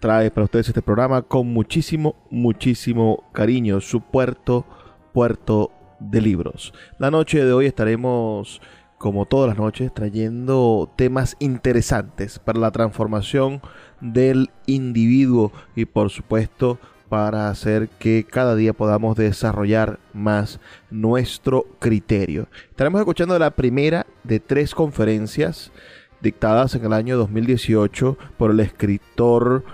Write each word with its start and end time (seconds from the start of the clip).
trae 0.00 0.30
para 0.30 0.44
ustedes 0.44 0.68
este 0.68 0.82
programa 0.82 1.22
con 1.22 1.52
muchísimo, 1.52 2.16
muchísimo 2.30 3.24
cariño. 3.32 3.80
Su 3.80 4.00
puerto, 4.00 4.64
Puerto 5.12 5.70
de 6.00 6.20
Libros. 6.20 6.72
La 6.98 7.10
noche 7.10 7.44
de 7.44 7.52
hoy 7.52 7.66
estaremos, 7.66 8.60
como 8.98 9.26
todas 9.26 9.48
las 9.48 9.58
noches, 9.58 9.92
trayendo 9.92 10.90
temas 10.96 11.36
interesantes 11.40 12.38
para 12.38 12.60
la 12.60 12.70
transformación 12.70 13.60
del 14.00 14.50
individuo 14.66 15.52
y, 15.74 15.84
por 15.86 16.10
supuesto, 16.10 16.78
para 17.08 17.48
hacer 17.48 17.88
que 17.88 18.24
cada 18.24 18.54
día 18.54 18.74
podamos 18.74 19.16
desarrollar 19.16 19.98
más 20.12 20.60
nuestro 20.90 21.64
criterio. 21.78 22.48
Estaremos 22.70 23.00
escuchando 23.00 23.38
la 23.38 23.50
primera 23.50 24.06
de 24.24 24.40
tres 24.40 24.74
conferencias 24.74 25.72
dictadas 26.20 26.74
en 26.74 26.84
el 26.84 26.92
año 26.92 27.16
2018 27.16 28.18
por 28.36 28.50
el 28.50 28.60
escritor 28.60 29.64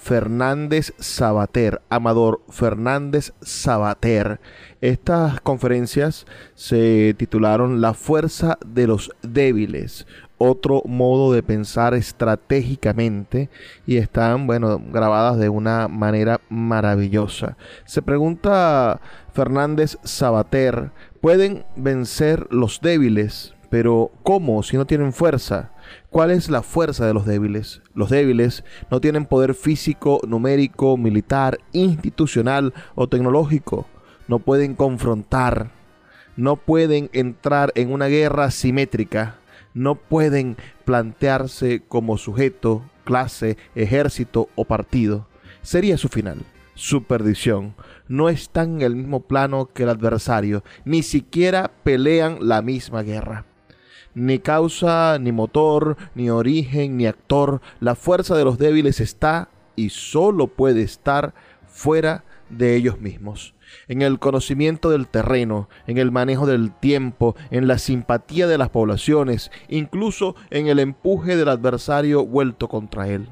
Fernández 0.00 0.92
Sabater, 0.98 1.80
Amador 1.88 2.42
Fernández 2.48 3.32
Sabater. 3.40 4.40
Estas 4.80 5.40
conferencias 5.40 6.26
se 6.54 7.14
titularon 7.18 7.80
La 7.80 7.94
fuerza 7.94 8.58
de 8.64 8.86
los 8.86 9.10
débiles, 9.22 10.06
otro 10.38 10.82
modo 10.84 11.32
de 11.32 11.42
pensar 11.42 11.94
estratégicamente 11.94 13.50
y 13.86 13.96
están, 13.96 14.46
bueno, 14.46 14.80
grabadas 14.92 15.38
de 15.38 15.48
una 15.48 15.88
manera 15.88 16.40
maravillosa. 16.48 17.56
Se 17.84 18.02
pregunta 18.02 19.00
Fernández 19.32 19.98
Sabater, 20.04 20.92
¿pueden 21.20 21.64
vencer 21.76 22.46
los 22.50 22.80
débiles? 22.80 23.54
Pero 23.70 24.10
¿cómo 24.22 24.62
si 24.62 24.76
no 24.76 24.86
tienen 24.86 25.12
fuerza? 25.12 25.72
¿Cuál 26.10 26.30
es 26.30 26.48
la 26.48 26.62
fuerza 26.62 27.06
de 27.06 27.14
los 27.14 27.26
débiles? 27.26 27.82
Los 27.94 28.10
débiles 28.10 28.64
no 28.90 29.00
tienen 29.00 29.26
poder 29.26 29.54
físico, 29.54 30.20
numérico, 30.26 30.96
militar, 30.96 31.58
institucional 31.72 32.74
o 32.94 33.08
tecnológico. 33.08 33.86
No 34.26 34.38
pueden 34.38 34.74
confrontar. 34.74 35.70
No 36.36 36.56
pueden 36.56 37.10
entrar 37.12 37.72
en 37.74 37.92
una 37.92 38.06
guerra 38.06 38.50
simétrica 38.50 39.38
no 39.78 39.94
pueden 39.94 40.56
plantearse 40.84 41.82
como 41.86 42.18
sujeto, 42.18 42.82
clase, 43.04 43.56
ejército 43.74 44.48
o 44.56 44.64
partido. 44.64 45.28
Sería 45.62 45.96
su 45.96 46.08
final, 46.08 46.38
su 46.74 47.04
perdición. 47.04 47.74
No 48.08 48.28
están 48.28 48.76
en 48.76 48.82
el 48.82 48.96
mismo 48.96 49.20
plano 49.20 49.70
que 49.72 49.84
el 49.84 49.90
adversario, 49.90 50.64
ni 50.84 51.02
siquiera 51.02 51.70
pelean 51.84 52.38
la 52.40 52.60
misma 52.60 53.02
guerra. 53.02 53.44
Ni 54.18 54.40
causa, 54.40 55.18
ni 55.18 55.32
motor, 55.32 55.96
ni 56.14 56.28
origen, 56.28 56.96
ni 56.96 57.06
actor, 57.06 57.60
la 57.80 57.94
fuerza 57.94 58.36
de 58.36 58.44
los 58.44 58.58
débiles 58.58 59.00
está 59.00 59.48
y 59.76 59.90
solo 59.90 60.48
puede 60.48 60.82
estar 60.82 61.34
fuera 61.66 62.24
de 62.50 62.74
ellos 62.74 63.00
mismos 63.00 63.54
en 63.86 64.02
el 64.02 64.18
conocimiento 64.18 64.90
del 64.90 65.08
terreno, 65.08 65.68
en 65.86 65.98
el 65.98 66.10
manejo 66.10 66.46
del 66.46 66.72
tiempo, 66.72 67.36
en 67.50 67.68
la 67.68 67.78
simpatía 67.78 68.46
de 68.46 68.58
las 68.58 68.70
poblaciones, 68.70 69.50
incluso 69.68 70.36
en 70.50 70.68
el 70.68 70.78
empuje 70.78 71.36
del 71.36 71.48
adversario 71.48 72.24
vuelto 72.24 72.68
contra 72.68 73.08
él. 73.08 73.28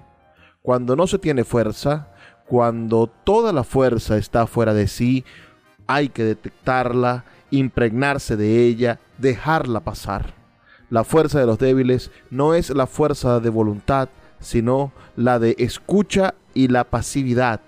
Cuando 0.62 0.96
no 0.96 1.06
se 1.06 1.19
tiene 1.19 1.44
fuerza, 1.44 2.08
cuando 2.46 3.06
toda 3.06 3.52
la 3.52 3.64
fuerza 3.64 4.16
está 4.16 4.46
fuera 4.46 4.75
de 4.75 4.88
sí, 4.88 5.25
hay 5.86 6.08
que 6.08 6.25
detectarla, 6.25 7.25
impregnarse 7.50 8.36
de 8.36 8.66
ella, 8.66 9.00
dejarla 9.19 9.80
pasar. 9.80 10.35
La 10.88 11.04
fuerza 11.04 11.41
de 11.41 11.47
los 11.47 11.58
débiles 11.58 12.10
no 12.30 12.54
es 12.54 12.70
la 12.70 12.86
fuerza 12.86 13.41
de 13.41 13.50
voluntad, 13.50 14.08
sino 14.38 14.92
la 15.16 15.38
de 15.38 15.56
escucha 15.58 16.34
y 16.54 16.69
la 16.69 16.84
pasividad, 16.84 17.60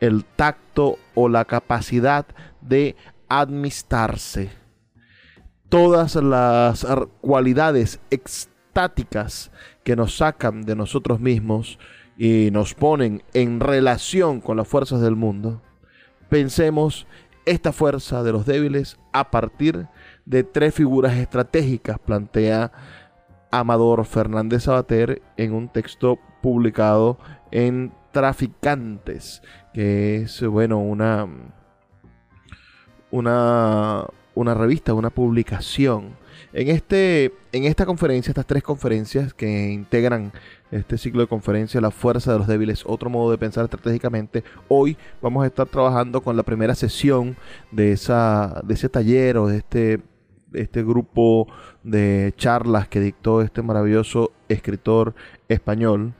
el 0.00 0.24
tacto 0.24 0.98
o 1.14 1.28
la 1.28 1.44
capacidad 1.44 2.26
de 2.60 2.96
amistarse. 3.28 4.50
Todas 5.68 6.16
las 6.16 6.86
cualidades 7.20 8.00
extáticas 8.10 9.50
que 9.84 9.96
nos 9.96 10.16
sacan 10.16 10.62
de 10.62 10.76
nosotros 10.76 11.20
mismos 11.20 11.78
y 12.18 12.50
nos 12.50 12.74
ponen 12.74 13.22
en 13.32 13.60
relación 13.60 14.40
con 14.40 14.56
las 14.56 14.68
fuerzas 14.68 15.00
del 15.00 15.16
mundo, 15.16 15.62
pensemos 16.28 17.06
esta 17.46 17.72
fuerza 17.72 18.22
de 18.22 18.32
los 18.32 18.44
débiles 18.44 18.98
a 19.12 19.30
partir 19.30 19.86
de 20.24 20.44
tres 20.44 20.74
figuras 20.74 21.16
estratégicas, 21.16 21.98
plantea 21.98 22.72
Amador 23.50 24.04
Fernández 24.04 24.64
Sabater 24.64 25.22
en 25.36 25.52
un 25.52 25.68
texto 25.68 26.18
publicado 26.42 27.18
en 27.50 27.92
Traficantes, 28.12 29.42
que 29.72 30.22
es, 30.22 30.42
bueno, 30.46 30.78
una, 30.78 31.28
una, 33.10 34.06
una 34.34 34.54
revista, 34.54 34.94
una 34.94 35.10
publicación. 35.10 36.18
En, 36.52 36.68
este, 36.68 37.32
en 37.52 37.64
esta 37.64 37.86
conferencia, 37.86 38.30
estas 38.30 38.46
tres 38.46 38.62
conferencias 38.62 39.32
que 39.34 39.70
integran 39.70 40.32
este 40.70 40.98
ciclo 40.98 41.20
de 41.20 41.28
conferencias, 41.28 41.80
La 41.82 41.90
fuerza 41.90 42.32
de 42.32 42.38
los 42.38 42.48
débiles, 42.48 42.82
otro 42.86 43.10
modo 43.10 43.30
de 43.30 43.38
pensar 43.38 43.64
estratégicamente, 43.64 44.42
hoy 44.68 44.96
vamos 45.22 45.44
a 45.44 45.46
estar 45.46 45.66
trabajando 45.66 46.20
con 46.20 46.36
la 46.36 46.42
primera 46.42 46.74
sesión 46.74 47.36
de, 47.70 47.92
esa, 47.92 48.60
de 48.64 48.74
ese 48.74 48.88
taller 48.88 49.38
o 49.38 49.46
de 49.46 49.58
este, 49.58 50.00
este 50.52 50.82
grupo 50.82 51.48
de 51.82 52.32
charlas 52.36 52.88
que 52.88 53.00
dictó 53.00 53.42
este 53.42 53.62
maravilloso 53.62 54.32
escritor 54.48 55.14
español, 55.48 56.14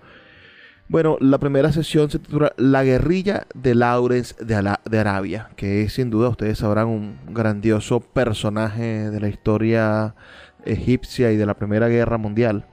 bueno, 0.91 1.19
la 1.21 1.39
primera 1.39 1.71
sesión 1.71 2.11
se 2.11 2.19
titula 2.19 2.53
La 2.57 2.83
guerrilla 2.83 3.47
de 3.55 3.77
Lawrence 3.77 4.35
de, 4.45 4.75
de, 4.91 4.99
Arabia, 4.99 5.51
que 5.55 5.83
es 5.83 5.93
sin 5.93 6.11
duda, 6.11 6.31
ustedes 6.31 6.59
sabrán, 6.59 6.89
un 6.89 7.17
grandioso 7.29 8.01
personaje 8.01 9.09
de 9.09 9.21
la 9.21 9.29
historia 9.29 10.17
egipcia 10.65 11.31
y 11.31 11.37
de 11.37 11.47
la 11.47 11.55
Primera 11.55 11.87
Guerra 11.87 12.19
Mundial. 12.19 12.67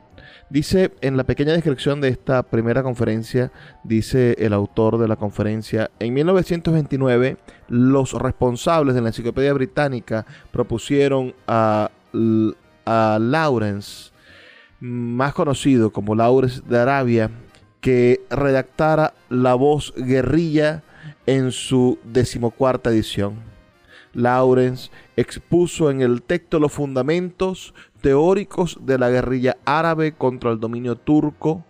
Dice 0.50 0.92
en 1.02 1.18
la 1.18 1.26
pequeña 1.26 1.52
descripción 1.52 2.00
de 2.00 2.08
esta 2.08 2.42
primera 2.42 2.82
conferencia, 2.82 3.52
dice 3.84 4.34
el 4.40 4.54
autor 4.54 4.98
de 4.98 5.10
la 5.10 5.18
conferencia, 5.18 5.92
en 6.00 6.14
1929 6.14 7.36
los 7.68 8.14
responsables 8.14 8.96
de 8.96 9.02
la 9.02 9.10
Enciclopedia 9.10 9.52
Británica 9.52 10.26
propusieron 10.52 11.36
a, 11.48 11.92
a 12.86 13.18
Lawrence, 13.20 14.12
más 14.80 15.34
conocido 15.34 15.92
como 15.92 16.16
Lawrence 16.16 16.62
de 16.66 16.80
Arabia, 16.80 17.30
que 17.82 18.22
redactara 18.30 19.14
La 19.30 19.54
Voz 19.54 19.94
Guerrilla 19.98 20.82
en 21.26 21.52
su 21.52 22.00
decimocuarta 22.06 22.90
edición. 22.90 23.36
Lawrence 24.14 24.90
expuso 25.18 25.92
en 25.92 26.02
el 26.02 26.22
texto 26.22 26.60
los 26.60 26.72
fundamentos 26.72 27.74
teóricos 28.02 28.80
de 28.82 28.98
la 28.98 29.10
guerrilla 29.10 29.58
árabe 29.66 30.14
contra 30.14 30.52
el 30.52 30.60
dominio 30.60 30.96
turco 30.96 31.64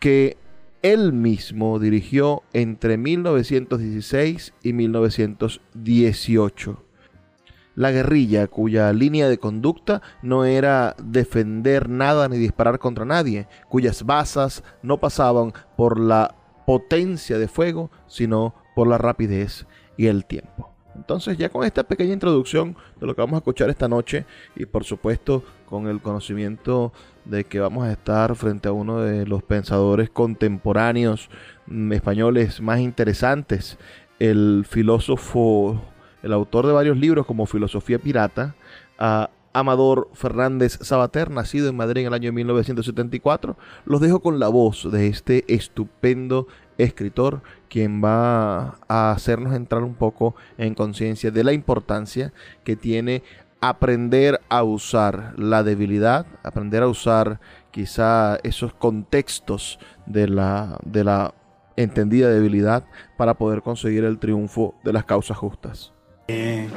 que 0.00 0.36
él 0.82 1.12
mismo 1.12 1.78
dirigió 1.78 2.42
entre 2.52 2.96
1916 2.96 4.54
y 4.62 4.72
1918. 4.72 6.84
La 7.74 7.90
guerrilla, 7.92 8.48
cuya 8.48 8.92
línea 8.92 9.28
de 9.28 9.38
conducta 9.38 10.02
no 10.22 10.44
era 10.44 10.96
defender 11.02 11.88
nada 11.88 12.28
ni 12.28 12.36
disparar 12.36 12.78
contra 12.78 13.04
nadie, 13.04 13.46
cuyas 13.68 14.04
basas 14.04 14.64
no 14.82 14.98
pasaban 14.98 15.52
por 15.76 16.00
la 16.00 16.34
potencia 16.66 17.38
de 17.38 17.48
fuego, 17.48 17.90
sino 18.08 18.54
por 18.74 18.88
la 18.88 18.98
rapidez 18.98 19.66
y 19.96 20.06
el 20.06 20.24
tiempo. 20.24 20.77
Entonces 20.98 21.38
ya 21.38 21.48
con 21.48 21.64
esta 21.64 21.84
pequeña 21.84 22.12
introducción 22.12 22.76
de 23.00 23.06
lo 23.06 23.14
que 23.14 23.22
vamos 23.22 23.36
a 23.36 23.38
escuchar 23.38 23.70
esta 23.70 23.88
noche 23.88 24.26
y 24.56 24.66
por 24.66 24.84
supuesto 24.84 25.44
con 25.66 25.86
el 25.86 26.00
conocimiento 26.00 26.92
de 27.24 27.44
que 27.44 27.60
vamos 27.60 27.84
a 27.84 27.92
estar 27.92 28.34
frente 28.34 28.68
a 28.68 28.72
uno 28.72 29.00
de 29.00 29.24
los 29.24 29.44
pensadores 29.44 30.10
contemporáneos 30.10 31.30
españoles 31.92 32.60
más 32.60 32.80
interesantes, 32.80 33.78
el 34.18 34.66
filósofo, 34.68 35.80
el 36.22 36.32
autor 36.32 36.66
de 36.66 36.72
varios 36.72 36.96
libros 36.96 37.26
como 37.26 37.46
Filosofía 37.46 38.00
Pirata, 38.00 38.56
Amador 39.52 40.08
Fernández 40.14 40.78
Sabater, 40.82 41.30
nacido 41.30 41.68
en 41.68 41.76
Madrid 41.76 42.02
en 42.02 42.08
el 42.08 42.14
año 42.14 42.32
1974. 42.32 43.56
Los 43.84 44.00
dejo 44.00 44.20
con 44.20 44.40
la 44.40 44.48
voz 44.48 44.90
de 44.90 45.06
este 45.06 45.44
estupendo 45.46 46.48
escritor, 46.78 47.42
quien 47.68 48.02
va 48.02 48.78
a 48.88 49.10
hacernos 49.10 49.54
entrar 49.54 49.82
un 49.82 49.94
poco 49.94 50.34
en 50.56 50.74
conciencia 50.74 51.30
de 51.30 51.44
la 51.44 51.52
importancia 51.52 52.32
que 52.64 52.76
tiene 52.76 53.22
aprender 53.60 54.40
a 54.48 54.62
usar 54.62 55.34
la 55.36 55.62
debilidad, 55.62 56.26
aprender 56.44 56.82
a 56.82 56.88
usar 56.88 57.40
quizá 57.70 58.36
esos 58.44 58.72
contextos 58.72 59.78
de 60.06 60.28
la, 60.28 60.78
de 60.84 61.04
la 61.04 61.34
entendida 61.76 62.30
debilidad 62.30 62.84
para 63.16 63.34
poder 63.34 63.62
conseguir 63.62 64.04
el 64.04 64.18
triunfo 64.18 64.74
de 64.84 64.92
las 64.92 65.04
causas 65.04 65.36
justas. 65.36 65.92
Eh, 66.28 66.68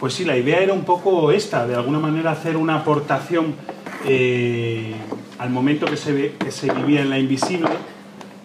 pues 0.00 0.14
sí, 0.14 0.24
la 0.24 0.36
idea 0.36 0.60
era 0.60 0.72
un 0.72 0.84
poco 0.84 1.30
esta, 1.32 1.66
de 1.66 1.74
alguna 1.74 1.98
manera 1.98 2.30
hacer 2.30 2.56
una 2.56 2.76
aportación 2.76 3.54
eh, 4.06 4.94
al 5.38 5.50
momento 5.50 5.86
que 5.86 5.96
se, 5.96 6.32
que 6.32 6.50
se 6.50 6.72
vivía 6.72 7.02
en 7.02 7.10
la 7.10 7.18
invisible 7.18 7.70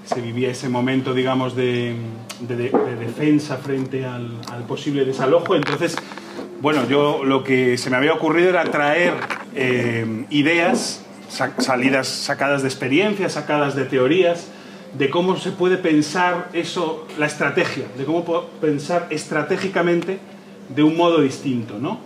se 0.09 0.21
vivía 0.21 0.49
ese 0.49 0.69
momento, 0.69 1.13
digamos, 1.13 1.55
de, 1.55 1.95
defensa 2.39 3.57
frente 3.57 4.05
al, 4.05 4.39
posible 4.67 5.05
desalojo. 5.05 5.55
Entonces, 5.55 5.95
bueno, 6.61 6.87
yo 6.89 7.23
lo 7.23 7.43
que 7.43 7.77
se 7.77 7.91
me 7.91 7.97
había 7.97 8.13
ocurrido 8.13 8.49
era 8.49 8.63
traer 8.63 9.13
eh, 9.53 10.25
ideas 10.31 11.05
salidas, 11.29 12.07
sacadas 12.07 12.63
de 12.63 12.69
experiencias, 12.69 13.33
sacadas 13.33 13.75
de 13.75 13.85
teorías, 13.85 14.47
de 14.97 15.11
cómo 15.11 15.37
se 15.37 15.51
puede 15.51 15.77
pensar 15.77 16.49
eso, 16.53 17.05
la 17.19 17.27
estrategia, 17.27 17.85
de 17.95 18.05
cómo 18.05 18.45
pensar 18.59 19.05
estratégicamente 19.11 20.17
de 20.69 20.81
un 20.81 20.97
modo 20.97 21.21
distinto, 21.21 21.77
¿no? 21.79 21.99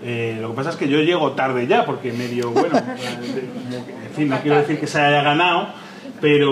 Eh, 0.00 0.38
lo 0.40 0.50
que 0.50 0.54
pasa 0.54 0.70
es 0.70 0.76
que 0.76 0.88
yo 0.88 1.00
llego 1.00 1.32
tarde 1.32 1.66
ya, 1.66 1.84
porque 1.84 2.12
medio, 2.12 2.52
bueno, 2.52 2.78
en 2.78 4.14
fin, 4.14 4.28
no 4.28 4.40
quiero 4.42 4.58
decir 4.58 4.78
que 4.78 4.86
se 4.86 5.00
haya 5.00 5.22
ganado, 5.22 5.70
pero 6.20 6.50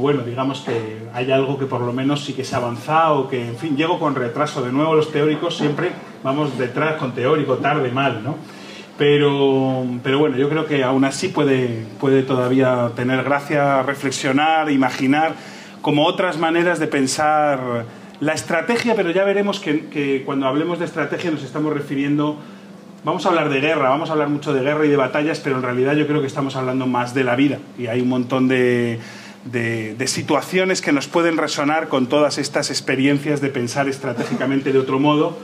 bueno, 0.00 0.22
digamos 0.22 0.60
que 0.60 0.98
hay 1.14 1.30
algo 1.30 1.58
que 1.58 1.66
por 1.66 1.80
lo 1.80 1.92
menos 1.92 2.24
sí 2.24 2.34
que 2.34 2.44
se 2.44 2.54
ha 2.54 2.58
avanzado, 2.58 3.28
que 3.28 3.48
en 3.48 3.56
fin, 3.56 3.76
llego 3.76 3.98
con 3.98 4.14
retraso. 4.14 4.62
De 4.62 4.72
nuevo, 4.72 4.94
los 4.94 5.10
teóricos 5.10 5.56
siempre 5.56 5.90
vamos 6.22 6.58
detrás 6.58 6.96
con 6.96 7.12
teórico, 7.12 7.56
tarde, 7.56 7.90
mal, 7.90 8.22
¿no? 8.22 8.36
Pero, 8.98 9.84
pero 10.02 10.18
bueno, 10.18 10.36
yo 10.36 10.48
creo 10.48 10.66
que 10.66 10.82
aún 10.82 11.04
así 11.04 11.28
puede, 11.28 11.86
puede 12.00 12.22
todavía 12.22 12.90
tener 12.96 13.22
gracia 13.22 13.82
reflexionar, 13.82 14.70
imaginar 14.70 15.34
como 15.82 16.04
otras 16.04 16.38
maneras 16.38 16.80
de 16.80 16.88
pensar 16.88 17.84
la 18.20 18.32
estrategia, 18.32 18.96
pero 18.96 19.12
ya 19.12 19.24
veremos 19.24 19.60
que, 19.60 19.86
que 19.86 20.24
cuando 20.26 20.48
hablemos 20.48 20.80
de 20.80 20.86
estrategia 20.86 21.30
nos 21.30 21.44
estamos 21.44 21.72
refiriendo 21.72 22.38
Vamos 23.04 23.24
a 23.26 23.28
hablar 23.28 23.48
de 23.48 23.60
guerra, 23.60 23.90
vamos 23.90 24.10
a 24.10 24.12
hablar 24.12 24.28
mucho 24.28 24.52
de 24.52 24.60
guerra 24.60 24.84
y 24.84 24.88
de 24.88 24.96
batallas, 24.96 25.38
pero 25.38 25.56
en 25.56 25.62
realidad 25.62 25.94
yo 25.94 26.08
creo 26.08 26.20
que 26.20 26.26
estamos 26.26 26.56
hablando 26.56 26.88
más 26.88 27.14
de 27.14 27.22
la 27.22 27.36
vida 27.36 27.58
y 27.78 27.86
hay 27.86 28.00
un 28.00 28.08
montón 28.08 28.48
de, 28.48 28.98
situaciones 30.06 30.82
que 30.82 30.90
nos 30.90 31.06
pueden 31.06 31.36
resonar 31.36 31.88
con 31.88 32.08
todas 32.08 32.38
estas 32.38 32.70
experiencias 32.70 33.40
de 33.40 33.50
pensar 33.50 33.88
estratégicamente 33.88 34.72
de 34.72 34.80
otro 34.80 34.98
modo, 34.98 35.38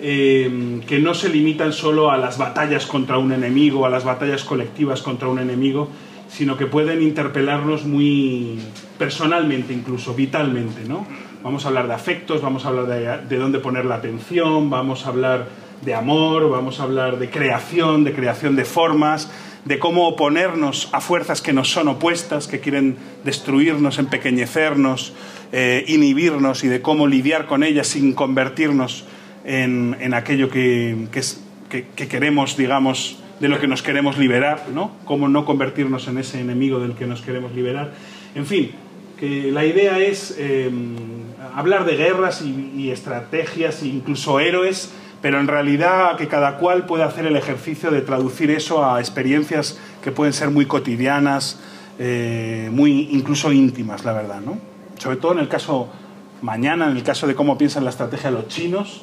eh, 0.00 0.80
que 0.88 0.98
no 0.98 1.14
se 1.14 1.28
limitan 1.28 1.72
solo 1.72 2.10
a 2.10 2.16
las 2.18 2.38
batallas 2.38 2.86
contra 2.86 3.18
un 3.18 3.30
enemigo, 3.30 3.86
a 3.86 3.88
las 3.88 4.04
batallas 4.04 4.42
colectivas 4.42 5.00
contra 5.00 5.28
un 5.28 5.38
enemigo, 5.38 5.88
sino 6.28 6.56
que 6.56 6.66
pueden 6.66 7.02
interpelarnos 7.02 7.84
muy 7.84 8.58
personalmente, 8.98 9.72
incluso 9.72 10.12
vitalmente. 10.12 10.82
¿no? 10.88 11.06
Vamos 11.44 11.64
a 11.66 11.68
hablar 11.68 11.86
de 11.86 11.94
afectos, 11.94 12.42
vamos 12.42 12.64
a 12.64 12.68
hablar 12.68 12.86
de, 12.86 13.28
de 13.28 13.36
dónde 13.36 13.60
poner 13.60 13.84
la 13.84 13.94
atención, 13.94 14.68
vamos 14.70 15.06
a 15.06 15.10
hablar 15.10 15.65
de 15.82 15.94
amor, 15.94 16.50
vamos 16.50 16.80
a 16.80 16.84
hablar 16.84 17.18
de 17.18 17.30
creación, 17.30 18.04
de 18.04 18.12
creación 18.12 18.56
de 18.56 18.64
formas, 18.64 19.30
de 19.64 19.78
cómo 19.78 20.06
oponernos 20.08 20.88
a 20.92 21.00
fuerzas 21.00 21.42
que 21.42 21.52
nos 21.52 21.70
son 21.70 21.88
opuestas, 21.88 22.46
que 22.46 22.60
quieren 22.60 22.96
destruirnos, 23.24 23.98
empequeñecernos, 23.98 25.12
eh, 25.52 25.84
inhibirnos 25.88 26.62
y 26.64 26.68
de 26.68 26.80
cómo 26.80 27.06
lidiar 27.06 27.46
con 27.46 27.64
ellas 27.64 27.88
sin 27.88 28.14
convertirnos 28.14 29.04
en, 29.44 30.14
aquello 30.14 30.50
que, 30.50 31.06
que, 31.68 32.08
queremos, 32.08 32.56
digamos, 32.56 33.18
de 33.38 33.48
lo 33.48 33.60
que 33.60 33.68
nos 33.68 33.82
queremos 33.82 34.18
liberar, 34.18 34.66
¿no? 34.72 34.92
Cómo 35.04 35.28
no 35.28 35.44
convertirnos 35.44 36.08
en 36.08 36.18
ese 36.18 36.40
enemigo 36.40 36.80
del 36.80 36.94
que 36.94 37.06
nos 37.06 37.22
queremos 37.22 37.52
liberar. 37.52 37.92
En 38.34 38.46
fin, 38.46 38.72
que 39.18 39.52
la 39.52 39.64
idea 39.64 39.98
es 40.00 40.34
eh, 40.38 40.70
hablar 41.54 41.84
de 41.86 41.96
guerras 41.96 42.42
y, 42.42 42.72
y 42.76 42.90
estrategias 42.90 43.82
e 43.82 43.88
incluso 43.88 44.40
héroes 44.40 44.92
pero 45.26 45.40
en 45.40 45.48
realidad 45.48 46.16
que 46.16 46.28
cada 46.28 46.56
cual 46.56 46.86
pueda 46.86 47.06
hacer 47.06 47.26
el 47.26 47.34
ejercicio 47.34 47.90
de 47.90 48.00
traducir 48.00 48.48
eso 48.52 48.84
a 48.84 49.00
experiencias 49.00 49.76
que 50.00 50.12
pueden 50.12 50.32
ser 50.32 50.50
muy 50.50 50.66
cotidianas, 50.66 51.58
eh, 51.98 52.68
muy 52.70 53.08
incluso 53.10 53.50
íntimas, 53.50 54.04
la 54.04 54.12
verdad, 54.12 54.40
¿no? 54.40 54.56
Sobre 54.98 55.16
todo 55.16 55.32
en 55.32 55.40
el 55.40 55.48
caso 55.48 55.88
mañana, 56.42 56.88
en 56.88 56.96
el 56.96 57.02
caso 57.02 57.26
de 57.26 57.34
cómo 57.34 57.58
piensan 57.58 57.82
la 57.82 57.90
estrategia 57.90 58.30
los 58.30 58.46
chinos, 58.46 59.02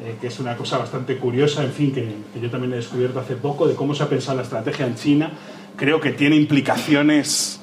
eh, 0.00 0.16
que 0.22 0.28
es 0.28 0.40
una 0.40 0.56
cosa 0.56 0.78
bastante 0.78 1.18
curiosa, 1.18 1.62
en 1.62 1.72
fin, 1.72 1.92
que, 1.92 2.14
que, 2.32 2.40
yo 2.40 2.50
también 2.50 2.72
he 2.72 2.76
descubierto 2.76 3.20
hace 3.20 3.36
poco, 3.36 3.68
de 3.68 3.74
cómo 3.74 3.94
se 3.94 4.04
ha 4.04 4.08
pensado 4.08 4.38
la 4.38 4.44
estrategia 4.44 4.86
en 4.86 4.94
China, 4.94 5.32
creo 5.76 6.00
que 6.00 6.12
tiene 6.12 6.36
implicaciones 6.36 7.60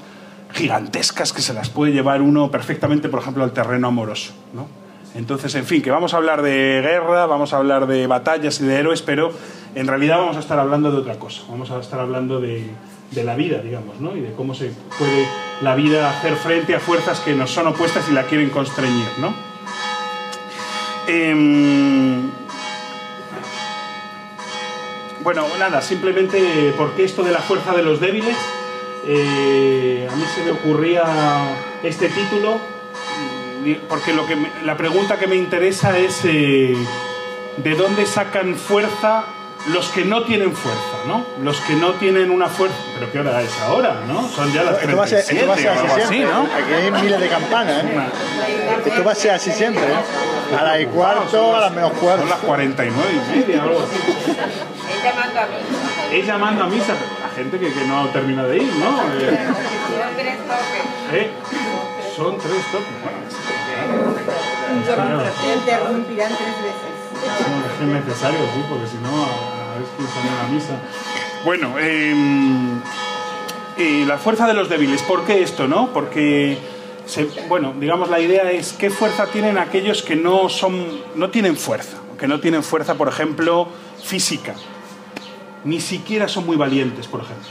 gigantescas 0.53 1.34
que 1.34 1.41
se 1.41 1.55
las 1.55 1.72
puede 1.72 1.91
llevar 1.91 2.22
uno 2.22 2.51
perfectamente, 2.51 3.10
por 3.10 3.22
ejemplo, 3.22 3.43
al 3.43 3.51
terreno 3.51 3.88
amoroso, 3.88 4.34
¿no? 4.53 4.67
Entonces, 5.16 5.56
en 5.56 5.66
fin, 5.66 5.82
que 5.82 5.92
vamos 5.92 6.13
a 6.13 6.18
hablar 6.18 6.42
de 6.42 6.82
guerra, 6.84 7.25
vamos 7.25 7.54
a 7.54 7.58
hablar 7.58 7.88
de 7.88 8.06
batallas 8.08 8.62
y 8.62 8.66
de 8.66 8.75
héroes, 8.75 9.01
pero 9.01 9.32
en 9.75 9.88
realidad 9.88 10.18
vamos 10.18 10.38
a 10.38 10.39
estar 10.39 10.60
hablando 10.60 10.92
de 10.92 10.98
otra 10.98 11.18
cosa. 11.18 11.42
Vamos 11.50 11.72
a 11.72 11.80
estar 11.80 12.00
hablando 12.00 12.39
de, 12.39 12.70
la 13.16 13.36
vida, 13.36 13.60
digamos, 13.60 14.00
¿no? 14.00 14.16
Y 14.16 14.22
de 14.22 14.34
cómo 14.34 14.54
se 14.54 14.72
puede 14.98 15.28
la 15.62 15.75
vida 15.75 16.10
hacer 16.10 16.36
frente 16.36 16.75
a 16.75 16.80
fuerzas 16.80 17.20
que 17.22 17.34
nos 17.34 17.50
son 17.50 17.68
opuestas 17.68 18.08
y 18.10 18.13
la 18.13 18.24
quieren 18.24 18.50
constreñir, 18.50 19.08
¿no? 19.20 19.34
Em, 21.08 22.30
bueno, 25.24 25.48
nada, 25.58 25.82
simplemente 25.82 26.74
porque 26.78 27.04
esto 27.04 27.24
de 27.24 27.32
la 27.32 27.39
fuerza 27.39 27.74
de 27.74 27.82
los 27.82 28.00
débiles, 28.00 28.38
eh, 29.08 30.08
a 30.10 30.16
mí 30.16 30.24
se 30.36 30.44
me 30.44 30.51
ocurría 30.51 31.04
este 31.84 32.10
título 32.10 32.78
porque 33.88 34.13
lo 34.13 34.25
que 34.25 34.38
la 34.63 34.78
pregunta 34.78 35.18
que 35.18 35.28
me 35.28 35.36
interesa 35.36 35.98
es 35.98 36.22
eh, 36.24 36.75
de 37.58 37.75
dónde 37.75 38.06
sacan 38.06 38.56
fuerza 38.56 39.25
los 39.68 39.89
que 39.89 40.06
no 40.06 40.24
tienen 40.24 40.54
fuerza, 40.54 40.98
¿no? 41.06 41.25
Los 41.44 41.60
que 41.62 41.74
no 41.74 41.94
tienen 41.94 42.32
una 42.32 42.48
fuerza. 42.48 42.78
¿Pero 42.96 43.12
qué 43.12 43.20
hora 43.20 43.42
es 43.42 43.60
ahora, 43.62 44.01
no? 44.08 44.28
Son 44.30 44.51
ya 44.54 44.63
las 44.63 44.80
37 44.80 45.34
esto 45.36 45.48
va 45.48 45.54
a 45.54 45.58
ser, 45.58 45.70
así, 45.70 46.01
así 46.01 46.20
¿no? 46.20 46.44
Aquí 46.44 46.74
hay 46.74 46.92
miles 46.92 47.20
de 47.20 47.28
campanas, 47.28 47.84
¿eh? 47.84 48.00
Esto 48.86 49.04
va 49.04 49.12
a 49.12 49.16
ser 49.16 49.32
así 49.32 49.51
siempre, 49.51 49.84
¿eh? 49.84 50.58
A 50.58 50.63
las 50.63 50.82
y 50.82 50.86
cuarto, 50.86 51.56
a 51.56 51.60
las 51.60 51.72
menos 51.74 51.92
cuarto. 51.94 52.22
Son 52.22 52.30
las 52.30 52.39
49 52.39 53.10
y 53.12 53.38
media, 53.38 53.63
algo 53.63 53.80
así. 53.80 54.32
Es 54.89 55.04
llamando 55.04 55.39
a 55.39 55.46
misa. 55.46 56.16
Es 56.16 56.25
llamando 56.25 56.63
a 56.63 56.68
misa, 56.68 56.94
a 57.25 57.36
gente 57.36 57.60
que, 57.60 57.74
que 57.74 57.86
no 57.86 58.08
termina 58.10 58.46
de 58.46 58.58
ir, 58.58 58.74
¿no? 58.75 59.01
Eh, 59.20 59.39
¿Eh? 61.13 61.32
Son 62.16 62.38
tres 62.38 62.63
toques. 62.72 63.49
Interrumpirán 65.55 66.31
tres 66.36 66.55
veces. 66.63 66.93
es 67.81 67.88
necesario, 67.88 68.39
sí, 68.53 68.63
porque 68.69 68.88
si 68.88 68.98
no, 68.98 69.09
a 69.09 69.75
ver 69.75 69.86
quién 69.98 70.07
sale 70.07 70.29
a 70.29 70.43
la 70.43 70.50
misa. 70.50 70.75
Bueno, 71.45 71.75
eh, 71.79 72.13
y 73.77 74.05
la 74.05 74.17
fuerza 74.17 74.45
de 74.48 74.53
los 74.53 74.69
débiles. 74.69 75.01
¿Por 75.03 75.25
qué 75.25 75.41
esto, 75.41 75.67
no? 75.67 75.93
Porque, 75.93 76.57
se, 77.05 77.25
bueno, 77.48 77.74
digamos, 77.79 78.09
la 78.09 78.19
idea 78.19 78.51
es 78.51 78.74
qué 78.74 78.89
fuerza 78.89 79.27
tienen 79.27 79.57
aquellos 79.57 80.03
que 80.03 80.15
no, 80.15 80.50
son, 80.50 80.86
no 81.15 81.29
tienen 81.29 81.55
fuerza. 81.55 81.98
que 82.17 82.27
no 82.27 82.41
tienen 82.41 82.63
fuerza, 82.63 82.95
por 82.95 83.07
ejemplo, 83.07 83.69
física. 84.03 84.53
Ni 85.63 85.79
siquiera 85.79 86.27
son 86.27 86.45
muy 86.45 86.57
valientes, 86.57 87.07
por 87.07 87.21
ejemplo. 87.21 87.48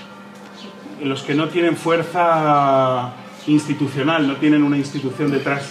Los 1.03 1.23
que 1.23 1.35
no 1.35 1.49
tienen 1.49 1.77
fuerza 1.77 3.13
institucional, 3.47 4.29
no 4.29 4.37
tienen 4.37 4.63
una 4.63 4.77
institución 4.77 5.31
detrás. 5.31 5.71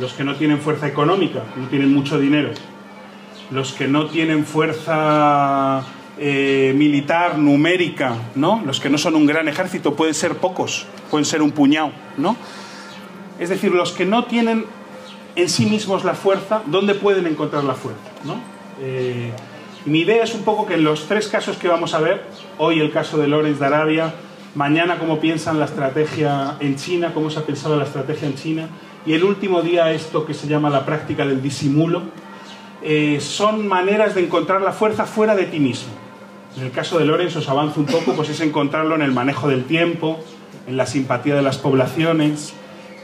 Los 0.00 0.12
que 0.12 0.24
no 0.24 0.36
tienen 0.36 0.60
fuerza 0.60 0.86
económica, 0.86 1.42
no 1.56 1.66
tienen 1.68 1.92
mucho 1.92 2.18
dinero. 2.18 2.50
Los 3.50 3.72
que 3.72 3.88
no 3.88 4.06
tienen 4.06 4.44
fuerza 4.44 5.82
eh, 6.18 6.72
militar, 6.76 7.38
numérica, 7.38 8.16
¿no? 8.34 8.62
Los 8.64 8.80
que 8.80 8.90
no 8.90 8.98
son 8.98 9.14
un 9.16 9.26
gran 9.26 9.48
ejército 9.48 9.94
pueden 9.94 10.14
ser 10.14 10.36
pocos, 10.36 10.86
pueden 11.10 11.24
ser 11.24 11.42
un 11.42 11.50
puñado, 11.50 11.92
¿no? 12.16 12.36
Es 13.38 13.48
decir, 13.48 13.72
los 13.72 13.92
que 13.92 14.04
no 14.04 14.24
tienen 14.24 14.64
en 15.36 15.48
sí 15.48 15.66
mismos 15.66 16.04
la 16.04 16.14
fuerza, 16.14 16.62
¿dónde 16.66 16.94
pueden 16.94 17.26
encontrar 17.26 17.62
la 17.62 17.74
fuerza? 17.74 18.00
¿no? 18.24 18.34
Eh, 18.80 19.30
mi 19.84 20.00
idea 20.00 20.24
es 20.24 20.34
un 20.34 20.42
poco 20.42 20.66
que 20.66 20.74
en 20.74 20.82
los 20.82 21.06
tres 21.06 21.28
casos 21.28 21.56
que 21.56 21.68
vamos 21.68 21.94
a 21.94 22.00
ver, 22.00 22.24
hoy 22.58 22.80
el 22.80 22.90
caso 22.90 23.18
de 23.18 23.28
Lorenz 23.28 23.60
de 23.60 23.66
Arabia, 23.66 24.14
mañana 24.56 24.98
cómo 24.98 25.20
piensan 25.20 25.60
la 25.60 25.66
estrategia 25.66 26.56
en 26.58 26.76
China, 26.76 27.12
cómo 27.14 27.30
se 27.30 27.38
ha 27.38 27.42
pensado 27.42 27.76
la 27.76 27.84
estrategia 27.84 28.26
en 28.26 28.34
China, 28.34 28.68
y 29.08 29.14
el 29.14 29.24
último 29.24 29.62
día 29.62 29.90
esto 29.90 30.26
que 30.26 30.34
se 30.34 30.46
llama 30.46 30.68
la 30.68 30.84
práctica 30.84 31.24
del 31.24 31.40
disimulo, 31.40 32.02
eh, 32.82 33.20
son 33.22 33.66
maneras 33.66 34.14
de 34.14 34.22
encontrar 34.22 34.60
la 34.60 34.72
fuerza 34.72 35.06
fuera 35.06 35.34
de 35.34 35.44
ti 35.44 35.58
mismo. 35.58 35.88
En 36.58 36.64
el 36.64 36.72
caso 36.72 36.98
de 36.98 37.06
Lorenz 37.06 37.34
os 37.34 37.48
avanzo 37.48 37.80
un 37.80 37.86
poco, 37.86 38.12
pues 38.12 38.28
es 38.28 38.42
encontrarlo 38.42 38.94
en 38.96 39.00
el 39.00 39.12
manejo 39.12 39.48
del 39.48 39.64
tiempo, 39.64 40.22
en 40.66 40.76
la 40.76 40.84
simpatía 40.84 41.34
de 41.34 41.40
las 41.40 41.56
poblaciones, 41.56 42.52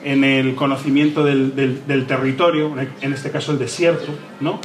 en 0.05 0.25
el 0.25 0.55
conocimiento 0.57 1.25
del, 1.25 2.05
territorio, 2.07 2.75
en 3.01 3.13
este 3.15 3.31
caso 3.31 3.53
el 3.53 3.59
desierto, 3.59 4.13
¿no? 4.41 4.61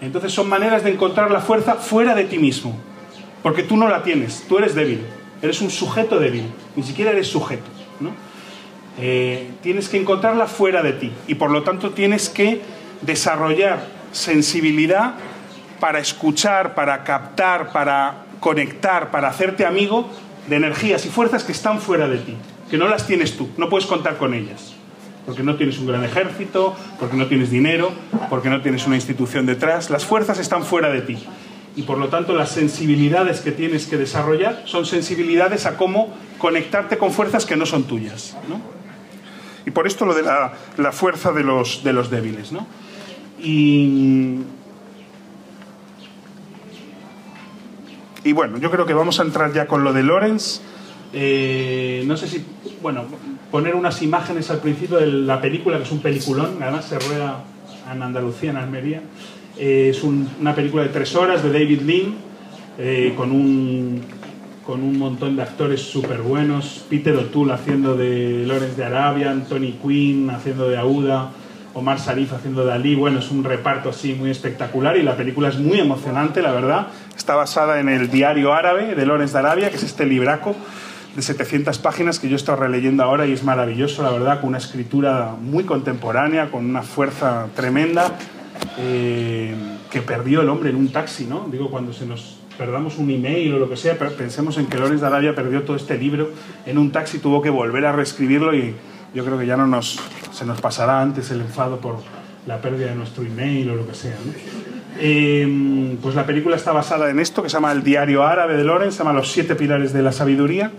Entonces 0.00 0.32
son 0.32 0.48
maneras 0.48 0.84
de 0.84 0.92
encontrar 0.92 1.30
la 1.30 1.42
fuerza 1.42 1.74
fuera 1.74 2.14
de 2.14 2.24
ti 2.24 2.38
mismo, 2.38 2.74
porque 3.42 3.62
tú 3.62 3.76
no 3.76 3.88
la 3.88 4.02
tienes, 4.02 4.46
tú 4.48 4.56
eres 4.56 4.74
débil, 4.74 5.00
eres 5.42 5.60
un 5.60 5.68
sujeto 5.68 6.18
débil, 6.18 6.44
ni 6.76 6.82
siquiera 6.82 7.10
eres 7.10 7.26
sujeto, 7.26 7.68
¿no? 8.00 8.12
Eh, 9.00 9.50
tienes 9.62 9.88
que 9.88 9.98
encontrarla 9.98 10.46
fuera 10.46 10.82
de 10.82 10.92
ti 10.92 11.12
y 11.28 11.36
por 11.36 11.50
lo 11.50 11.62
tanto 11.62 11.90
tienes 11.90 12.28
que 12.28 12.60
desarrollar 13.02 13.86
sensibilidad 14.10 15.14
para 15.78 16.00
escuchar, 16.00 16.74
para 16.74 17.04
captar, 17.04 17.70
para 17.70 18.24
conectar, 18.40 19.10
para 19.10 19.28
hacerte 19.28 19.64
amigo 19.64 20.08
de 20.48 20.56
energías 20.56 21.06
y 21.06 21.10
fuerzas 21.10 21.44
que 21.44 21.52
están 21.52 21.80
fuera 21.80 22.08
de 22.08 22.18
ti, 22.18 22.36
que 22.70 22.76
no 22.76 22.88
las 22.88 23.06
tienes 23.06 23.36
tú, 23.36 23.48
no 23.56 23.68
puedes 23.68 23.86
contar 23.86 24.16
con 24.16 24.34
ellas 24.34 24.74
porque 25.28 25.42
no 25.42 25.56
tienes 25.56 25.78
un 25.78 25.86
gran 25.86 26.02
ejército, 26.04 26.74
porque 26.98 27.14
no 27.14 27.26
tienes 27.26 27.50
dinero, 27.50 27.92
porque 28.30 28.48
no 28.48 28.62
tienes 28.62 28.86
una 28.86 28.96
institución 28.96 29.44
detrás. 29.44 29.90
Las 29.90 30.06
fuerzas 30.06 30.38
están 30.38 30.64
fuera 30.64 30.88
de 30.88 31.02
ti. 31.02 31.18
Y 31.76 31.82
por 31.82 31.98
lo 31.98 32.08
tanto 32.08 32.32
las 32.32 32.50
sensibilidades 32.50 33.42
que 33.42 33.52
tienes 33.52 33.86
que 33.86 33.98
desarrollar 33.98 34.62
son 34.64 34.86
sensibilidades 34.86 35.66
a 35.66 35.76
cómo 35.76 36.14
conectarte 36.38 36.96
con 36.96 37.12
fuerzas 37.12 37.44
que 37.44 37.56
no 37.56 37.66
son 37.66 37.84
tuyas. 37.84 38.38
Y 39.68 39.70
por 39.70 39.86
esto 39.86 40.06
lo 40.06 40.14
de 40.14 40.22
la, 40.22 40.92
fuerza 40.92 41.30
de 41.30 41.44
los, 41.44 41.84
de 41.84 41.92
los 41.92 42.08
débiles. 42.08 42.50
Y, 43.38 44.38
y 48.24 48.32
bueno, 48.32 48.56
yo 48.56 48.70
creo 48.70 48.86
que 48.86 48.94
vamos 48.94 49.20
a 49.20 49.24
entrar 49.24 49.52
ya 49.52 49.66
con 49.66 49.84
lo 49.84 49.92
de 49.92 50.02
Lorenz. 50.02 50.62
Eh, 51.12 52.02
no 52.06 52.16
sé 52.16 52.28
si, 52.28 52.42
bueno, 52.80 53.04
poner 53.50 53.74
unas 53.74 54.00
imágenes 54.00 54.50
al 54.50 54.60
principio 54.60 54.96
de 54.96 55.06
la 55.06 55.38
película, 55.42 55.76
que 55.76 55.84
es 55.84 55.92
un 55.92 56.00
peliculón, 56.00 56.56
además 56.62 56.86
se 56.86 56.98
rueda 56.98 57.44
en 57.92 58.02
Andalucía, 58.02 58.52
en 58.52 58.56
Almería. 58.56 59.02
Eh, 59.58 59.88
es 59.90 60.02
una 60.02 60.54
película 60.54 60.84
de 60.84 60.88
tres 60.88 61.14
horas 61.14 61.42
de 61.42 61.52
David 61.52 61.82
Lean, 61.82 62.14
eh, 62.78 63.12
con, 63.14 63.32
un, 63.32 64.02
con 64.68 64.82
un 64.82 64.98
montón 64.98 65.34
de 65.34 65.40
actores 65.40 65.80
súper 65.80 66.20
buenos. 66.20 66.84
Peter 66.90 67.16
O'Toole 67.16 67.54
haciendo 67.54 67.96
de 67.96 68.44
Lawrence 68.46 68.76
de 68.76 68.84
Arabia, 68.84 69.34
Tony 69.48 69.72
Quinn 69.82 70.28
haciendo 70.28 70.68
de 70.68 70.76
Auda, 70.76 71.30
Omar 71.72 71.98
Sharif 71.98 72.34
haciendo 72.34 72.66
de 72.66 72.74
Ali. 72.74 72.94
Bueno, 72.94 73.20
es 73.20 73.30
un 73.30 73.44
reparto 73.44 73.88
así 73.88 74.12
muy 74.12 74.30
espectacular 74.30 74.98
y 74.98 75.02
la 75.02 75.16
película 75.16 75.48
es 75.48 75.58
muy 75.58 75.80
emocionante, 75.80 76.42
la 76.42 76.52
verdad. 76.52 76.88
Está 77.16 77.34
basada 77.34 77.80
en 77.80 77.88
el 77.88 78.10
diario 78.10 78.52
árabe 78.52 78.94
de 78.94 79.06
Lawrence 79.06 79.32
de 79.32 79.38
Arabia, 79.38 79.70
que 79.70 79.76
es 79.76 79.84
este 79.84 80.04
libraco 80.04 80.54
de 81.16 81.22
700 81.22 81.78
páginas 81.78 82.18
que 82.18 82.28
yo 82.28 82.36
estoy 82.36 82.56
releyendo 82.56 83.02
ahora 83.02 83.26
y 83.26 83.32
es 83.32 83.44
maravilloso, 83.44 84.02
la 84.02 84.10
verdad, 84.10 84.40
con 84.42 84.50
una 84.50 84.58
escritura 84.58 85.34
muy 85.40 85.64
contemporánea, 85.64 86.50
con 86.50 86.66
una 86.66 86.82
fuerza 86.82 87.46
tremenda, 87.56 88.18
eh, 88.76 89.54
que 89.90 90.02
perdió 90.02 90.42
el 90.42 90.50
hombre 90.50 90.68
en 90.68 90.76
un 90.76 90.92
taxi, 90.92 91.24
¿no? 91.24 91.48
Digo, 91.50 91.70
cuando 91.70 91.94
se 91.94 92.04
nos 92.04 92.37
perdamos 92.58 92.98
un 92.98 93.08
email 93.08 93.54
o 93.54 93.58
lo 93.60 93.70
que 93.70 93.76
sea, 93.76 93.96
pensemos 93.96 94.58
en 94.58 94.66
que 94.66 94.76
Lorenz 94.76 95.00
de 95.00 95.06
Arabia 95.06 95.34
perdió 95.34 95.62
todo 95.62 95.76
este 95.76 95.96
libro 95.96 96.32
en 96.66 96.76
un 96.76 96.90
taxi, 96.90 97.20
tuvo 97.20 97.40
que 97.40 97.50
volver 97.50 97.86
a 97.86 97.92
reescribirlo 97.92 98.54
y 98.54 98.74
yo 99.14 99.24
creo 99.24 99.38
que 99.38 99.46
ya 99.46 99.56
no 99.56 99.68
nos, 99.68 99.98
se 100.32 100.44
nos 100.44 100.60
pasará 100.60 101.00
antes 101.00 101.30
el 101.30 101.40
enfado 101.40 101.78
por 101.78 101.98
la 102.46 102.60
pérdida 102.60 102.88
de 102.88 102.96
nuestro 102.96 103.22
email 103.22 103.70
o 103.70 103.76
lo 103.76 103.86
que 103.86 103.94
sea. 103.94 104.16
Em, 105.00 105.96
pues 105.98 106.16
la 106.16 106.26
película 106.26 106.56
está 106.56 106.72
basada 106.72 107.08
en 107.08 107.20
esto, 107.20 107.44
que 107.44 107.48
se 107.48 107.54
llama 107.54 107.70
El 107.70 107.84
diario 107.84 108.24
árabe 108.24 108.56
de 108.56 108.64
Lorenz, 108.64 108.94
se 108.94 108.98
llama 108.98 109.12
Los 109.12 109.30
siete 109.30 109.54
pilares 109.54 109.92
de 109.92 110.02
la 110.02 110.10
sabiduría, 110.10 110.72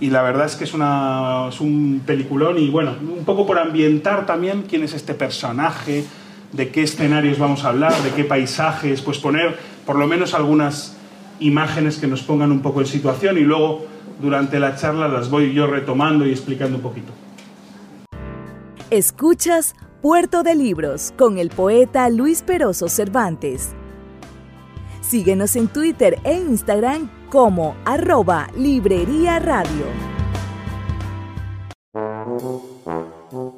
y 0.00 0.10
la 0.10 0.20
verdad 0.20 0.44
es 0.44 0.56
que 0.56 0.64
es, 0.64 0.74
una, 0.74 1.48
es 1.48 1.60
un 1.60 2.02
peliculón 2.04 2.58
y 2.58 2.68
bueno, 2.68 2.94
un 3.00 3.24
poco 3.24 3.46
por 3.46 3.58
ambientar 3.58 4.26
también 4.26 4.64
quién 4.68 4.82
es 4.82 4.92
este 4.92 5.14
personaje, 5.14 6.04
de 6.52 6.68
qué 6.68 6.82
escenarios 6.82 7.38
vamos 7.38 7.64
a 7.64 7.70
hablar, 7.70 7.94
de 8.02 8.10
qué 8.10 8.24
paisajes, 8.24 9.00
pues 9.00 9.18
poner 9.18 9.56
por 9.86 9.96
lo 9.96 10.06
menos 10.06 10.34
algunas 10.34 10.96
imágenes 11.40 11.98
que 11.98 12.06
nos 12.06 12.22
pongan 12.22 12.52
un 12.52 12.60
poco 12.60 12.80
en 12.80 12.86
situación 12.86 13.38
y 13.38 13.40
luego 13.40 13.86
durante 14.20 14.60
la 14.60 14.76
charla 14.76 15.08
las 15.08 15.30
voy 15.30 15.52
yo 15.52 15.66
retomando 15.66 16.26
y 16.26 16.30
explicando 16.30 16.76
un 16.76 16.82
poquito. 16.82 17.12
Escuchas 18.90 19.74
Puerto 20.02 20.42
de 20.42 20.54
Libros 20.54 21.14
con 21.16 21.38
el 21.38 21.48
poeta 21.50 22.08
Luis 22.10 22.42
Peroso 22.42 22.88
Cervantes. 22.88 23.74
Síguenos 25.00 25.56
en 25.56 25.68
Twitter 25.68 26.18
e 26.24 26.34
Instagram 26.34 27.10
como 27.30 27.74
arroba 27.84 28.48
Librería 28.56 29.38
Radio. 29.38 30.14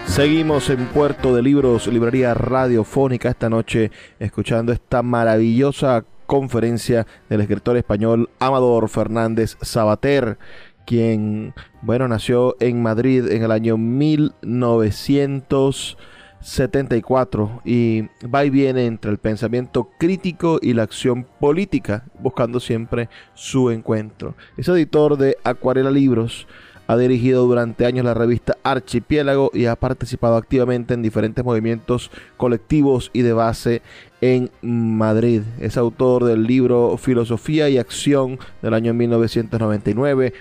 Seguimos 0.06 0.70
en 0.70 0.86
Puerto 0.86 1.34
de 1.34 1.42
Libros, 1.42 1.88
librería 1.88 2.32
radiofónica 2.32 3.30
esta 3.30 3.48
noche, 3.48 3.90
escuchando 4.20 4.72
esta 4.72 5.02
maravillosa 5.02 6.04
conferencia 6.26 7.06
del 7.28 7.40
escritor 7.40 7.76
español 7.76 8.28
Amador 8.38 8.88
Fernández 8.88 9.56
Sabater, 9.62 10.38
quien, 10.88 11.54
bueno, 11.82 12.08
nació 12.08 12.56
en 12.60 12.82
Madrid 12.82 13.30
en 13.30 13.42
el 13.42 13.52
año 13.52 13.76
1900. 13.76 15.98
74 16.40 17.62
y 17.64 18.02
va 18.32 18.44
y 18.44 18.50
viene 18.50 18.86
entre 18.86 19.10
el 19.10 19.18
pensamiento 19.18 19.90
crítico 19.98 20.60
y 20.62 20.72
la 20.72 20.84
acción 20.84 21.26
política, 21.40 22.04
buscando 22.20 22.60
siempre 22.60 23.08
su 23.34 23.72
encuentro. 23.72 24.36
Es 24.56 24.68
editor 24.68 25.18
de 25.18 25.36
Acuarela 25.42 25.90
Libros, 25.90 26.46
ha 26.88 26.96
dirigido 26.96 27.44
durante 27.44 27.84
años 27.84 28.06
la 28.06 28.14
revista 28.14 28.56
Archipiélago 28.62 29.50
y 29.52 29.66
ha 29.66 29.76
participado 29.76 30.36
activamente 30.36 30.94
en 30.94 31.02
diferentes 31.02 31.44
movimientos 31.44 32.10
colectivos 32.38 33.10
y 33.12 33.20
de 33.20 33.34
base 33.34 33.82
en 34.22 34.50
Madrid. 34.62 35.42
Es 35.60 35.76
autor 35.76 36.24
del 36.24 36.44
libro 36.44 36.96
Filosofía 36.96 37.68
y 37.68 37.76
Acción 37.76 38.38
del 38.62 38.72
año 38.72 38.94
1999, 38.94 40.32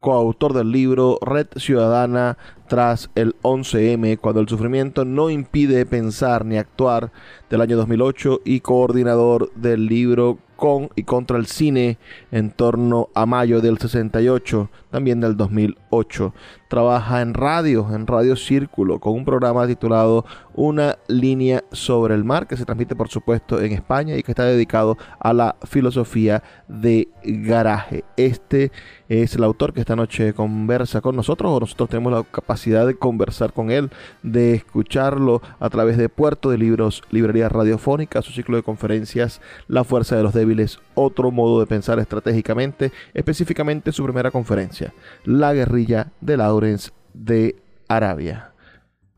coautor 0.00 0.54
del 0.54 0.72
libro 0.72 1.18
Red 1.20 1.48
Ciudadana 1.56 2.38
tras 2.68 3.10
el 3.14 3.36
11M, 3.42 4.18
cuando 4.18 4.40
el 4.40 4.48
sufrimiento 4.48 5.04
no 5.04 5.28
impide 5.28 5.86
pensar 5.86 6.44
ni 6.44 6.56
actuar 6.56 7.12
del 7.50 7.60
año 7.60 7.76
2008 7.76 8.40
y 8.44 8.60
coordinador 8.60 9.52
del 9.54 9.86
libro 9.86 10.38
con 10.56 10.90
y 10.94 11.04
contra 11.04 11.38
el 11.38 11.46
cine 11.46 11.98
en 12.30 12.50
torno 12.50 13.08
a 13.14 13.26
mayo 13.26 13.60
del 13.60 13.78
68, 13.78 14.70
también 14.90 15.20
del 15.20 15.36
2008. 15.36 16.34
Trabaja 16.68 17.20
en 17.20 17.34
radio, 17.34 17.88
en 17.92 18.06
Radio 18.06 18.36
Círculo, 18.36 19.00
con 19.00 19.14
un 19.14 19.24
programa 19.24 19.66
titulado 19.66 20.24
Una 20.54 20.98
línea 21.08 21.64
sobre 21.72 22.14
el 22.14 22.24
mar, 22.24 22.46
que 22.46 22.56
se 22.56 22.64
transmite 22.64 22.94
por 22.94 23.08
supuesto 23.08 23.60
en 23.60 23.72
España 23.72 24.16
y 24.16 24.22
que 24.22 24.32
está 24.32 24.44
dedicado 24.44 24.98
a 25.18 25.32
la 25.32 25.56
filosofía 25.64 26.42
de 26.68 27.08
garaje. 27.24 28.04
Este 28.16 28.70
es 29.08 29.34
el 29.34 29.42
autor 29.42 29.72
que 29.72 29.80
esta 29.80 29.96
noche 29.96 30.32
conversa 30.34 31.00
con 31.00 31.16
nosotros, 31.16 31.50
o 31.50 31.60
nosotros 31.60 31.88
tenemos 31.88 32.12
la 32.12 32.22
capacidad 32.22 32.86
de 32.86 32.96
conversar 32.96 33.52
con 33.52 33.70
él, 33.70 33.90
de 34.22 34.54
escucharlo 34.54 35.42
a 35.58 35.68
través 35.70 35.96
de 35.96 36.08
Puerto 36.08 36.50
de 36.50 36.58
Libros, 36.58 37.02
Librería 37.10 37.48
Radiofónica, 37.48 38.22
su 38.22 38.32
ciclo 38.32 38.56
de 38.56 38.62
conferencias 38.62 39.40
La 39.66 39.84
Fuerza 39.84 40.16
de 40.16 40.22
los 40.22 40.34
Débiles, 40.34 40.78
otro 41.00 41.30
modo 41.30 41.60
de 41.60 41.66
pensar 41.66 41.98
estratégicamente, 41.98 42.92
específicamente 43.14 43.92
su 43.92 44.04
primera 44.04 44.30
conferencia, 44.30 44.92
La 45.24 45.52
guerrilla 45.52 46.08
de 46.20 46.36
Lawrence 46.36 46.90
de 47.14 47.56
Arabia. 47.88 48.52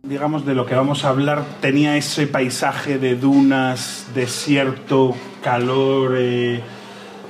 Digamos, 0.03 0.45
de 0.45 0.55
lo 0.55 0.67
que 0.67 0.75
vamos 0.75 1.05
a 1.05 1.11
hablar, 1.11 1.45
tenía 1.61 1.97
ese 1.97 2.27
paisaje 2.27 2.99
de 2.99 3.15
dunas, 3.15 4.09
desierto, 4.15 5.15
calor, 5.43 6.17
eh, 6.19 6.61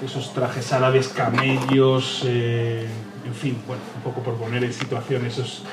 esos 0.02 0.32
trajes 0.32 0.73
árabes, 0.73 1.09
camellos, 1.09 2.23
eh, 2.26 2.87
en 3.26 3.35
fin, 3.35 3.59
bueno, 3.66 3.82
un 3.97 4.02
poco 4.02 4.23
por 4.23 4.37
poner 4.37 4.64
en 4.64 4.73
situación 4.73 5.26
esos, 5.26 5.64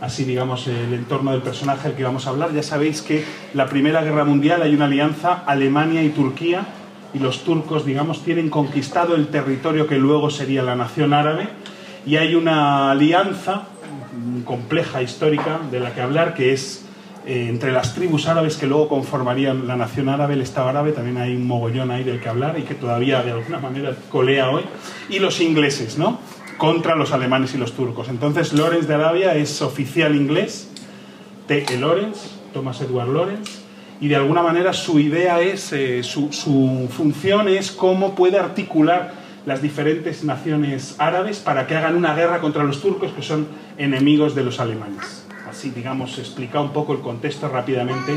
así 0.00 0.24
digamos, 0.24 0.66
el 0.68 0.94
entorno 0.94 1.32
del 1.32 1.42
personaje 1.42 1.88
del 1.88 1.96
que 1.96 2.04
vamos 2.04 2.26
a 2.26 2.30
hablar. 2.30 2.52
Ya 2.54 2.62
sabéis 2.62 3.02
que 3.02 3.24
la 3.52 3.66
Primera 3.66 4.02
Guerra 4.02 4.24
Mundial 4.24 4.62
hay 4.62 4.74
una 4.74 4.86
alianza 4.86 5.44
Alemania 5.46 6.02
y 6.02 6.08
Turquía 6.08 6.66
y 7.14 7.18
los 7.18 7.44
turcos, 7.44 7.84
digamos, 7.84 8.22
tienen 8.22 8.50
conquistado 8.50 9.14
el 9.14 9.28
territorio 9.28 9.86
que 9.86 9.98
luego 9.98 10.30
sería 10.30 10.62
la 10.62 10.76
nación 10.76 11.12
árabe 11.12 11.48
y 12.06 12.16
hay 12.16 12.34
una 12.34 12.90
alianza 12.90 13.68
compleja 14.44 15.02
histórica 15.02 15.60
de 15.70 15.80
la 15.80 15.94
que 15.94 16.00
hablar 16.00 16.34
que 16.34 16.52
es 16.52 16.84
eh, 17.26 17.48
entre 17.48 17.72
las 17.72 17.94
tribus 17.94 18.26
árabes 18.26 18.56
que 18.56 18.66
luego 18.66 18.88
conformarían 18.88 19.66
la 19.66 19.76
nación 19.76 20.08
árabe, 20.08 20.34
el 20.34 20.40
Estado 20.40 20.68
árabe, 20.68 20.92
también 20.92 21.18
hay 21.18 21.36
un 21.36 21.46
mogollón 21.46 21.90
ahí 21.90 22.02
del 22.02 22.20
que 22.20 22.28
hablar 22.28 22.58
y 22.58 22.62
que 22.62 22.74
todavía 22.74 23.22
de 23.22 23.32
alguna 23.32 23.58
manera 23.58 23.94
colea 24.10 24.50
hoy, 24.50 24.62
y 25.10 25.18
los 25.18 25.40
ingleses, 25.40 25.98
¿no? 25.98 26.18
Contra 26.56 26.96
los 26.96 27.12
alemanes 27.12 27.54
y 27.54 27.58
los 27.58 27.72
turcos. 27.72 28.08
Entonces, 28.08 28.52
Lorenz 28.52 28.88
de 28.88 28.94
Arabia 28.94 29.34
es 29.34 29.60
oficial 29.62 30.16
inglés, 30.16 30.70
T.E. 31.46 31.76
Lorenz, 31.78 32.30
Thomas 32.54 32.80
Edward 32.80 33.08
Lorenz, 33.08 33.57
y 34.00 34.08
de 34.08 34.16
alguna 34.16 34.42
manera 34.42 34.72
su 34.72 34.98
idea 35.00 35.40
es, 35.40 35.72
eh, 35.72 36.02
su, 36.02 36.32
su 36.32 36.88
función 36.90 37.48
es 37.48 37.70
cómo 37.72 38.14
puede 38.14 38.38
articular 38.38 39.12
las 39.46 39.62
diferentes 39.62 40.24
naciones 40.24 40.96
árabes 40.98 41.38
para 41.38 41.66
que 41.66 41.74
hagan 41.74 41.96
una 41.96 42.14
guerra 42.14 42.40
contra 42.40 42.64
los 42.64 42.80
turcos 42.80 43.12
que 43.12 43.22
son 43.22 43.48
enemigos 43.78 44.34
de 44.34 44.44
los 44.44 44.60
alemanes 44.60 45.28
así 45.48 45.70
digamos, 45.70 46.18
explica 46.18 46.60
un 46.60 46.72
poco 46.72 46.92
el 46.92 47.00
contexto 47.00 47.48
rápidamente 47.48 48.12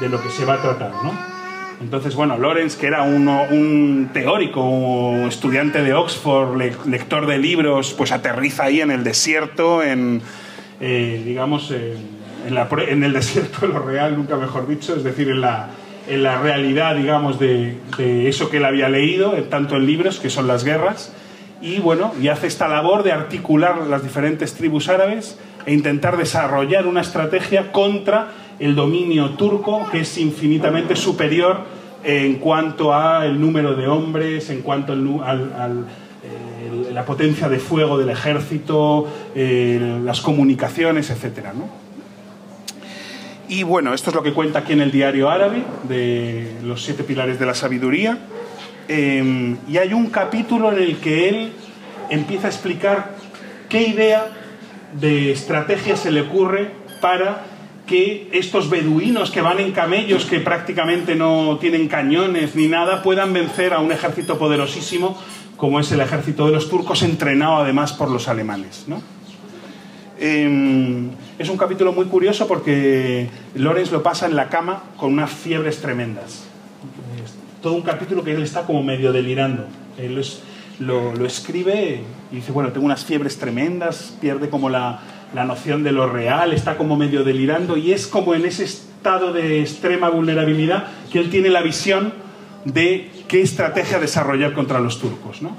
de 0.00 0.08
lo 0.08 0.22
que 0.22 0.30
se 0.30 0.44
va 0.44 0.54
a 0.54 0.62
tratar, 0.62 0.92
¿no? 1.02 1.36
Entonces, 1.80 2.14
bueno, 2.14 2.38
Lorenz, 2.38 2.74
que 2.76 2.86
era 2.86 3.02
uno, 3.02 3.42
un 3.50 4.08
teórico, 4.12 4.62
un 4.62 5.28
estudiante 5.28 5.82
de 5.82 5.92
Oxford, 5.92 6.56
lector 6.86 7.26
de 7.26 7.36
libros, 7.36 7.92
pues 7.92 8.12
aterriza 8.12 8.64
ahí 8.64 8.80
en 8.80 8.90
el 8.90 9.04
desierto, 9.04 9.82
en, 9.82 10.22
eh, 10.80 11.22
digamos, 11.22 11.70
la, 12.54 12.68
en, 12.88 13.04
el 13.04 13.12
desierto 13.12 13.66
de 13.66 13.72
lo 13.72 13.80
real, 13.80 14.16
nunca 14.16 14.36
mejor 14.36 14.66
dicho, 14.66 14.94
es 14.94 15.04
decir, 15.04 15.28
en 15.28 15.40
la, 15.40 15.68
en 16.08 16.22
la 16.22 16.40
realidad, 16.40 16.96
digamos, 16.96 17.38
de, 17.38 17.78
eso 17.98 18.50
que 18.50 18.58
él 18.58 18.64
había 18.64 18.88
leído, 18.88 19.32
tanto 19.44 19.76
en 19.76 19.86
libros, 19.86 20.18
que 20.20 20.30
son 20.30 20.46
las 20.46 20.64
guerras, 20.64 21.12
y 21.60 21.78
bueno, 21.78 22.12
y 22.20 22.28
hace 22.28 22.46
esta 22.46 22.68
labor 22.68 23.02
de 23.02 23.12
articular 23.12 23.78
las 23.88 24.02
diferentes 24.02 24.54
tribus 24.54 24.88
árabes 24.88 25.38
e 25.64 25.72
intentar 25.72 26.16
desarrollar 26.16 26.86
una 26.86 27.00
estrategia 27.00 27.72
contra 27.72 28.28
el 28.58 28.74
dominio 28.74 29.30
turco, 29.30 29.86
que 29.90 30.00
es 30.00 30.18
infinitamente 30.18 30.96
superior 30.96 31.64
en 32.04 32.36
cuanto 32.36 32.94
al 32.94 33.40
número 33.40 33.74
de 33.74 33.88
hombres, 33.88 34.50
en 34.50 34.62
cuanto 34.62 34.92
a 34.92 35.34
eh, 36.26 36.92
la 36.92 37.04
potencia 37.04 37.48
de 37.48 37.58
fuego 37.58 37.98
del 37.98 38.10
ejército, 38.10 39.06
eh, 39.34 40.00
las 40.04 40.20
comunicaciones, 40.20 41.10
etc. 41.10 41.48
Y 43.48 43.62
bueno, 43.62 43.94
esto 43.94 44.10
es 44.10 44.16
lo 44.16 44.22
que 44.22 44.32
cuenta 44.32 44.60
aquí 44.60 44.72
en 44.72 44.80
el 44.80 44.90
diario 44.90 45.30
árabe 45.30 45.62
de 45.84 46.52
los 46.64 46.82
siete 46.82 47.04
pilares 47.04 47.38
de 47.38 47.46
la 47.46 47.54
sabiduría. 47.54 48.18
Em, 48.88 49.56
y 49.68 49.78
hay 49.78 49.92
un 49.92 50.10
capítulo 50.10 50.72
en 50.72 50.82
el 50.82 50.96
que 50.96 51.28
él 51.28 51.52
empieza 52.10 52.48
a 52.48 52.50
explicar 52.50 53.14
qué 53.68 53.86
idea 53.88 54.26
de 55.00 55.32
estrategia 55.32 55.96
se 55.96 56.10
le 56.10 56.22
ocurre 56.22 56.70
para 57.00 57.44
que 57.86 58.28
estos 58.32 58.68
beduinos 58.68 59.30
que 59.30 59.40
van 59.40 59.60
en 59.60 59.70
camellos, 59.70 60.24
que 60.24 60.40
prácticamente 60.40 61.14
no 61.14 61.58
tienen 61.60 61.86
cañones 61.86 62.56
ni 62.56 62.66
nada, 62.66 63.02
puedan 63.02 63.32
vencer 63.32 63.72
a 63.72 63.78
un 63.78 63.92
ejército 63.92 64.38
poderosísimo 64.38 65.16
como 65.56 65.80
es 65.80 65.90
el 65.92 66.00
ejército 66.00 66.46
de 66.46 66.52
los 66.52 66.68
turcos, 66.68 67.02
entrenado 67.02 67.56
además 67.56 67.92
por 67.92 68.10
los 68.10 68.28
alemanes. 68.28 68.86
Em, 70.18 71.10
es 71.38 71.48
un 71.48 71.58
capítulo 71.58 71.92
muy 71.92 72.06
curioso 72.06 72.48
porque 72.48 73.28
Lorenz 73.54 73.92
lo 73.92 74.02
pasa 74.02 74.26
en 74.26 74.34
la 74.34 74.48
cama 74.48 74.84
con 74.96 75.12
unas 75.12 75.30
fiebres 75.30 75.80
tremendas. 75.80 76.44
todo 77.62 77.74
un 77.74 77.82
capítulo 77.82 78.22
que 78.22 78.32
él 78.32 78.42
está 78.42 78.62
como 78.64 78.82
medio 78.82 79.12
delirando. 79.12 79.66
Él 79.98 80.18
es, 80.18 80.40
lo, 80.78 81.12
escribe 81.26 82.00
y 82.30 82.36
dice, 82.36 82.52
bueno, 82.52 82.70
tengo 82.70 82.86
unas 82.86 83.04
fiebres 83.04 83.38
tremendas, 83.38 84.14
pierde 84.20 84.48
como 84.48 84.70
la, 84.70 85.00
la 85.34 85.44
noción 85.44 85.82
de 85.82 85.90
lo 85.90 86.08
real, 86.08 86.52
está 86.52 86.76
como 86.76 86.96
medio 86.96 87.24
delirando 87.24 87.76
y 87.76 87.92
es 87.92 88.06
como 88.06 88.34
en 88.34 88.44
ese 88.44 88.64
estado 88.64 89.32
de 89.32 89.60
extrema 89.60 90.10
vulnerabilidad 90.10 90.86
que 91.10 91.18
él 91.18 91.30
tiene 91.30 91.48
la 91.48 91.62
visión 91.62 92.12
de 92.64 93.10
qué 93.28 93.42
estrategia 93.42 93.98
desarrollar 93.98 94.52
contra 94.52 94.78
los 94.80 95.00
turcos. 95.00 95.42
¿no? 95.42 95.56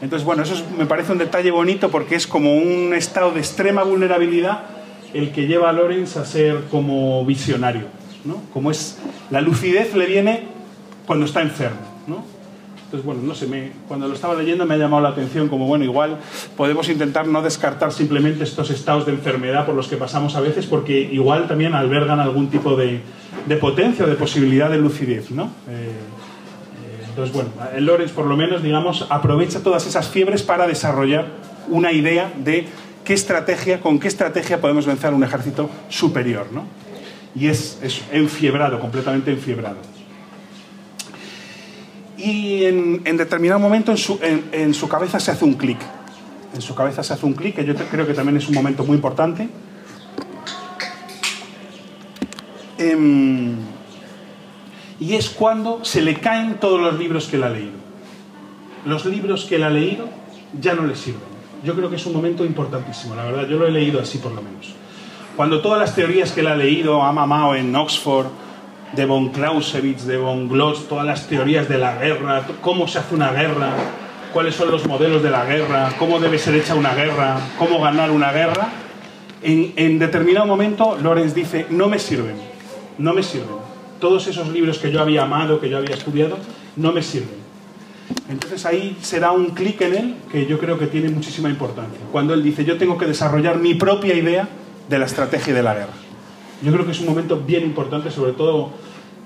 Entonces, 0.00 0.26
bueno, 0.26 0.42
eso 0.42 0.62
me 0.76 0.86
parece 0.86 1.12
un 1.12 1.18
detalle 1.18 1.50
bonito 1.50 1.90
porque 1.90 2.16
es 2.16 2.26
como 2.26 2.54
un 2.54 2.92
estado 2.94 3.32
de 3.32 3.40
extrema 3.40 3.82
vulnerabilidad 3.82 4.60
el 5.14 5.32
que 5.32 5.46
lleva 5.46 5.70
a 5.70 5.72
Lorenz 5.72 6.16
a 6.16 6.24
ser 6.24 6.64
como 6.70 7.24
visionario. 7.24 7.84
¿no? 8.24 8.42
Como 8.52 8.70
es, 8.70 8.98
la 9.30 9.40
lucidez 9.40 9.94
le 9.94 10.06
viene 10.06 10.48
cuando 11.06 11.24
está 11.24 11.40
enfermo. 11.40 11.80
¿no? 12.06 12.24
Entonces, 12.84 13.04
bueno, 13.04 13.22
no 13.22 13.34
sé, 13.34 13.46
me, 13.46 13.72
cuando 13.88 14.06
lo 14.06 14.14
estaba 14.14 14.34
leyendo 14.34 14.66
me 14.66 14.74
ha 14.74 14.76
llamado 14.76 15.02
la 15.02 15.08
atención 15.08 15.48
como, 15.48 15.66
bueno, 15.66 15.84
igual 15.84 16.18
podemos 16.56 16.88
intentar 16.88 17.26
no 17.26 17.40
descartar 17.40 17.92
simplemente 17.92 18.44
estos 18.44 18.70
estados 18.70 19.06
de 19.06 19.12
enfermedad 19.12 19.64
por 19.64 19.74
los 19.74 19.88
que 19.88 19.96
pasamos 19.96 20.36
a 20.36 20.40
veces, 20.40 20.66
porque 20.66 21.00
igual 21.00 21.48
también 21.48 21.74
albergan 21.74 22.20
algún 22.20 22.48
tipo 22.48 22.76
de, 22.76 23.00
de 23.46 23.56
potencia 23.56 24.04
o 24.04 24.08
de 24.08 24.14
posibilidad 24.14 24.70
de 24.70 24.78
lucidez, 24.78 25.30
¿no? 25.30 25.50
Eh, 25.68 25.90
entonces, 27.16 27.34
bueno, 27.34 27.50
el 27.74 27.86
Lorenz 27.86 28.12
por 28.12 28.26
lo 28.26 28.36
menos, 28.36 28.62
digamos, 28.62 29.06
aprovecha 29.08 29.60
todas 29.60 29.86
esas 29.86 30.08
fiebres 30.08 30.42
para 30.42 30.66
desarrollar 30.66 31.28
una 31.68 31.92
idea 31.92 32.30
de 32.36 32.66
qué 33.04 33.14
estrategia, 33.14 33.80
con 33.80 33.98
qué 33.98 34.08
estrategia 34.08 34.60
podemos 34.60 34.84
vencer 34.84 35.12
a 35.12 35.16
un 35.16 35.24
ejército 35.24 35.70
superior, 35.88 36.48
¿no? 36.52 36.64
Y 37.34 37.48
es, 37.48 37.78
es 37.82 38.02
enfiebrado, 38.12 38.80
completamente 38.80 39.30
enfiebrado 39.30 39.78
y 42.18 42.64
en, 42.64 43.16
determinado 43.16 43.60
momento 43.60 43.92
en 43.92 44.74
su, 44.74 44.88
cabeza 44.88 45.20
se 45.20 45.30
hace 45.30 45.44
un 45.44 45.54
clic. 45.54 45.78
En 46.54 46.60
su 46.60 46.74
cabeza 46.74 47.02
se 47.02 47.12
hace 47.12 47.26
un 47.26 47.34
clic, 47.34 47.56
que 47.56 47.64
yo 47.64 47.74
creo 47.74 48.06
que 48.06 48.14
también 48.14 48.36
es 48.36 48.48
un 48.48 48.54
momento 48.54 48.84
muy 48.84 48.96
importante. 48.96 49.48
Em, 52.78 53.56
y 54.98 55.14
es 55.14 55.28
cuando 55.28 55.84
se 55.84 56.00
le 56.00 56.14
caen 56.14 56.54
todos 56.54 56.80
los 56.80 56.98
libros 56.98 57.26
que 57.26 57.36
él 57.36 57.44
ha 57.44 57.50
leído. 57.50 57.86
Los 58.84 59.04
libros 59.04 59.44
que 59.44 59.56
él 59.56 59.64
ha 59.64 59.70
leído 59.70 60.08
ya 60.58 60.74
no 60.74 60.86
le 60.86 60.94
sirven. 60.94 61.36
Yo 61.64 61.74
creo 61.74 61.90
que 61.90 61.96
es 61.96 62.06
un 62.06 62.12
momento 62.12 62.44
importantísimo, 62.44 63.14
la 63.14 63.24
verdad, 63.24 63.48
yo 63.48 63.58
lo 63.58 63.66
he 63.66 63.70
leído 63.70 64.00
así 64.00 64.18
por 64.18 64.32
lo 64.32 64.42
menos. 64.42 64.74
cuando 65.36 65.60
todas 65.60 65.78
las 65.78 65.94
teorías 65.94 66.32
que 66.32 66.40
él 66.40 66.46
ha 66.46 66.56
leído, 66.56 67.02
ha 67.02 67.12
mamado 67.12 67.54
en 67.54 67.74
Oxford, 67.74 68.26
de 68.92 69.04
von 69.04 69.30
Clausewitz, 69.30 70.06
de 70.06 70.16
von 70.16 70.48
Glotz, 70.48 70.88
todas 70.88 71.04
las 71.04 71.26
teorías 71.26 71.68
de 71.68 71.76
la 71.76 71.96
guerra, 71.98 72.46
cómo 72.62 72.88
se 72.88 72.98
hace 73.00 73.14
una 73.14 73.32
guerra, 73.32 73.70
cuáles 74.32 74.54
son 74.54 74.70
los 74.70 74.86
modelos 74.86 75.22
de 75.22 75.30
la 75.30 75.44
guerra, 75.44 75.92
cómo 75.98 76.20
debe 76.20 76.38
ser 76.38 76.54
hecha 76.54 76.74
una 76.74 76.94
guerra, 76.94 77.38
cómo 77.58 77.80
ganar 77.80 78.10
una 78.10 78.32
guerra, 78.32 78.68
en, 79.42 79.72
en 79.76 79.98
determinado 79.98 80.46
momento 80.46 80.96
Lorenz 81.02 81.34
dice, 81.34 81.66
no 81.68 81.88
me 81.88 81.98
sirven, 81.98 82.36
no 82.98 83.12
me 83.12 83.22
sirven. 83.22 83.65
Todos 84.00 84.26
esos 84.26 84.48
libros 84.48 84.78
que 84.78 84.90
yo 84.90 85.00
había 85.00 85.22
amado, 85.22 85.60
que 85.60 85.68
yo 85.68 85.78
había 85.78 85.94
estudiado, 85.94 86.38
no 86.76 86.92
me 86.92 87.02
sirven. 87.02 87.46
Entonces 88.28 88.64
ahí 88.66 88.96
será 89.00 89.32
un 89.32 89.46
clic 89.46 89.80
en 89.80 89.94
él 89.94 90.14
que 90.30 90.46
yo 90.46 90.58
creo 90.58 90.78
que 90.78 90.86
tiene 90.86 91.08
muchísima 91.08 91.48
importancia. 91.48 91.98
Cuando 92.12 92.34
él 92.34 92.42
dice, 92.42 92.64
yo 92.64 92.76
tengo 92.76 92.98
que 92.98 93.06
desarrollar 93.06 93.58
mi 93.58 93.74
propia 93.74 94.14
idea 94.14 94.48
de 94.88 94.98
la 94.98 95.06
estrategia 95.06 95.54
de 95.54 95.62
la 95.62 95.74
guerra. 95.74 95.94
Yo 96.62 96.72
creo 96.72 96.86
que 96.86 96.92
es 96.92 97.00
un 97.00 97.06
momento 97.06 97.40
bien 97.40 97.64
importante, 97.64 98.10
sobre 98.10 98.32
todo 98.32 98.70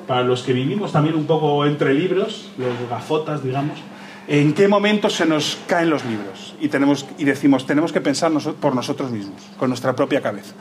para 0.06 0.22
los 0.22 0.42
que 0.42 0.52
vivimos 0.52 0.92
también 0.92 1.14
un 1.14 1.26
poco 1.26 1.64
entre 1.66 1.94
libros, 1.94 2.50
los 2.58 2.88
gafotas, 2.88 3.44
digamos, 3.44 3.78
en 4.26 4.52
qué 4.54 4.68
momento 4.68 5.10
se 5.10 5.26
nos 5.26 5.58
caen 5.66 5.90
los 5.90 6.04
libros 6.04 6.54
y, 6.60 6.68
tenemos, 6.68 7.06
y 7.18 7.24
decimos, 7.24 7.66
tenemos 7.66 7.92
que 7.92 8.00
pensar 8.00 8.32
por 8.60 8.74
nosotros 8.74 9.10
mismos, 9.10 9.42
con 9.58 9.68
nuestra 9.68 9.94
propia 9.94 10.20
cabeza, 10.20 10.54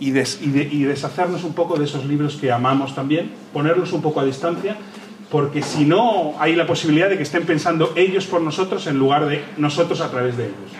y, 0.00 0.10
y 0.10 0.82
deshacernos 0.84 1.44
un 1.44 1.54
poco 1.54 1.76
de 1.76 1.84
esos 1.84 2.04
libros 2.04 2.36
que 2.36 2.52
amamos 2.52 2.94
también, 2.94 3.30
ponerlos 3.52 3.92
un 3.92 4.02
poco 4.02 4.20
a 4.20 4.24
distancia 4.24 4.76
porque 5.30 5.62
si 5.62 5.84
no 5.84 6.34
hay 6.38 6.54
la 6.54 6.64
posibilidad 6.64 7.08
de 7.08 7.16
que 7.16 7.24
estén 7.24 7.44
pensando 7.44 7.92
ellos 7.96 8.26
por 8.26 8.40
nosotros 8.40 8.86
en 8.86 8.98
lugar 8.98 9.26
de 9.26 9.42
nosotros 9.56 10.00
a 10.00 10.08
través 10.08 10.36
de 10.36 10.44
ellos. 10.44 10.70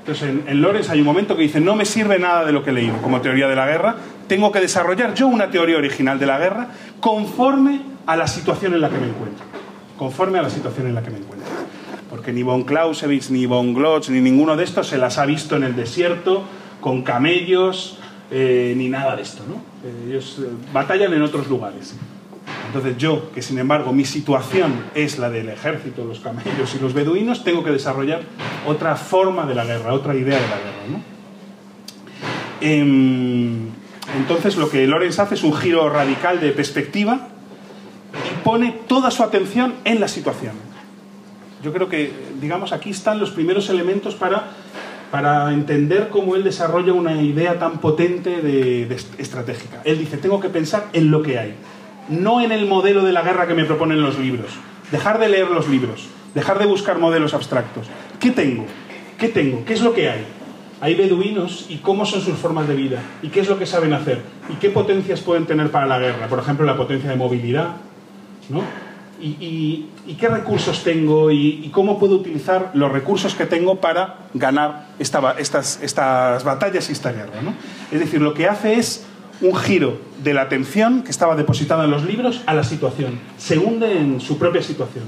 Entonces 0.00 0.28
en, 0.28 0.44
en 0.46 0.60
Lorenz 0.60 0.90
hay 0.90 1.00
un 1.00 1.06
momento 1.06 1.36
que 1.36 1.42
dice, 1.42 1.58
no 1.58 1.74
me 1.74 1.86
sirve 1.86 2.18
nada 2.18 2.44
de 2.44 2.52
lo 2.52 2.62
que 2.62 2.68
he 2.68 2.72
leído 2.74 2.96
como 2.98 3.22
teoría 3.22 3.48
de 3.48 3.56
la 3.56 3.66
guerra, 3.66 3.96
tengo 4.28 4.52
que 4.52 4.60
desarrollar 4.60 5.14
yo 5.14 5.26
una 5.26 5.50
teoría 5.50 5.78
original 5.78 6.18
de 6.18 6.26
la 6.26 6.38
guerra 6.38 6.68
conforme 7.00 7.80
a 8.04 8.16
la 8.16 8.26
situación 8.26 8.74
en 8.74 8.80
la 8.80 8.90
que 8.90 8.98
me 8.98 9.06
encuentro. 9.06 9.44
Conforme 9.96 10.38
a 10.38 10.42
la 10.42 10.50
situación 10.50 10.88
en 10.88 10.94
la 10.94 11.02
que 11.02 11.10
me 11.10 11.18
encuentro. 11.18 11.48
Porque 12.10 12.32
ni 12.32 12.42
von 12.42 12.64
Clausewitz, 12.64 13.30
ni 13.30 13.46
von 13.46 13.72
Glotz, 13.72 14.10
ni 14.10 14.20
ninguno 14.20 14.56
de 14.56 14.64
estos 14.64 14.88
se 14.88 14.98
las 14.98 15.16
ha 15.18 15.24
visto 15.24 15.56
en 15.56 15.62
el 15.62 15.76
desierto, 15.76 16.42
con 16.80 17.02
camellos, 17.02 17.98
eh, 18.32 18.72
ni 18.76 18.88
nada 18.88 19.14
de 19.14 19.22
esto. 19.22 19.42
¿no? 19.46 19.62
Ellos 20.08 20.38
eh, 20.40 20.48
batallan 20.72 21.12
en 21.12 21.22
otros 21.22 21.48
lugares. 21.48 21.94
Entonces 22.66 22.96
yo, 22.96 23.30
que 23.32 23.42
sin 23.42 23.58
embargo 23.58 23.92
mi 23.92 24.06
situación 24.06 24.84
es 24.94 25.18
la 25.18 25.28
del 25.28 25.50
ejército, 25.50 26.04
los 26.04 26.20
camellos 26.20 26.74
y 26.74 26.78
los 26.78 26.94
beduinos, 26.94 27.44
tengo 27.44 27.62
que 27.62 27.70
desarrollar 27.70 28.22
otra 28.66 28.96
forma 28.96 29.44
de 29.44 29.54
la 29.54 29.66
guerra, 29.66 29.92
otra 29.92 30.14
idea 30.14 30.40
de 30.40 30.48
la 30.48 30.56
guerra. 30.56 30.82
¿no? 30.90 31.02
Em, 32.62 33.68
entonces 34.16 34.56
lo 34.56 34.70
que 34.70 34.86
Lorenz 34.86 35.18
hace 35.18 35.34
es 35.34 35.42
un 35.42 35.52
giro 35.54 35.88
radical 35.90 36.40
de 36.40 36.52
perspectiva 36.52 37.28
y 38.14 38.42
pone 38.42 38.72
toda 38.88 39.10
su 39.10 39.22
atención 39.22 39.74
en 39.84 40.00
la 40.00 40.08
situación. 40.08 40.54
Yo 41.62 41.72
creo 41.72 41.88
que, 41.88 42.12
digamos, 42.40 42.72
aquí 42.72 42.90
están 42.90 43.20
los 43.20 43.30
primeros 43.30 43.68
elementos 43.68 44.14
para, 44.14 44.48
para 45.12 45.52
entender 45.52 46.08
cómo 46.08 46.34
él 46.34 46.42
desarrolla 46.42 46.92
una 46.92 47.22
idea 47.22 47.60
tan 47.60 47.78
potente 47.78 48.42
de, 48.42 48.92
estratégica. 49.18 49.82
Él 49.84 49.98
dice, 49.98 50.16
tengo 50.16 50.40
que 50.40 50.48
pensar 50.48 50.88
en 50.92 51.12
lo 51.12 51.22
que 51.22 51.38
hay 51.38 51.54
no 52.08 52.40
en 52.40 52.52
el 52.52 52.66
modelo 52.66 53.04
de 53.04 53.12
la 53.12 53.22
guerra 53.22 53.46
que 53.46 53.54
me 53.54 53.64
proponen 53.64 54.02
los 54.02 54.18
libros. 54.18 54.50
Dejar 54.90 55.18
de 55.18 55.28
leer 55.28 55.48
los 55.48 55.68
libros, 55.68 56.08
dejar 56.34 56.58
de 56.58 56.66
buscar 56.66 56.98
modelos 56.98 57.34
abstractos. 57.34 57.86
¿Qué 58.20 58.30
tengo? 58.30 58.66
¿Qué 59.18 59.28
tengo? 59.28 59.64
¿Qué 59.64 59.74
es 59.74 59.82
lo 59.82 59.94
que 59.94 60.10
hay? 60.10 60.24
Hay 60.80 60.94
beduinos 60.94 61.66
y 61.68 61.78
cómo 61.78 62.04
son 62.04 62.20
sus 62.20 62.36
formas 62.36 62.66
de 62.66 62.74
vida 62.74 62.98
y 63.22 63.28
qué 63.28 63.40
es 63.40 63.48
lo 63.48 63.58
que 63.58 63.66
saben 63.66 63.92
hacer 63.92 64.20
y 64.48 64.54
qué 64.54 64.70
potencias 64.70 65.20
pueden 65.20 65.46
tener 65.46 65.70
para 65.70 65.86
la 65.86 65.98
guerra. 65.98 66.26
Por 66.26 66.40
ejemplo, 66.40 66.66
la 66.66 66.76
potencia 66.76 67.08
de 67.08 67.16
movilidad, 67.16 67.76
¿no? 68.48 68.62
Y, 69.24 69.86
qué 70.18 70.28
recursos 70.28 70.82
tengo 70.82 71.30
y, 71.30 71.70
cómo 71.72 71.98
puedo 71.98 72.16
utilizar 72.16 72.70
los 72.74 72.90
recursos 72.90 73.34
que 73.34 73.46
tengo 73.46 73.76
para 73.76 74.18
ganar 74.34 74.88
estas, 74.98 75.80
estas 75.82 76.44
batallas 76.44 76.88
y 76.88 76.92
esta 76.92 77.12
guerra. 77.12 77.40
¿no? 77.42 77.54
Es 77.90 78.00
decir, 78.00 78.20
lo 78.20 78.34
que 78.34 78.48
hace 78.48 78.74
es 78.74 79.06
un 79.40 79.56
giro 79.56 79.98
de 80.22 80.34
la 80.34 80.42
atención 80.42 81.02
que 81.02 81.10
estaba 81.10 81.36
depositada 81.36 81.84
en 81.84 81.90
los 81.90 82.04
libros 82.04 82.42
a 82.46 82.54
la 82.54 82.64
situación. 82.64 83.18
Se 83.38 83.58
hunde 83.58 83.98
en 83.98 84.20
su 84.20 84.38
propia 84.38 84.62
situación. 84.62 85.04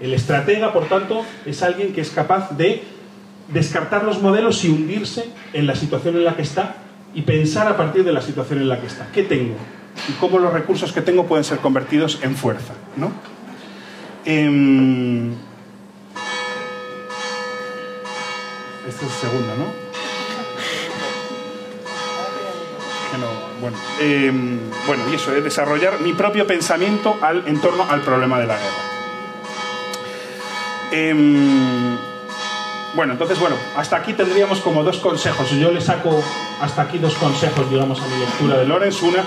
El 0.00 0.14
estratega, 0.14 0.72
por 0.72 0.86
tanto, 0.86 1.22
es 1.44 1.62
alguien 1.62 1.92
que 1.92 2.00
es 2.00 2.10
capaz 2.10 2.56
de 2.56 2.82
descartar 3.48 4.04
los 4.04 4.22
modelos 4.22 4.64
y 4.64 4.68
hundirse 4.68 5.26
en 5.52 5.66
la 5.66 5.74
situación 5.74 6.16
en 6.16 6.24
la 6.24 6.36
que 6.36 6.42
está 6.42 6.76
y 7.14 7.22
pensar 7.22 7.68
a 7.68 7.76
partir 7.76 8.04
de 8.04 8.12
la 8.12 8.22
situación 8.22 8.60
en 8.60 8.68
la 8.68 8.80
que 8.80 8.86
está. 8.86 9.08
¿Qué 9.12 9.22
tengo? 9.22 9.54
Y 10.08 10.12
cómo 10.12 10.38
los 10.38 10.52
recursos 10.52 10.92
que 10.92 11.02
tengo 11.02 11.26
pueden 11.26 11.44
ser 11.44 11.58
convertidos 11.58 12.20
en 12.22 12.36
fuerza. 12.36 12.74
¿no? 12.96 13.12
Este 18.88 19.06
es 19.06 19.12
el 19.12 19.18
segundo, 19.20 19.54
¿no? 19.56 19.90
bueno, 23.60 23.76
em, 24.00 24.58
bueno, 24.86 25.04
y 25.10 25.14
eso 25.14 25.34
es 25.34 25.44
desarrollar 25.44 26.00
mi 26.00 26.12
propio 26.12 26.46
pensamiento 26.46 27.16
al, 27.20 27.46
en 27.46 27.60
torno 27.60 27.86
al 27.88 28.00
problema 28.00 28.40
de 28.40 28.46
la 28.46 28.54
guerra. 28.54 28.90
Em, 30.92 31.96
bueno, 32.94 33.12
entonces, 33.12 33.38
bueno, 33.38 33.56
hasta 33.76 33.96
aquí 33.96 34.14
tendríamos 34.14 34.60
como 34.60 34.82
dos 34.82 34.98
consejos. 34.98 35.50
Yo 35.50 35.70
le 35.70 35.80
saco 35.80 36.22
hasta 36.60 36.82
aquí 36.82 36.98
dos 36.98 37.14
consejos, 37.14 37.70
digamos, 37.70 38.00
a 38.00 38.06
mi 38.06 38.18
lectura 38.18 38.58
de 38.58 38.66
Lorenz. 38.66 39.02
Una, 39.02 39.24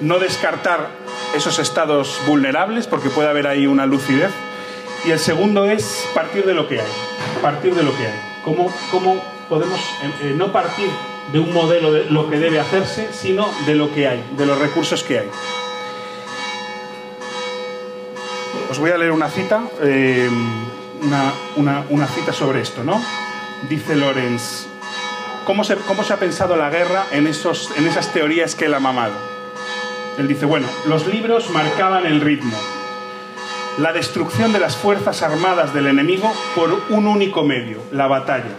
no 0.00 0.18
descartar 0.18 1.01
esos 1.34 1.58
estados 1.58 2.20
vulnerables, 2.26 2.86
porque 2.86 3.10
puede 3.10 3.28
haber 3.28 3.46
ahí 3.46 3.66
una 3.66 3.86
lucidez. 3.86 4.30
Y 5.04 5.10
el 5.10 5.18
segundo 5.18 5.66
es 5.66 6.08
partir 6.14 6.44
de 6.44 6.54
lo 6.54 6.68
que 6.68 6.80
hay. 6.80 6.92
Partir 7.40 7.74
de 7.74 7.82
lo 7.82 7.96
que 7.96 8.06
hay. 8.06 8.20
¿Cómo, 8.44 8.72
cómo 8.90 9.22
podemos 9.52 9.80
eh, 9.80 10.10
eh, 10.22 10.34
no 10.34 10.50
partir 10.50 10.88
de 11.30 11.38
un 11.38 11.52
modelo 11.52 11.92
de 11.92 12.04
lo 12.06 12.30
que 12.30 12.38
debe 12.38 12.58
hacerse, 12.58 13.10
sino 13.12 13.48
de 13.66 13.74
lo 13.74 13.92
que 13.92 14.08
hay, 14.08 14.24
de 14.36 14.46
los 14.46 14.58
recursos 14.58 15.02
que 15.02 15.20
hay. 15.20 15.30
Os 18.70 18.78
voy 18.78 18.90
a 18.90 18.96
leer 18.96 19.12
una 19.12 19.28
cita, 19.28 19.64
eh, 19.82 20.30
una, 21.56 22.06
cita 22.06 22.32
sobre 22.32 22.62
esto, 22.62 22.82
¿no? 22.82 22.98
Dice 23.68 23.94
Lorenz, 23.94 24.66
¿cómo 25.44 25.64
se, 25.64 25.76
¿cómo 25.76 26.02
se 26.02 26.14
ha 26.14 26.16
pensado 26.16 26.56
la 26.56 26.70
guerra 26.70 27.04
en, 27.12 27.26
esos, 27.26 27.70
en 27.76 27.86
esas 27.86 28.12
teorías 28.12 28.54
que 28.54 28.64
él 28.64 28.74
ha 28.74 28.80
mamado? 28.80 29.31
Él 30.18 30.28
dice, 30.28 30.46
bueno, 30.46 30.66
los 30.86 31.06
libros 31.06 31.50
marcaban 31.50 32.06
el 32.06 32.20
ritmo, 32.20 32.56
la 33.78 33.92
destrucción 33.92 34.52
de 34.52 34.60
las 34.60 34.76
fuerzas 34.76 35.22
armadas 35.22 35.72
del 35.72 35.86
enemigo 35.86 36.30
por 36.54 36.82
un 36.90 37.06
único 37.06 37.42
medio, 37.44 37.78
la 37.92 38.06
batalla 38.06 38.56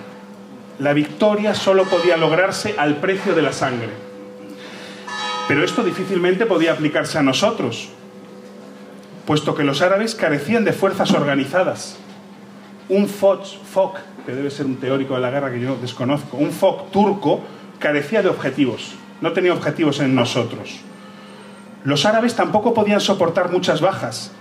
la 0.79 0.93
victoria 0.93 1.53
solo 1.53 1.85
podía 1.85 2.17
lograrse 2.17 2.75
al 2.77 2.97
precio 2.97 3.35
de 3.35 3.41
la 3.41 3.53
sangre. 3.53 3.89
Pero 5.47 5.63
esto 5.63 5.83
difícilmente 5.83 6.45
podía 6.45 6.73
aplicarse 6.73 7.17
a 7.17 7.23
nosotros, 7.23 7.89
puesto 9.25 9.55
que 9.55 9.63
los 9.63 9.81
árabes 9.81 10.15
carecían 10.15 10.65
de 10.65 10.73
fuerzas 10.73 11.11
organizadas. 11.11 11.97
Un 12.89 13.07
FOC, 13.07 13.97
que 14.25 14.33
debe 14.33 14.49
ser 14.49 14.65
un 14.65 14.77
teórico 14.77 15.15
de 15.15 15.21
la 15.21 15.31
guerra 15.31 15.51
que 15.51 15.59
yo 15.59 15.77
desconozco, 15.81 16.37
un 16.37 16.51
FOC 16.51 16.91
turco 16.91 17.41
carecía 17.79 18.21
de 18.21 18.29
objetivos, 18.29 18.95
no 19.21 19.31
tenía 19.31 19.53
objetivos 19.53 19.99
en 19.99 20.15
nosotros. 20.15 20.79
Los 21.83 22.05
árabes 22.05 22.35
tampoco 22.35 22.73
podían 22.73 23.01
soportar 23.01 23.51
muchas 23.51 23.81
bajas. 23.81 24.31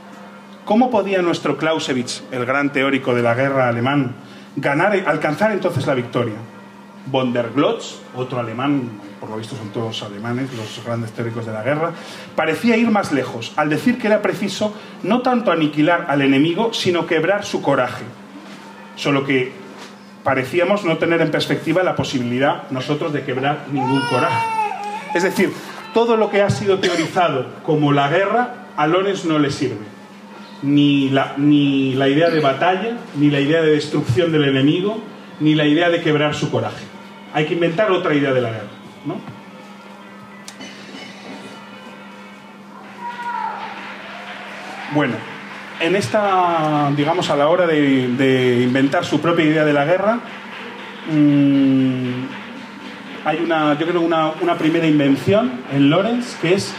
¿Cómo 0.64 0.90
podía 0.90 1.22
nuestro 1.22 1.56
Clausewitz, 1.56 2.22
el 2.30 2.46
gran 2.46 2.72
teórico 2.72 3.14
de 3.14 3.22
la 3.22 3.34
guerra 3.34 3.68
alemán, 3.68 4.14
ganar, 4.56 4.92
alcanzar 5.06 5.52
entonces 5.52 5.86
la 5.86 5.94
victoria. 5.94 6.36
Von 7.06 7.32
der 7.32 7.50
Glotz, 7.50 7.96
otro 8.14 8.38
alemán, 8.38 9.00
por 9.18 9.28
lo 9.28 9.36
visto 9.36 9.56
son 9.56 9.70
todos 9.70 10.04
alemanes, 10.04 10.52
los 10.54 10.84
grandes 10.84 11.10
teóricos 11.10 11.44
de 11.46 11.52
la 11.52 11.62
guerra, 11.62 11.90
parecía 12.36 12.76
ir 12.76 12.90
más 12.90 13.10
lejos, 13.10 13.52
al 13.56 13.70
decir 13.70 13.98
que 13.98 14.06
era 14.06 14.22
preciso 14.22 14.72
no 15.02 15.20
tanto 15.20 15.50
aniquilar 15.50 16.06
al 16.08 16.22
enemigo, 16.22 16.72
sino 16.72 17.06
quebrar 17.06 17.44
su 17.44 17.60
coraje. 17.60 18.04
Solo 18.94 19.24
que 19.24 19.52
parecíamos 20.22 20.84
no 20.84 20.98
tener 20.98 21.20
en 21.20 21.32
perspectiva 21.32 21.82
la 21.82 21.96
posibilidad 21.96 22.70
nosotros 22.70 23.12
de 23.12 23.24
quebrar 23.24 23.66
ningún 23.72 24.00
coraje. 24.02 24.46
Es 25.14 25.24
decir, 25.24 25.52
todo 25.94 26.16
lo 26.16 26.30
que 26.30 26.42
ha 26.42 26.50
sido 26.50 26.78
teorizado 26.78 27.46
como 27.64 27.92
la 27.92 28.08
guerra, 28.08 28.66
a 28.76 28.86
Lorenz 28.86 29.24
no 29.24 29.38
le 29.38 29.50
sirve 29.50 29.92
ni 30.62 31.10
la, 31.10 31.34
ni 31.36 31.94
la 31.94 32.08
idea 32.08 32.30
de 32.30 32.40
batalla, 32.40 32.96
ni 33.16 33.30
la 33.30 33.40
idea 33.40 33.62
de 33.62 33.72
destrucción 33.72 34.32
del 34.32 34.44
enemigo, 34.44 35.02
ni 35.40 35.54
la 35.54 35.66
idea 35.66 35.90
de 35.90 36.00
quebrar 36.00 36.34
su 36.34 36.50
coraje. 36.50 36.84
Hay 37.34 37.46
que 37.46 37.54
inventar 37.54 37.90
otra 37.90 38.14
idea 38.14 38.32
de 38.32 38.40
la 38.40 38.50
guerra. 38.50 38.68
¿no? 39.04 39.16
Bueno, 44.94 45.14
en 45.80 45.96
esta, 45.96 46.92
digamos, 46.96 47.28
a 47.30 47.36
la 47.36 47.48
hora 47.48 47.66
de, 47.66 48.60
inventar 48.62 49.04
su 49.04 49.20
propia 49.20 49.44
idea 49.44 49.64
de 49.64 49.72
la 49.72 49.84
guerra, 49.84 50.20
mm, 51.10 52.41
hay 53.24 53.38
una, 53.38 53.78
yo 53.78 53.86
creo 53.86 54.00
una, 54.00 54.32
una 54.40 54.56
primera 54.56 54.86
invención 54.86 55.52
en 55.72 55.90
Lorenz 55.90 56.36
que 56.40 56.54
es 56.54 56.74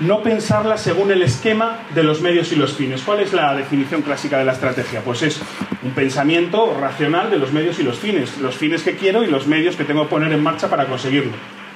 no 0.00 0.22
pensarla 0.22 0.76
según 0.76 1.10
el 1.10 1.22
esquema 1.22 1.78
de 1.94 2.04
los 2.04 2.20
medios 2.20 2.52
y 2.52 2.56
los 2.56 2.74
fines. 2.74 3.02
¿Cuál 3.02 3.20
es 3.20 3.32
la 3.32 3.54
definición 3.54 4.02
clásica 4.02 4.38
de 4.38 4.44
la 4.44 4.52
estrategia? 4.52 5.00
Pues 5.00 5.22
es 5.22 5.40
un 5.82 5.90
pensamiento 5.90 6.76
racional 6.78 7.30
de 7.30 7.38
los 7.38 7.52
medios 7.52 7.80
y 7.80 7.82
los 7.82 7.98
fines, 7.98 8.38
los 8.38 8.56
fines 8.56 8.82
que 8.82 8.96
quiero 8.96 9.24
y 9.24 9.26
los 9.26 9.48
medios 9.48 9.74
que 9.74 9.84
tengo 9.84 10.04
que 10.04 10.10
poner 10.10 10.32
en 10.32 10.42
marcha 10.42 10.68
para 10.68 10.86
conseguirlo. 10.86 11.32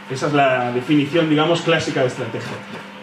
Esa 0.09 0.29
es 0.29 0.35
la 0.35 0.71
definición, 0.73 1.29
digamos, 1.29 1.63
clásica 1.63 2.03
de 2.03 2.09
estrategia. 2.09 2.53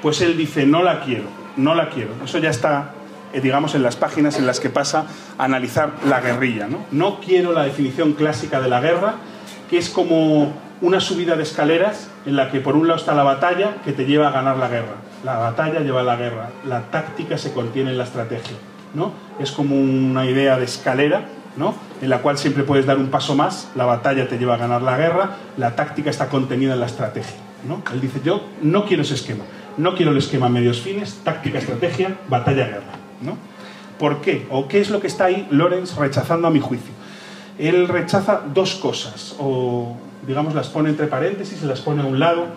Pues 0.01 0.21
él 0.21 0.37
dice, 0.37 0.65
no 0.65 0.83
la 0.83 1.01
quiero, 1.01 1.25
no 1.57 1.75
la 1.75 1.89
quiero. 1.89 2.11
Eso 2.23 2.37
ya 2.37 2.49
está, 2.49 2.93
eh, 3.33 3.41
digamos, 3.41 3.75
en 3.75 3.83
las 3.83 3.97
páginas 3.97 4.37
en 4.37 4.45
las 4.45 4.61
que 4.61 4.69
pasa 4.69 5.05
analizar 5.37 5.95
la 6.07 6.21
guerrilla. 6.21 6.67
¿no? 6.67 6.85
no 6.91 7.19
quiero 7.19 7.51
la 7.51 7.63
definición 7.63 8.13
clásica 8.13 8.61
de 8.61 8.69
la 8.69 8.79
guerra, 8.79 9.15
que 9.69 9.77
es 9.77 9.89
como 9.89 10.68
una 10.81 10.99
subida 10.99 11.35
de 11.35 11.43
escaleras 11.43 12.09
en 12.25 12.35
la 12.35 12.51
que 12.51 12.61
por 12.61 12.75
un 12.75 12.87
lado 12.87 12.99
está 12.99 13.13
la 13.13 13.23
batalla 13.23 13.77
que 13.83 13.91
te 13.91 14.05
lleva 14.05 14.29
a 14.29 14.31
ganar 14.31 14.57
la 14.57 14.69
guerra. 14.69 14.95
La 15.23 15.37
batalla 15.37 15.81
lleva 15.81 16.01
a 16.01 16.03
la 16.03 16.15
guerra, 16.15 16.49
la 16.65 16.83
táctica 16.83 17.37
se 17.37 17.51
contiene 17.51 17.91
en 17.91 17.97
la 17.97 18.05
estrategia. 18.05 18.55
¿no? 18.93 19.11
Es 19.39 19.51
como 19.51 19.75
una 19.75 20.25
idea 20.25 20.57
de 20.57 20.65
escalera 20.65 21.25
¿no? 21.57 21.75
en 22.01 22.09
la 22.09 22.19
cual 22.19 22.37
siempre 22.37 22.63
puedes 22.63 22.85
dar 22.85 22.97
un 22.97 23.09
paso 23.09 23.35
más, 23.35 23.69
la 23.75 23.85
batalla 23.85 24.27
te 24.27 24.37
lleva 24.37 24.55
a 24.55 24.57
ganar 24.57 24.81
la 24.81 24.97
guerra, 24.97 25.31
la 25.57 25.75
táctica 25.75 26.09
está 26.09 26.29
contenida 26.29 26.73
en 26.73 26.79
la 26.79 26.85
estrategia. 26.85 27.35
¿no? 27.67 27.81
Él 27.91 27.99
dice, 27.99 28.21
yo 28.23 28.41
no 28.61 28.85
quiero 28.85 29.03
ese 29.03 29.15
esquema, 29.15 29.43
no 29.77 29.95
quiero 29.95 30.11
el 30.11 30.17
esquema 30.17 30.47
medios 30.47 30.79
fines, 30.81 31.19
táctica, 31.23 31.59
estrategia, 31.59 32.17
batalla, 32.29 32.65
guerra. 32.65 32.93
¿no? 33.21 33.37
¿Por 33.97 34.21
qué? 34.21 34.47
¿O 34.49 34.69
qué 34.69 34.79
es 34.79 34.89
lo 34.89 35.01
que 35.01 35.07
está 35.07 35.25
ahí 35.25 35.45
Lorenz 35.51 35.97
rechazando 35.97 36.47
a 36.47 36.51
mi 36.51 36.61
juicio? 36.61 36.93
Él 37.57 37.89
rechaza 37.89 38.41
dos 38.53 38.75
cosas, 38.75 39.35
o 39.37 39.97
digamos, 40.27 40.53
las 40.53 40.67
pone 40.69 40.89
entre 40.89 41.07
paréntesis 41.07 41.63
las 41.63 41.81
pone 41.81 42.01
a 42.01 42.05
un 42.05 42.19
lado. 42.19 42.47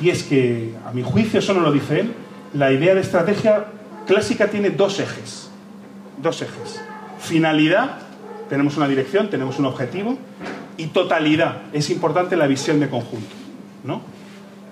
Y 0.00 0.10
es 0.10 0.22
que, 0.22 0.74
a 0.86 0.92
mi 0.92 1.02
juicio, 1.02 1.38
eso 1.38 1.54
no 1.54 1.60
lo 1.60 1.72
dice 1.72 2.00
él, 2.00 2.12
la 2.54 2.72
idea 2.72 2.94
de 2.94 3.00
estrategia 3.00 3.66
clásica 4.06 4.48
tiene 4.48 4.70
dos 4.70 4.98
ejes. 5.00 5.50
Dos 6.20 6.42
ejes. 6.42 6.80
Finalidad, 7.18 7.98
tenemos 8.48 8.76
una 8.76 8.88
dirección, 8.88 9.30
tenemos 9.30 9.58
un 9.58 9.66
objetivo, 9.66 10.18
y 10.76 10.86
totalidad, 10.86 11.62
es 11.72 11.90
importante 11.90 12.36
la 12.36 12.46
visión 12.46 12.80
de 12.80 12.88
conjunto. 12.88 13.34
¿no? 13.84 14.00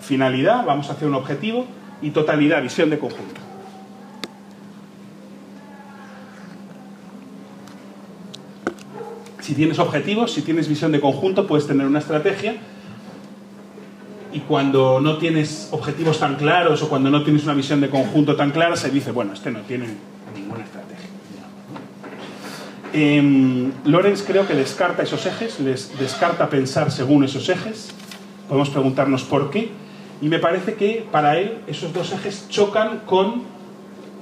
Finalidad, 0.01 0.65
vamos 0.65 0.91
hacia 0.91 1.07
un 1.07 1.15
objetivo, 1.15 1.67
y 2.03 2.11
totalidad, 2.11 2.63
visión 2.63 2.91
de 2.91 2.99
conjunto. 2.99 3.41
Si 9.51 9.57
tienes 9.57 9.81
objetivos, 9.81 10.31
si 10.31 10.43
tienes 10.43 10.69
visión 10.69 10.93
de 10.93 11.01
conjunto, 11.01 11.49
puedes 11.49 11.67
tener 11.67 11.85
una 11.85 11.99
estrategia. 11.99 12.55
Y 14.33 14.39
cuando 14.39 15.01
no 15.01 15.19
tienes 15.19 15.71
objetivos 15.73 16.21
tan 16.21 16.37
claros 16.37 16.81
o 16.85 16.89
cuando 16.89 17.11
no 17.11 17.25
tienes 17.25 17.43
una 17.43 17.55
visión 17.55 17.81
de 17.81 17.91
conjunto 17.91 18.37
tan 18.37 18.53
clara, 18.53 18.77
se 18.77 18.91
dice, 18.91 19.11
bueno, 19.11 19.33
este 19.33 19.51
no 19.51 19.59
tiene 19.63 19.87
ninguna 20.37 20.63
estrategia. 20.63 21.09
Eh, 22.93 23.73
Lorenz 23.87 24.23
creo 24.23 24.47
que 24.47 24.55
descarta 24.55 25.03
esos 25.03 25.27
ejes, 25.27 25.59
les 25.59 25.99
descarta 25.99 26.49
pensar 26.49 26.93
según 26.93 27.25
esos 27.25 27.49
ejes. 27.49 27.91
Podemos 28.47 28.71
preguntarnos 28.71 29.25
por 29.25 29.51
qué. 29.51 29.73
Y 30.23 30.29
me 30.29 30.39
parece 30.39 30.75
que 30.75 31.05
para 31.11 31.39
él 31.39 31.59
esos 31.67 31.93
dos 31.93 32.13
ejes 32.13 32.47
chocan 32.51 33.01
con 33.05 33.43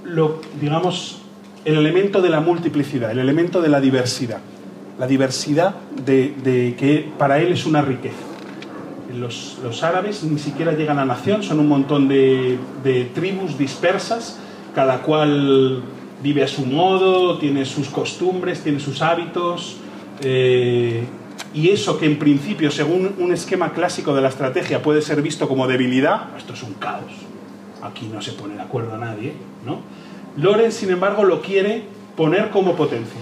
lo, 0.04 0.40
digamos, 0.58 1.20
el 1.66 1.76
elemento 1.76 2.22
de 2.22 2.30
la 2.30 2.40
multiplicidad, 2.40 3.10
el 3.10 3.18
elemento 3.18 3.60
de 3.60 3.68
la 3.68 3.78
diversidad 3.82 4.40
la 4.98 5.06
diversidad 5.06 5.74
de, 6.04 6.74
que 6.78 7.08
para 7.18 7.38
él 7.38 7.52
es 7.52 7.66
una 7.66 7.82
riqueza. 7.82 8.16
Los, 9.14 9.82
árabes 9.82 10.22
ni 10.24 10.38
siquiera 10.38 10.72
llegan 10.72 10.98
a 10.98 11.04
nación, 11.04 11.42
son 11.42 11.60
un 11.60 11.68
montón 11.68 12.08
de, 12.08 12.58
tribus 13.14 13.56
dispersas, 13.56 14.38
cada 14.74 15.02
cual 15.02 15.82
vive 16.22 16.42
a 16.42 16.48
su 16.48 16.66
modo, 16.66 17.38
tiene 17.38 17.64
sus 17.64 17.88
costumbres, 17.88 18.62
tiene 18.62 18.80
sus 18.80 19.00
hábitos, 19.00 19.76
eh, 20.20 21.04
y 21.54 21.70
eso 21.70 21.98
que 21.98 22.06
en 22.06 22.18
principio, 22.18 22.70
según 22.70 23.14
un 23.18 23.32
esquema 23.32 23.72
clásico 23.72 24.14
de 24.14 24.20
la 24.20 24.28
estrategia, 24.28 24.82
puede 24.82 25.00
ser 25.00 25.22
visto 25.22 25.48
como 25.48 25.66
debilidad, 25.66 26.36
esto 26.36 26.52
es 26.52 26.62
un 26.62 26.74
caos. 26.74 27.12
Aquí 27.82 28.10
no 28.12 28.20
se 28.20 28.32
pone 28.32 28.54
de 28.54 28.62
acuerdo 28.62 28.94
a 28.94 28.98
nadie, 28.98 29.32
¿no? 29.64 29.78
Lorenz, 30.36 30.74
sin 30.74 30.90
embargo, 30.90 31.24
lo 31.24 31.40
quiere 31.40 31.84
poner 32.16 32.50
como 32.50 32.74
potencia 32.74 33.20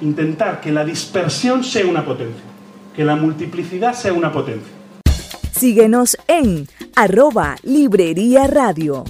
intentar 0.00 0.60
que 0.60 0.72
la 0.72 0.84
dispersión 0.84 1.64
sea 1.64 1.86
una 1.86 2.04
potencia, 2.04 2.42
que 2.94 3.04
la 3.04 3.16
multiplicidad 3.16 3.94
sea 3.94 4.12
una 4.12 4.32
potencia. 4.32 4.72
Síguenos 5.52 6.16
en 6.26 6.68
arroba 6.96 7.56
Librería 7.62 8.46
Radio. 8.46 9.04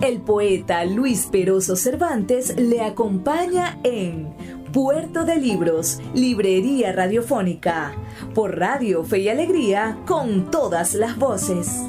El 0.00 0.20
poeta 0.20 0.84
Luis 0.84 1.28
Peroso 1.32 1.76
Cervantes 1.76 2.54
le 2.58 2.82
acompaña 2.82 3.78
en 3.84 4.34
Puerto 4.72 5.24
de 5.24 5.36
Libros, 5.36 5.98
Librería 6.14 6.92
Radiofónica, 6.92 7.94
por 8.34 8.58
Radio 8.58 9.04
Fe 9.04 9.20
y 9.20 9.28
Alegría, 9.28 9.98
con 10.04 10.50
todas 10.50 10.94
las 10.94 11.16
voces. 11.16 11.84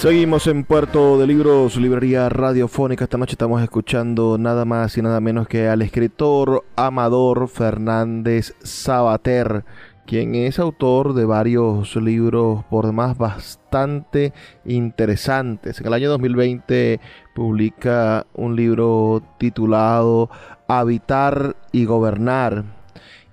Seguimos 0.00 0.46
en 0.46 0.64
Puerto 0.64 1.18
de 1.18 1.26
Libros, 1.26 1.76
Librería 1.76 2.30
Radiofónica. 2.30 3.04
Esta 3.04 3.18
noche 3.18 3.32
estamos 3.32 3.62
escuchando 3.62 4.38
nada 4.38 4.64
más 4.64 4.96
y 4.96 5.02
nada 5.02 5.20
menos 5.20 5.46
que 5.46 5.68
al 5.68 5.82
escritor 5.82 6.64
Amador 6.74 7.48
Fernández 7.48 8.54
Sabater, 8.62 9.66
quien 10.06 10.34
es 10.34 10.58
autor 10.58 11.12
de 11.12 11.26
varios 11.26 11.96
libros 11.96 12.64
por 12.70 12.86
demás 12.86 13.18
bastante 13.18 14.32
interesantes. 14.64 15.78
En 15.80 15.88
el 15.88 15.92
año 15.92 16.08
2020 16.08 16.98
publica 17.34 18.26
un 18.32 18.56
libro 18.56 19.22
titulado 19.36 20.30
Habitar 20.66 21.56
y 21.72 21.84
Gobernar, 21.84 22.64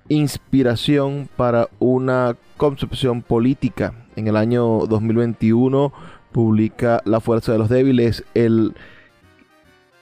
Inspiración 0.10 1.30
para 1.38 1.70
una 1.80 2.36
concepción 2.58 3.22
política. 3.22 3.94
En 4.18 4.28
el 4.28 4.36
año 4.36 4.86
2021 4.88 5.94
publica 6.38 7.02
La 7.04 7.20
Fuerza 7.20 7.52
de 7.52 7.58
los 7.58 7.68
Débiles, 7.68 8.24
el 8.36 8.76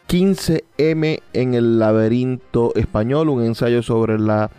15M 0.09 1.21
en 1.31 1.53
el 1.53 1.79
laberinto 1.79 2.73
español, 2.75 3.29
un 3.29 3.41
ensayo 3.41 3.81
sobre 3.81 4.19
la 4.19 4.51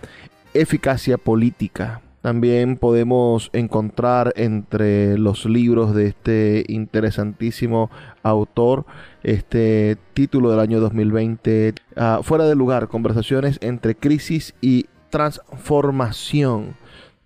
eficacia 0.55 1.19
política. 1.19 2.01
También 2.23 2.79
podemos 2.79 3.51
encontrar 3.53 4.33
entre 4.37 5.19
los 5.19 5.45
libros 5.45 5.95
de 5.95 6.07
este 6.07 6.65
interesantísimo 6.67 7.91
autor 8.23 8.87
este 9.23 9.99
título 10.15 10.51
del 10.51 10.61
año 10.61 10.81
2020, 10.81 11.75
ah, 11.97 12.21
Fuera 12.23 12.47
de 12.47 12.55
lugar, 12.55 12.89
conversaciones 12.89 13.59
entre 13.61 13.97
crisis 13.97 14.55
y 14.63 14.87
transformación 15.11 16.75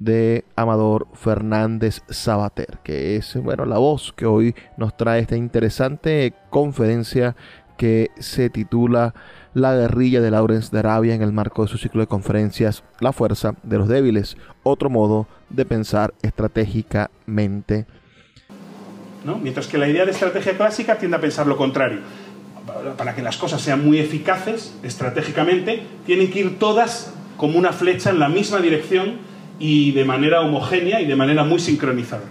de 0.01 0.45
Amador 0.57 1.07
Fernández 1.13 2.03
Sabater, 2.09 2.79
que 2.83 3.17
es 3.17 3.37
bueno, 3.37 3.67
la 3.67 3.79
voz 3.79 4.13
que 4.17 4.27
hoy 4.27 4.55
nos 4.77 4.97
trae 4.97 5.21
esta 5.21 5.37
interesante 5.37 6.33
conferencia 6.49 7.37
que 7.77 8.11
se 8.19 8.51
titula 8.51 9.15
La 9.55 9.75
guerrilla 9.75 10.21
de 10.21 10.31
Lawrence 10.31 10.71
de 10.73 10.81
Arabia 10.81 11.15
en 11.15 11.23
el 11.23 11.33
marco 11.33 11.63
de 11.63 11.69
su 11.69 11.79
ciclo 11.79 12.01
de 12.01 12.07
conferencias 12.07 12.83
La 12.99 13.13
fuerza 13.13 13.55
de 13.63 13.79
los 13.79 13.89
débiles, 13.89 14.37
otro 14.63 14.91
modo 14.91 15.29
de 15.51 15.67
pensar 15.67 16.15
estratégicamente. 16.23 17.87
¿No? 19.25 19.37
Mientras 19.37 19.67
que 19.67 19.77
la 19.77 19.89
idea 19.89 20.07
de 20.07 20.13
estrategia 20.13 20.57
clásica 20.57 20.97
tiende 20.97 21.19
a 21.19 21.21
pensar 21.21 21.47
lo 21.47 21.59
contrario. 21.59 22.01
Para 22.97 23.15
que 23.15 23.23
las 23.23 23.37
cosas 23.37 23.61
sean 23.61 23.85
muy 23.85 23.99
eficaces 23.99 24.75
estratégicamente, 24.83 25.83
tienen 26.07 26.31
que 26.31 26.41
ir 26.41 26.59
todas 26.59 27.13
como 27.37 27.59
una 27.59 27.73
flecha 27.73 28.11
en 28.11 28.19
la 28.19 28.29
misma 28.29 28.61
dirección 28.61 29.30
y 29.61 29.93
de 29.93 30.05
manera 30.05 30.41
homogénea 30.41 31.01
y 31.01 31.07
de 31.07 31.15
manera 31.15 31.45
muy 31.45 31.61
sincronizada. 31.61 32.25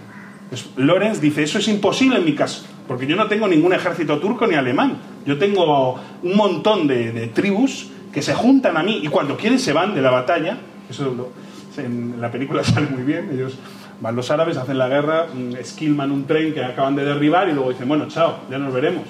Pues 0.50 0.68
Lorenz 0.76 1.20
dice, 1.20 1.44
eso 1.44 1.58
es 1.58 1.68
imposible 1.68 2.18
en 2.18 2.24
mi 2.24 2.34
caso, 2.34 2.66
porque 2.88 3.06
yo 3.06 3.14
no 3.14 3.28
tengo 3.28 3.46
ningún 3.46 3.72
ejército 3.72 4.18
turco 4.18 4.48
ni 4.48 4.56
alemán. 4.56 4.98
Yo 5.24 5.38
tengo 5.38 5.98
un 6.22 6.36
montón 6.36 6.88
de, 6.88 7.30
tribus 7.32 7.88
que 8.12 8.20
se 8.20 8.34
juntan 8.34 8.76
a 8.76 8.82
mí 8.82 9.00
y 9.02 9.06
cuando 9.06 9.36
quieren 9.36 9.60
se 9.60 9.72
van 9.72 9.94
de 9.94 10.02
la 10.02 10.10
batalla. 10.10 10.58
Eso 10.90 11.30
en 11.76 12.20
la 12.20 12.32
película 12.32 12.64
sale 12.64 12.88
muy 12.88 13.04
bien. 13.04 13.30
Ellos 13.32 13.56
van 14.00 14.16
los 14.16 14.30
árabes, 14.32 14.56
hacen 14.56 14.76
la 14.76 14.88
guerra, 14.88 15.26
mm, 15.32 15.54
esquilman 15.56 16.10
un 16.10 16.24
tren 16.24 16.52
que 16.52 16.64
acaban 16.64 16.96
de 16.96 17.04
derribar 17.04 17.48
y 17.48 17.52
luego 17.52 17.70
dicen, 17.70 17.86
bueno, 17.86 18.08
chao, 18.08 18.40
ya 18.50 18.58
nos 18.58 18.74
veremos. 18.74 19.04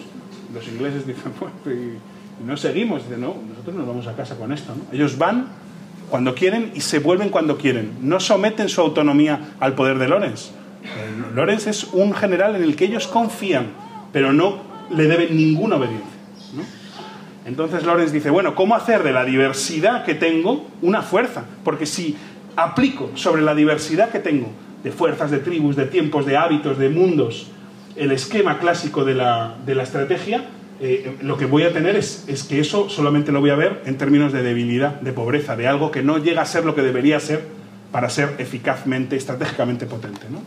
Los 0.53 0.69
ingleses 0.69 1.07
dicen, 1.07 1.33
bueno, 1.41 1.55
y, 1.67 2.45
no 2.45 2.57
seguimos. 2.59 3.05
Dicen, 3.05 3.23
no, 3.23 3.35
nosotros 3.49 3.75
nos 3.75 3.87
vamos 3.87 4.07
a 4.07 4.15
casa 4.15 4.37
con 4.37 4.53
esto. 4.53 4.75
Ellos 4.93 5.17
van 5.17 5.47
cuando 6.11 6.35
quieren 6.35 6.73
y 6.75 6.81
se 6.81 6.99
vuelven 6.99 7.31
cuando 7.31 7.57
quieren. 7.57 7.93
No 8.03 8.21
someten 8.21 8.69
su 8.69 8.81
autonomía 8.81 9.55
al 9.61 9.75
poder 9.75 9.99
de 9.99 10.09
Lorenz. 10.09 10.51
Eh, 10.83 11.35
Lorenz 11.35 11.67
es 11.67 11.85
un 11.93 12.13
general 12.13 12.57
en 12.57 12.63
el 12.63 12.77
que 12.77 12.85
ellos 12.85 13.07
confían, 13.07 13.69
pero 14.13 14.33
no 14.33 14.59
le 14.91 15.07
deben 15.07 15.37
ninguna 15.37 15.77
obediencia. 15.77 16.09
Entonces 17.47 17.85
Lorenz 17.85 18.13
dice, 18.13 18.31
bueno, 18.31 18.55
¿cómo 18.55 18.77
hacer 18.77 19.03
de 19.03 19.13
la 19.13 19.25
diversidad 19.25 20.05
que 20.05 20.15
tengo 20.15 20.67
una 20.83 21.03
fuerza? 21.03 21.45
Porque 21.65 21.87
si 21.87 22.17
aplico 22.55 23.11
sobre 23.15 23.43
la 23.43 23.55
diversidad 23.55 24.11
que 24.11 24.19
tengo 24.19 24.49
de 24.85 24.93
fuerzas, 24.93 25.31
de 25.31 25.39
tribus, 25.39 25.77
de 25.77 25.87
tiempos, 25.87 26.27
de 26.27 26.37
hábitos, 26.37 26.79
de 26.79 26.91
mundos, 26.91 27.49
el 27.97 28.13
esquema 28.13 28.59
clásico 28.59 29.05
de 29.05 29.15
la, 29.15 29.57
de 29.65 29.75
la 29.75 29.83
estrategia, 29.83 30.45
eh, 30.81 31.17
lo 31.21 31.37
que 31.37 31.45
voy 31.45 31.65
a 31.65 31.73
tener 31.73 31.97
es, 31.97 32.25
es, 32.27 32.43
que 32.45 32.59
eso 32.59 32.89
solamente 32.89 33.33
lo 33.33 33.41
voy 33.41 33.51
a 33.51 33.57
ver 33.57 33.83
en 33.85 33.99
términos 33.99 34.33
de 34.33 34.43
debilidad, 34.43 35.01
de 35.01 35.13
pobreza, 35.13 35.55
de 35.55 35.69
algo 35.69 35.91
que 35.91 36.03
no 36.03 36.19
llega 36.19 36.41
a 36.41 36.47
ser 36.47 36.65
lo 36.65 36.75
que 36.75 36.81
debería 36.81 37.21
ser 37.21 37.45
para 37.93 38.09
ser 38.09 38.37
eficazmente, 38.39 39.17
estratégicamente 39.17 39.85
potente. 39.85 40.27
¿no? 40.31 40.41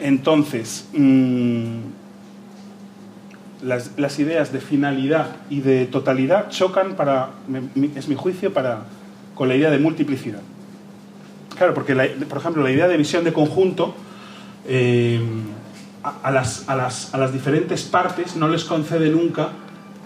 Entonces, 0.00 0.88
mmm, 0.94 1.80
las, 3.62 4.18
ideas 4.18 4.52
de 4.52 4.60
finalidad 4.60 5.36
y 5.50 5.60
de 5.60 5.86
totalidad 5.86 6.48
chocan, 6.48 6.94
para, 6.96 7.30
es 7.94 8.08
mi 8.08 8.14
juicio, 8.14 8.54
para, 8.54 8.84
con 9.34 9.48
la 9.48 9.54
idea 9.54 9.70
de 9.70 9.78
multiplicidad. 9.78 10.40
Claro, 11.56 11.74
porque, 11.74 11.94
por 11.94 12.38
ejemplo, 12.38 12.62
la 12.62 12.70
idea 12.70 12.88
de 12.88 12.96
visión 12.96 13.22
de 13.22 13.34
conjunto 13.34 13.94
eh, 14.66 15.20
a, 16.02 16.30
las, 16.30 16.68
a, 16.68 16.76
las, 16.76 17.14
a, 17.14 17.18
las, 17.18 17.32
diferentes 17.32 17.82
partes 17.82 18.36
no 18.36 18.48
les 18.48 18.64
concede 18.64 19.10
nunca 19.10 19.50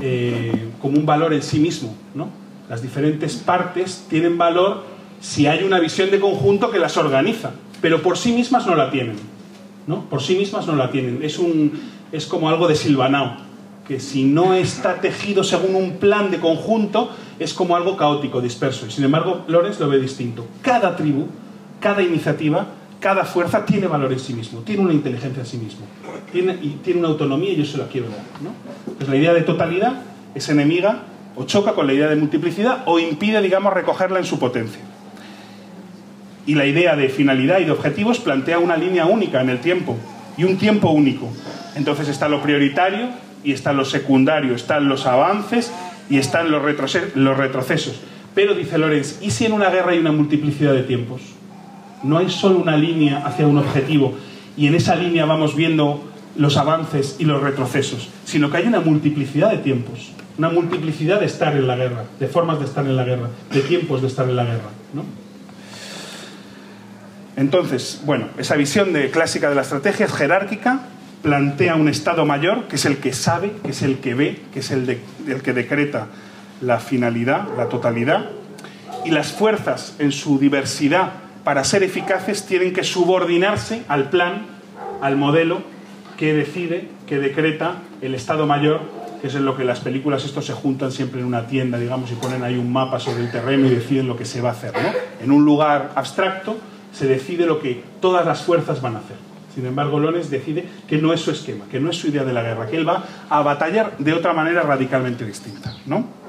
eh, 0.00 0.70
como 0.80 0.98
un 0.98 1.06
valor 1.06 1.32
en 1.32 1.42
sí 1.42 1.58
mismo. 1.58 1.94
¿no? 2.14 2.28
Las 2.68 2.82
diferentes 2.82 3.36
partes 3.36 4.06
tienen 4.08 4.36
valor 4.36 4.82
si 5.20 5.46
hay 5.46 5.64
una 5.64 5.78
visión 5.78 6.10
de 6.10 6.20
conjunto 6.20 6.70
que 6.70 6.78
las 6.78 6.96
organiza, 6.96 7.52
pero 7.80 8.02
por 8.02 8.18
sí 8.18 8.32
mismas 8.32 8.66
no 8.66 8.74
la 8.74 8.90
tienen. 8.90 9.16
¿no? 9.86 10.08
Por 10.08 10.22
sí 10.22 10.34
mismas 10.34 10.66
no 10.66 10.74
la 10.74 10.90
tienen. 10.90 11.22
Es, 11.22 11.38
un, 11.38 11.72
es 12.12 12.26
como 12.26 12.48
algo 12.48 12.66
de 12.66 12.74
Silvanao, 12.74 13.36
que 13.86 14.00
si 14.00 14.24
no 14.24 14.54
está 14.54 15.00
tejido 15.00 15.44
según 15.44 15.74
un 15.76 15.98
plan 15.98 16.30
de 16.30 16.40
conjunto, 16.40 17.10
es 17.38 17.54
como 17.54 17.76
algo 17.76 17.96
caótico, 17.96 18.40
disperso. 18.40 18.86
Y 18.86 18.90
sin 18.90 19.04
embargo, 19.04 19.44
Lorenz 19.46 19.78
lo 19.78 19.88
ve 19.88 19.98
distinto. 19.98 20.46
Cada 20.62 20.96
tribu, 20.96 21.26
cada 21.80 22.02
iniciativa, 22.02 22.66
cada 23.04 23.26
fuerza 23.26 23.66
tiene 23.66 23.86
valor 23.86 24.10
en 24.14 24.18
sí 24.18 24.32
mismo, 24.32 24.60
tiene 24.60 24.80
una 24.80 24.94
inteligencia 24.94 25.40
en 25.40 25.46
sí 25.46 25.58
mismo, 25.58 25.84
tiene, 26.32 26.98
una 26.98 27.08
autonomía 27.08 27.50
y 27.50 27.56
yo 27.56 27.66
se 27.66 27.76
la 27.76 27.86
quiero 27.86 28.08
dar. 28.08 28.20
¿no? 28.42 28.54
Pues 28.96 29.06
la 29.10 29.16
idea 29.16 29.34
de 29.34 29.42
totalidad 29.42 30.00
es 30.34 30.48
enemiga 30.48 31.02
o 31.36 31.44
choca 31.44 31.74
con 31.74 31.86
la 31.86 31.92
idea 31.92 32.08
de 32.08 32.16
multiplicidad 32.16 32.82
o 32.86 32.98
impide, 32.98 33.42
digamos, 33.42 33.74
recogerla 33.74 34.20
en 34.20 34.24
su 34.24 34.38
potencia. 34.38 34.80
Y 36.46 36.54
la 36.54 36.64
idea 36.64 36.96
de 36.96 37.10
finalidad 37.10 37.58
y 37.58 37.66
de 37.66 37.72
objetivos 37.72 38.20
plantea 38.20 38.58
una 38.58 38.78
línea 38.78 39.04
única 39.04 39.42
en 39.42 39.50
el 39.50 39.60
tiempo 39.60 39.98
y 40.38 40.44
un 40.44 40.56
tiempo 40.56 40.88
único. 40.88 41.28
Entonces 41.74 42.08
está 42.08 42.30
lo 42.30 42.40
prioritario 42.40 43.10
y 43.44 43.52
está 43.52 43.74
lo 43.74 43.84
secundario, 43.84 44.54
están 44.54 44.88
los 44.88 45.04
avances 45.04 45.70
y 46.08 46.16
están 46.16 46.50
los, 46.50 46.62
los 47.16 47.36
retrocesos. 47.36 48.00
Pero, 48.34 48.54
dice 48.54 48.78
Lorenz, 48.78 49.18
¿y 49.20 49.30
si 49.30 49.44
en 49.44 49.52
una 49.52 49.68
guerra 49.68 49.90
hay 49.90 49.98
una 49.98 50.12
multiplicidad 50.12 50.72
de 50.72 50.84
tiempos? 50.84 51.34
No 52.04 52.18
hay 52.18 52.28
solo 52.28 52.58
una 52.58 52.76
línea 52.76 53.26
hacia 53.26 53.46
un 53.46 53.58
objetivo 53.58 54.14
y 54.56 54.66
en 54.66 54.74
esa 54.74 54.94
línea 54.94 55.24
vamos 55.24 55.56
viendo 55.56 56.04
los 56.36 56.56
avances 56.56 57.16
y 57.18 57.24
los 57.24 57.42
retrocesos, 57.42 58.08
sino 58.24 58.50
que 58.50 58.58
hay 58.58 58.66
una 58.66 58.80
multiplicidad 58.80 59.50
de 59.50 59.58
tiempos, 59.58 60.12
una 60.38 60.48
multiplicidad 60.48 61.20
de 61.20 61.26
estar 61.26 61.56
en 61.56 61.66
la 61.66 61.76
guerra, 61.76 62.04
de 62.18 62.28
formas 62.28 62.58
de 62.58 62.66
estar 62.66 62.84
en 62.84 62.96
la 62.96 63.04
guerra, 63.04 63.30
de 63.52 63.60
tiempos 63.60 64.02
de 64.02 64.08
estar 64.08 64.28
en 64.28 64.36
la 64.36 64.44
guerra. 64.44 64.70
Entonces, 67.36 68.00
bueno, 68.04 68.26
esa 68.38 68.54
visión 68.54 68.90
clásica 69.10 69.48
de 69.48 69.56
la 69.56 69.62
estrategia 69.62 70.06
es 70.06 70.12
jerárquica, 70.12 70.82
plantea 71.22 71.74
un 71.74 71.88
Estado 71.88 72.24
mayor, 72.24 72.68
que 72.68 72.76
es 72.76 72.84
el 72.84 72.98
que 72.98 73.12
sabe, 73.12 73.52
que 73.64 73.70
es 73.70 73.82
el 73.82 73.98
que 73.98 74.14
ve, 74.14 74.42
que 74.52 74.60
es 74.60 74.70
el, 74.70 75.00
el 75.26 75.42
que 75.42 75.52
decreta 75.52 76.08
la 76.60 76.78
finalidad, 76.78 77.48
la 77.56 77.68
totalidad, 77.68 78.26
y 79.04 79.10
las 79.10 79.32
fuerzas 79.32 79.96
en 79.98 80.12
su 80.12 80.38
diversidad 80.38 81.23
para 81.44 81.62
ser 81.64 81.82
eficaces 81.82 82.46
tienen 82.46 82.72
que 82.72 82.82
subordinarse 82.82 83.82
al 83.88 84.10
plan, 84.10 84.46
al 85.00 85.16
modelo 85.16 85.62
que 86.16 86.32
decide, 86.32 86.88
que 87.06 87.18
decreta 87.18 87.76
el 88.00 88.14
Estado 88.14 88.46
Mayor, 88.46 88.80
que 89.20 89.28
es 89.28 89.34
en 89.34 89.44
lo 89.44 89.56
que 89.56 89.64
las 89.64 89.80
películas 89.80 90.24
estos 90.24 90.46
se 90.46 90.52
juntan 90.52 90.90
siempre 90.90 91.20
en 91.20 91.26
una 91.26 91.46
tienda, 91.46 91.78
digamos, 91.78 92.10
y 92.10 92.14
ponen 92.14 92.42
ahí 92.42 92.56
un 92.56 92.72
mapa 92.72 92.98
sobre 92.98 93.22
el 93.22 93.30
terreno 93.30 93.66
y 93.66 93.70
deciden 93.70 94.06
lo 94.06 94.16
que 94.16 94.24
se 94.24 94.40
va 94.40 94.50
a 94.50 94.52
hacer, 94.52 94.72
¿no? 94.72 94.88
En 95.22 95.30
un 95.30 95.44
lugar 95.44 95.92
abstracto 95.94 96.56
se 96.92 97.06
decide 97.06 97.46
lo 97.46 97.60
que 97.60 97.82
todas 98.00 98.24
las 98.26 98.42
fuerzas 98.42 98.80
van 98.80 98.96
a 98.96 98.98
hacer. 98.98 99.16
Sin 99.54 99.66
embargo, 99.66 100.00
Lones 100.00 100.30
decide 100.30 100.64
que 100.88 100.98
no 100.98 101.12
es 101.12 101.20
su 101.20 101.30
esquema, 101.30 101.66
que 101.70 101.78
no 101.78 101.90
es 101.90 101.96
su 101.96 102.08
idea 102.08 102.24
de 102.24 102.32
la 102.32 102.42
guerra, 102.42 102.66
que 102.66 102.76
él 102.76 102.88
va 102.88 103.04
a 103.28 103.42
batallar 103.42 103.96
de 103.98 104.12
otra 104.12 104.32
manera 104.32 104.62
radicalmente 104.62 105.24
distinta, 105.24 105.76
¿no? 105.86 106.23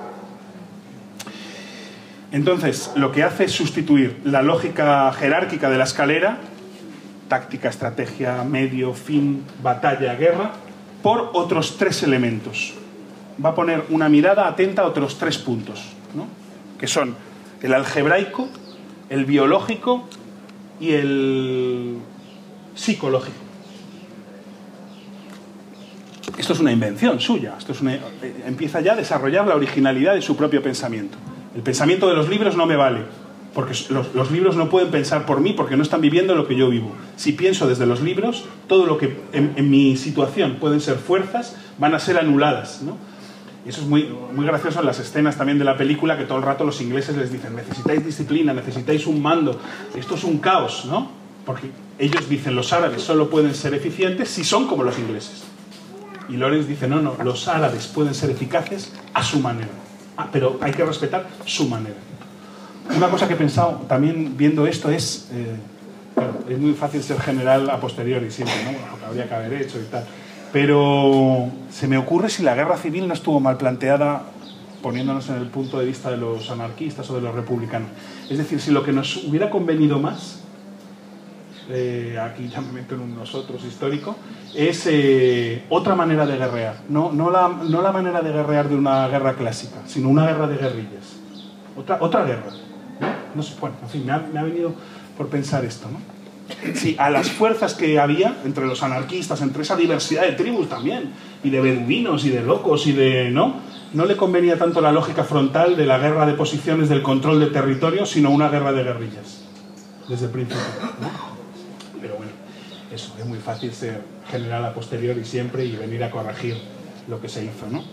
Entonces, 2.36 2.92
lo 2.98 3.14
que 3.14 3.24
hace 3.24 3.46
es 3.46 3.54
sustituir 3.54 4.20
la 4.26 4.42
lógica 4.42 5.10
jerárquica 5.14 5.70
de 5.70 5.78
la 5.78 5.86
escalera, 5.86 6.40
táctica, 7.30 7.70
estrategia, 7.70 8.44
medio, 8.44 8.94
fin, 8.94 9.46
batalla, 9.64 10.16
guerra, 10.16 10.52
por 11.02 11.30
otros 11.32 11.78
tres 11.78 12.04
elementos. 12.04 12.74
Va 13.44 13.52
a 13.52 13.56
poner 13.56 13.86
una 13.88 14.10
mirada 14.10 14.50
atenta 14.50 14.82
a 14.82 14.86
otros 14.86 15.18
tres 15.18 15.38
puntos, 15.38 15.94
¿no? 16.14 16.28
que 16.78 16.88
son 16.88 17.16
el 17.62 17.74
algebraico, 17.74 18.50
el 19.08 19.24
biológico 19.24 20.04
y 20.82 20.92
el 20.92 22.00
psicológico. 22.76 23.38
Esto 26.38 26.52
es 26.52 26.60
una 26.60 26.74
invención 26.74 27.22
suya, 27.22 27.56
esto 27.58 27.72
es 27.72 27.80
una, 27.80 27.98
empieza 28.46 28.82
ya 28.82 28.92
a 28.92 28.98
desarrollar 28.98 29.48
la 29.48 29.56
originalidad 29.56 30.16
de 30.16 30.22
su 30.22 30.36
propio 30.36 30.62
pensamiento. 30.62 31.18
El 31.56 31.62
pensamiento 31.62 32.08
de 32.08 32.16
los 32.16 32.30
libros 32.30 32.58
no 32.58 32.66
me 32.66 32.76
vale, 32.76 33.02
porque 33.54 33.74
los, 33.90 34.32
libros 34.32 34.58
no 34.58 34.70
pueden 34.70 34.92
pensar 34.92 35.26
por 35.26 35.40
mí 35.40 35.54
porque 35.54 35.78
no 35.78 35.84
están 35.84 36.02
viviendo 36.02 36.36
lo 36.36 36.48
que 36.48 36.56
yo 36.56 36.70
vivo. 36.70 36.92
Si 37.16 37.32
pienso 37.32 37.68
desde 37.68 37.86
los 37.86 38.02
libros, 38.02 38.44
todo 38.68 38.86
lo 38.86 38.98
que 38.98 39.18
en, 39.32 39.54
en 39.56 39.70
mi 39.70 39.96
situación 39.96 40.58
pueden 40.60 40.82
ser 40.82 40.98
fuerzas 40.98 41.56
van 41.78 41.96
a 41.96 42.00
ser 42.00 42.18
anuladas. 42.18 42.82
¿no? 42.82 42.98
Y 43.66 43.70
eso 43.70 43.82
es 43.82 43.88
muy, 43.88 44.14
muy 44.34 44.46
gracioso 44.46 44.82
en 44.82 44.86
las 44.86 45.00
escenas 45.00 45.38
también 45.38 45.58
de 45.58 45.66
la 45.66 45.76
película, 45.76 46.18
que 46.18 46.26
todo 46.26 46.38
el 46.38 46.44
rato 46.44 46.66
los 46.66 46.82
ingleses 46.82 47.18
les 47.18 47.32
dicen, 47.32 47.56
necesitáis 47.56 48.06
disciplina, 48.06 48.54
necesitáis 48.54 49.08
un 49.08 49.22
mando, 49.22 49.60
esto 49.96 50.16
es 50.16 50.24
un 50.24 50.38
caos, 50.38 50.86
¿no? 50.86 51.10
Porque 51.46 51.72
ellos 51.98 52.30
dicen, 52.30 52.56
los 52.56 52.74
árabes 52.74 53.02
solo 53.02 53.30
pueden 53.30 53.56
ser 53.56 53.74
eficientes 53.74 54.30
si 54.30 54.44
son 54.44 54.68
como 54.68 54.84
los 54.84 55.00
ingleses. 55.00 55.44
Y 56.30 56.38
Lorenz 56.38 56.68
dice, 56.68 56.88
no, 56.88 57.02
no, 57.02 57.16
los 57.24 57.48
árabes 57.48 57.88
pueden 57.88 58.14
ser 58.14 58.30
eficaces 58.30 58.92
a 59.14 59.24
su 59.24 59.40
manera. 59.40 59.85
Ah, 60.18 60.30
pero 60.32 60.58
hay 60.62 60.72
que 60.72 60.84
respetar 60.86 61.28
su 61.46 61.68
manera. 61.68 61.96
Una 62.96 63.10
cosa 63.10 63.28
que 63.28 63.34
he 63.34 63.38
pensado 63.38 63.84
también 63.88 64.38
viendo 64.38 64.68
esto 64.68 64.90
es, 64.90 65.30
eh, 65.34 65.56
claro, 66.14 66.34
es 66.48 66.58
muy 66.58 66.74
fácil 66.74 67.02
ser 67.04 67.20
general 67.20 67.70
a 67.70 67.80
posteriori 67.80 68.32
siempre, 68.32 68.56
¿no? 68.64 68.72
Lo 68.72 69.00
que 69.00 69.06
habría 69.06 69.28
que 69.28 69.34
haber 69.34 69.54
hecho 69.62 69.80
y 69.80 69.86
tal. 69.86 70.06
Pero 70.54 71.50
se 71.70 71.88
me 71.88 71.98
ocurre 71.98 72.30
si 72.30 72.44
la 72.44 72.56
guerra 72.56 72.78
civil 72.78 73.08
no 73.08 73.14
estuvo 73.14 73.40
mal 73.40 73.58
planteada 73.58 74.24
poniéndonos 74.82 75.28
en 75.30 75.38
el 75.38 75.48
punto 75.48 75.80
de 75.80 75.86
vista 75.86 76.12
de 76.12 76.18
los 76.18 76.52
anarquistas 76.52 77.10
o 77.10 77.16
de 77.16 77.22
los 77.22 77.34
republicanos. 77.34 77.90
Es 78.30 78.38
decir, 78.38 78.62
si 78.62 78.70
lo 78.70 78.84
que 78.84 78.92
nos 78.92 79.18
hubiera 79.26 79.50
convenido 79.50 80.00
más, 80.00 80.45
eh, 81.70 82.20
aquí 82.22 82.48
ya 82.48 82.62
me 82.62 82.72
meto 82.72 82.96
en 82.96 83.02
un 83.02 83.16
nosotros 83.16 83.64
histórico, 83.64 84.16
es 84.54 84.88
eh, 84.88 85.66
otra 85.70 85.96
manera 85.96 86.26
de 86.26 86.38
guerrear. 86.38 86.78
No, 86.90 87.12
no, 87.12 87.30
la, 87.30 87.48
no 87.48 87.82
la 87.82 87.92
manera 87.92 88.22
de 88.22 88.32
guerrear 88.32 88.70
de 88.70 88.76
una 88.76 89.08
guerra 89.08 89.34
clásica, 89.34 89.78
sino 89.86 90.10
una 90.10 90.26
guerra 90.26 90.48
de 90.48 90.58
guerrillas. 90.58 91.18
Otra, 91.76 91.98
otra 92.00 92.24
guerra. 92.24 92.52
¿no? 93.34 93.44
sé, 93.44 93.56
bueno, 93.60 93.76
en 93.82 93.90
fin, 93.90 94.06
me 94.06 94.12
ha, 94.12 94.20
me 94.20 94.40
ha 94.40 94.44
venido 94.44 94.74
por 95.18 95.28
pensar 95.28 95.66
esto, 95.66 95.88
¿no? 95.92 96.16
Sí, 96.76 96.96
a 97.00 97.10
las 97.10 97.32
fuerzas 97.32 97.74
que 97.74 98.00
había 98.00 98.38
entre 98.46 98.66
los 98.66 98.84
anarquistas, 98.84 99.42
entre 99.42 99.64
esa 99.64 99.76
diversidad 99.76 100.22
de 100.24 100.34
tribus 100.34 100.70
también, 100.70 101.12
y 101.44 101.50
de 101.50 101.60
beduinos 101.60 102.24
y 102.26 102.30
de 102.30 102.42
locos 102.42 102.86
y 102.86 102.92
de. 102.92 103.32
¿no? 103.32 103.56
No 103.94 104.06
le 104.06 104.16
convenía 104.16 104.58
tanto 104.58 104.80
la 104.80 104.92
lógica 104.92 105.24
frontal 105.24 105.76
de 105.76 105.86
la 105.86 105.98
guerra 105.98 106.26
de 106.26 106.34
posiciones 106.34 106.88
del 106.88 107.02
control 107.02 107.40
de 107.40 107.48
territorio, 107.48 108.06
sino 108.06 108.30
una 108.30 108.50
guerra 108.50 108.74
de 108.74 108.84
guerrillas, 108.84 109.44
desde 110.08 110.26
el 110.26 110.32
principio. 110.32 110.64
¿no? 111.02 111.35
Es 112.96 113.26
muy 113.26 113.40
fácil 113.40 113.72
ser 113.74 114.02
general 114.30 114.66
a 114.66 114.74
posteriori 114.74 115.26
siempre 115.26 115.66
y 115.66 115.76
venir 115.76 116.04
a 116.04 116.10
corregir 116.10 116.56
lo 117.08 117.22
que 117.22 117.30
se 117.30 117.44
hizo, 117.44 117.68
¿no? 117.70 117.84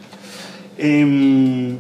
Eh, 0.79 1.77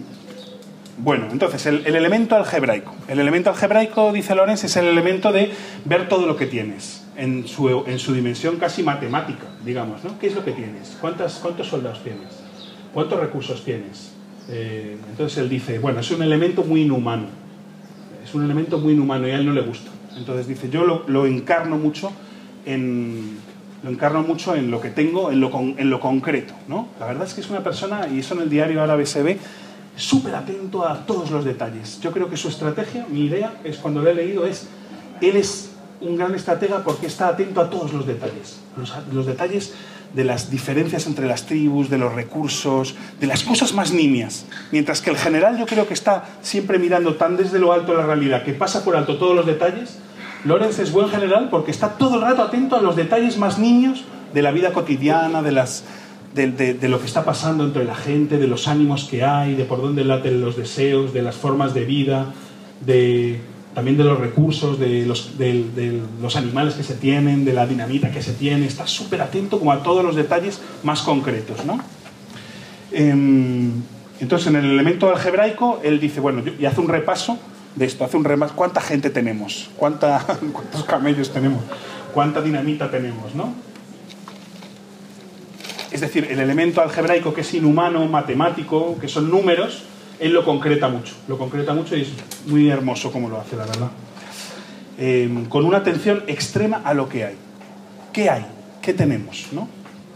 bueno, 0.99 1.28
entonces, 1.32 1.64
el, 1.66 1.86
el, 1.86 1.97
elemento 1.97 2.36
algebraico. 2.36 2.94
El 3.09 3.18
elemento 3.18 3.51
algebraico, 3.51 4.12
dice 4.12 4.34
Lorenz, 4.34 4.64
es 4.64 4.76
el 4.76 4.86
elemento 4.86 5.32
de 5.32 5.51
ver 5.84 6.09
todo 6.09 6.26
lo 6.26 6.36
que 6.36 6.47
tienes, 6.47 7.05
en 7.16 7.49
su, 7.49 7.84
en 7.86 7.99
su 7.99 8.12
dimensión 8.12 8.57
casi 8.57 8.82
matemática, 8.82 9.47
digamos, 9.64 10.05
¿no? 10.05 10.18
¿Qué 10.18 10.26
es 10.26 10.34
lo 10.34 10.44
que 10.44 10.53
tienes? 10.53 10.97
¿Cuántas, 11.01 11.34
¿Cuántos 11.36 11.68
soldados 11.68 12.03
tienes? 12.03 12.28
¿Cuántos 12.92 13.18
recursos 13.18 13.64
tienes? 13.64 14.12
Eh, 14.49 14.99
entonces 15.11 15.38
él 15.38 15.49
dice, 15.49 15.78
bueno, 15.78 16.01
es 16.01 16.11
un 16.11 16.22
elemento 16.22 16.62
muy 16.62 16.82
inhumano. 16.82 17.26
Es 18.22 18.34
un 18.34 18.44
elemento 18.44 18.78
muy 18.78 18.92
inhumano 18.92 19.26
y 19.26 19.30
a 19.30 19.36
él 19.36 19.47
no 19.47 19.53
le 19.53 19.62
gusta. 19.62 19.90
Entonces 20.16 20.47
dice, 20.47 20.68
yo 20.68 20.84
lo, 20.84 21.05
lo 21.09 21.26
encarno 21.26 21.78
mucho 21.78 22.12
en, 22.66 23.38
lo 23.82 23.90
encarno 23.90 24.22
mucho 24.22 24.54
en 24.54 24.70
lo 24.70 24.80
que 24.80 24.90
tengo, 24.90 25.30
en 25.30 25.40
lo, 25.40 25.50
con- 25.50 25.74
en 25.78 25.90
lo 25.90 26.00
concreto, 26.00 26.54
¿no? 26.68 26.88
La 27.00 27.06
verdad 27.06 27.26
es 27.26 27.34
que 27.34 27.40
es 27.40 27.50
una 27.50 27.62
persona, 27.62 28.08
y 28.08 28.20
eso 28.20 28.34
en 28.34 28.42
el 28.42 28.50
diario 28.50 28.82
árabe 28.82 29.06
se 29.06 29.22
ve, 29.22 29.38
súper 29.96 30.34
atento 30.34 30.86
a 30.86 31.04
todos 31.06 31.30
los 31.30 31.44
detalles. 31.44 32.00
Yo 32.00 32.12
creo 32.12 32.30
que 32.30 32.36
su 32.36 32.48
estrategia, 32.48 33.06
mi 33.10 33.26
idea, 33.26 33.54
es 33.64 33.76
cuando 33.78 34.00
lo 34.02 34.08
he 34.10 34.14
leído, 34.14 34.46
es, 34.46 34.66
él 35.20 35.36
es 35.36 35.70
un 36.00 36.16
gran 36.16 36.34
estratega 36.34 36.82
porque 36.82 37.06
está 37.06 37.28
atento 37.28 37.60
a 37.60 37.70
todos 37.70 37.92
los 37.92 38.06
detalles. 38.06 38.58
Los, 38.76 38.92
los 39.12 39.26
detalles 39.26 39.74
de 40.14 40.24
las 40.24 40.50
diferencias 40.50 41.06
entre 41.06 41.26
las 41.26 41.46
tribus, 41.46 41.88
de 41.90 41.96
los 41.98 42.14
recursos, 42.14 42.94
de 43.20 43.26
las 43.26 43.44
cosas 43.44 43.72
más 43.74 43.92
nimias. 43.92 44.44
Mientras 44.70 45.00
que 45.00 45.10
el 45.10 45.16
general 45.16 45.58
yo 45.58 45.66
creo 45.66 45.86
que 45.86 45.94
está 45.94 46.24
siempre 46.42 46.78
mirando 46.78 47.14
tan 47.16 47.36
desde 47.36 47.58
lo 47.58 47.72
alto 47.72 47.94
la 47.94 48.04
realidad 48.04 48.44
que 48.44 48.52
pasa 48.52 48.84
por 48.84 48.96
alto 48.96 49.16
todos 49.18 49.34
los 49.36 49.46
detalles. 49.46 49.98
Lorenz 50.45 50.78
es 50.78 50.90
buen 50.93 51.09
general 51.09 51.49
porque 51.51 51.70
está 51.70 51.90
todo 51.90 52.16
el 52.16 52.22
rato 52.22 52.43
atento 52.43 52.76
a 52.76 52.82
los 52.82 52.97
detalles 52.97 53.38
más 53.38 53.59
nimios 53.59 54.05
de 54.34 54.43
la 54.43 54.51
vida 54.51 54.72
cotidiana, 54.72 55.43
de, 55.43 55.53
las, 55.53 55.84
de, 56.34 56.88
lo 56.88 56.99
que 56.99 57.07
está 57.07 57.24
pasando 57.24 57.64
entre 57.64 57.84
la 57.84 57.95
gente, 57.95 58.38
de 58.38 58.49
los 58.49 58.66
ánimos 58.66 59.05
que 59.05 59.22
hay, 59.24 59.55
de 59.55 59.64
por 59.64 59.80
dónde 59.80 60.05
laten 60.05 60.40
los 60.40 60.57
deseos, 60.57 61.12
de 61.12 61.22
las 61.22 61.36
formas 61.36 61.74
de 61.74 61.84
vida, 61.84 62.26
de, 62.84 63.40
también 63.74 63.97
de 63.97 64.05
los 64.05 64.18
recursos, 64.18 64.80
de 64.80 65.07
los, 65.07 65.38
de- 65.38 66.01
los 66.20 66.34
animales 66.34 66.74
que 66.74 66.82
se 66.82 66.95
tienen, 66.95 67.45
de 67.45 67.53
la 67.53 67.66
dinamita 67.66 68.11
que 68.11 68.22
se 68.22 68.32
tiene. 68.32 68.66
Está 68.66 68.86
súper 68.86 69.20
atento 69.22 69.59
como 69.59 69.70
a 69.70 69.82
todos 69.82 70.05
los 70.05 70.16
detalles 70.16 70.61
más 70.82 71.03
concretos, 71.03 71.64
¿no? 71.64 71.78
Em, 72.90 73.70
entonces, 74.20 74.49
en 74.49 74.57
el 74.57 74.70
elemento 74.70 75.09
algebraico, 75.11 75.80
él 75.82 76.01
dice, 76.01 76.20
bueno, 76.20 76.43
y 76.59 76.64
hace 76.64 76.80
un 76.80 76.88
repaso 76.88 77.38
de 77.77 77.85
esto, 77.87 78.05
hace 78.05 78.16
un 78.16 78.25
repaso, 78.25 78.55
¿cuánta 78.55 78.81
gente 78.81 79.11
tenemos? 79.11 79.70
¿Cuánta, 79.77 80.25
¿Cuántos 80.53 80.85
camellos 80.85 81.33
tenemos? 81.33 81.62
¿Cuánta 82.12 82.41
dinamita 82.41 82.91
tenemos? 82.91 83.35
¿no? 83.35 83.55
Es 85.91 86.01
decir, 86.01 86.29
el 86.31 86.41
elemento 86.41 86.81
algebraico 86.81 87.35
que 87.35 87.43
es 87.43 87.55
inhumano, 87.55 88.07
matemático, 88.07 88.99
que 89.01 89.09
son 89.09 89.31
números, 89.31 89.85
él 90.20 90.33
lo 90.33 90.45
concreta 90.45 90.89
mucho, 90.89 91.14
lo 91.29 91.39
concreta 91.39 91.75
mucho 91.75 91.97
y 91.97 92.03
es 92.03 92.09
muy 92.47 92.68
hermoso 92.68 93.11
como 93.11 93.29
lo 93.29 93.41
hace, 93.41 93.57
la 93.57 93.66
verdad. 93.66 93.91
Em, 94.99 95.47
con 95.47 95.64
una 95.64 95.79
atención 95.79 96.23
extrema 96.27 96.83
a 96.85 96.95
lo 96.95 97.09
que 97.09 97.25
hay. 97.25 97.37
¿Qué 98.12 98.31
hay? 98.31 98.47
¿Qué 98.81 98.93
tenemos? 98.95 99.49
¿no? 99.53 99.68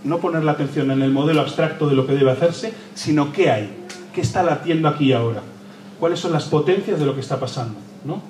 no 0.07 0.19
poner 0.19 0.45
la 0.45 0.53
atención 0.53 0.91
en 0.91 1.03
el 1.03 1.11
modelo 1.11 1.41
abstracto 1.41 1.89
de 1.89 1.97
lo 1.97 2.07
que 2.07 2.15
debe 2.15 2.31
hacerse, 2.31 2.73
sino 2.95 3.33
qué 3.33 3.51
hay, 3.51 3.71
qué 4.15 4.21
está 4.21 4.43
latiendo 4.43 4.89
aquí 4.89 5.13
ahora, 5.13 5.43
cuáles 5.99 6.21
son 6.21 6.33
las 6.33 6.45
potencias 6.45 6.99
de 6.99 7.07
lo 7.07 7.15
que 7.15 7.21
está 7.21 7.39
pasando. 7.41 7.75
¿no? 8.05 8.23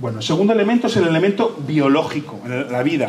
Bueno, 0.00 0.18
el 0.18 0.24
segundo 0.24 0.52
elemento 0.52 0.86
es 0.86 0.96
el 0.96 1.06
elemento 1.06 1.56
biológico, 1.66 2.40
la 2.70 2.82
vida. 2.82 3.08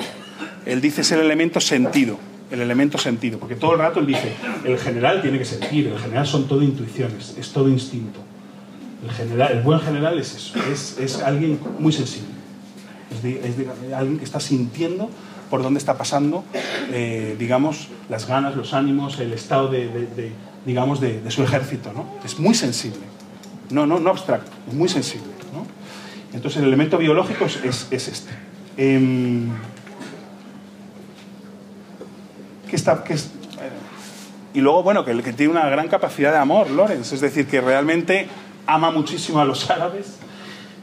Él 0.66 0.82
dice 0.82 1.02
es 1.02 1.12
el 1.12 1.20
elemento 1.22 1.60
sentido, 1.62 2.18
el 2.52 2.62
elemento 2.62 2.98
sentido, 2.98 3.40
porque 3.40 3.56
todo 3.56 3.74
el 3.74 3.80
rato 3.80 4.00
él 4.02 4.06
dice, 4.08 4.34
el 4.66 4.78
general 4.78 5.22
tiene 5.22 5.38
que 5.40 5.46
sentir, 5.46 5.88
el 5.88 5.98
general 5.98 6.28
son 6.28 6.48
todo 6.48 6.62
intuiciones, 6.62 7.36
es 7.38 7.52
todo 7.52 7.70
instinto. 7.70 8.20
El, 9.04 9.12
general, 9.12 9.52
el 9.54 9.62
buen 9.64 9.80
general 9.80 10.20
es 10.20 10.36
eso, 10.36 10.60
es, 10.72 10.98
es 11.00 11.22
alguien 11.24 11.60
muy 11.80 11.92
sensible, 11.92 12.30
es, 13.12 13.24
de- 13.24 13.40
es 13.48 13.58
de- 13.58 13.96
alguien 13.96 14.20
que 14.20 14.26
está 14.26 14.40
sintiendo 14.40 15.10
por 15.50 15.64
dónde 15.64 15.80
está 15.80 15.98
pasando, 15.98 16.44
eh, 16.92 17.36
digamos, 17.40 17.88
las 18.10 18.28
ganas, 18.28 18.56
los 18.56 18.74
ánimos, 18.76 19.20
el 19.20 19.34
estado 19.34 19.70
de- 19.70 19.88
de, 19.88 20.32
digamos, 20.66 21.00
de, 21.02 21.22
su 21.32 21.44
ejército, 21.44 21.92
¿no? 21.94 22.06
Es 22.24 22.38
muy 22.40 22.54
sensible, 22.54 23.02
no, 23.70 23.86
no, 23.86 24.00
no 24.00 24.10
abstracto, 24.10 24.52
es 24.68 24.74
muy 24.74 24.90
sensible, 24.90 25.28
¿no? 25.54 25.66
Entonces 26.36 26.62
el 26.62 26.68
elemento 26.68 26.98
biológico 26.98 27.46
es, 27.46 27.58
es- 27.64 27.88
es 27.92 28.08
este. 28.08 28.32
¿qué 32.70 32.76
está, 32.76 33.04
qué 33.04 33.14
es- 33.14 33.26
eh, 33.26 33.70
y 34.54 34.62
luego, 34.62 34.84
bueno, 34.84 35.04
que, 35.06 35.22
que 35.22 35.34
tiene 35.34 35.52
una 35.52 35.68
gran 35.70 35.88
capacidad 35.88 36.32
de 36.32 36.38
amor, 36.38 36.70
Lorenz, 36.70 37.12
es 37.12 37.22
decir, 37.22 37.48
que 37.48 37.62
realmente 37.62 38.28
ama 38.68 38.92
muchísimo 38.92 39.40
a 39.40 39.46
los 39.46 39.70
árabes. 39.70 40.18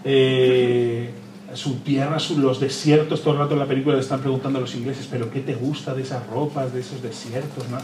eh, 0.04 1.10
su 1.54 1.76
tierra, 1.80 2.18
su- 2.20 2.38
los 2.38 2.60
desiertos, 2.60 3.22
todo 3.22 3.32
el 3.34 3.40
rato 3.40 3.54
en 3.54 3.58
la 3.60 3.66
película 3.66 3.94
le 3.96 4.00
están 4.02 4.20
preguntando 4.20 4.58
a 4.58 4.62
los 4.62 4.74
ingleses, 4.74 5.08
pero 5.10 5.30
¿qué 5.30 5.40
te 5.40 5.54
gusta 5.54 5.94
de 5.94 6.02
esas 6.02 6.24
ropas, 6.28 6.72
de 6.74 6.80
esos 6.80 7.02
desiertos? 7.02 7.68
¿no? 7.68 7.78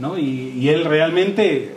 ¿No? 0.00 0.18
Y, 0.18 0.54
y 0.58 0.68
él 0.70 0.84
realmente, 0.86 1.76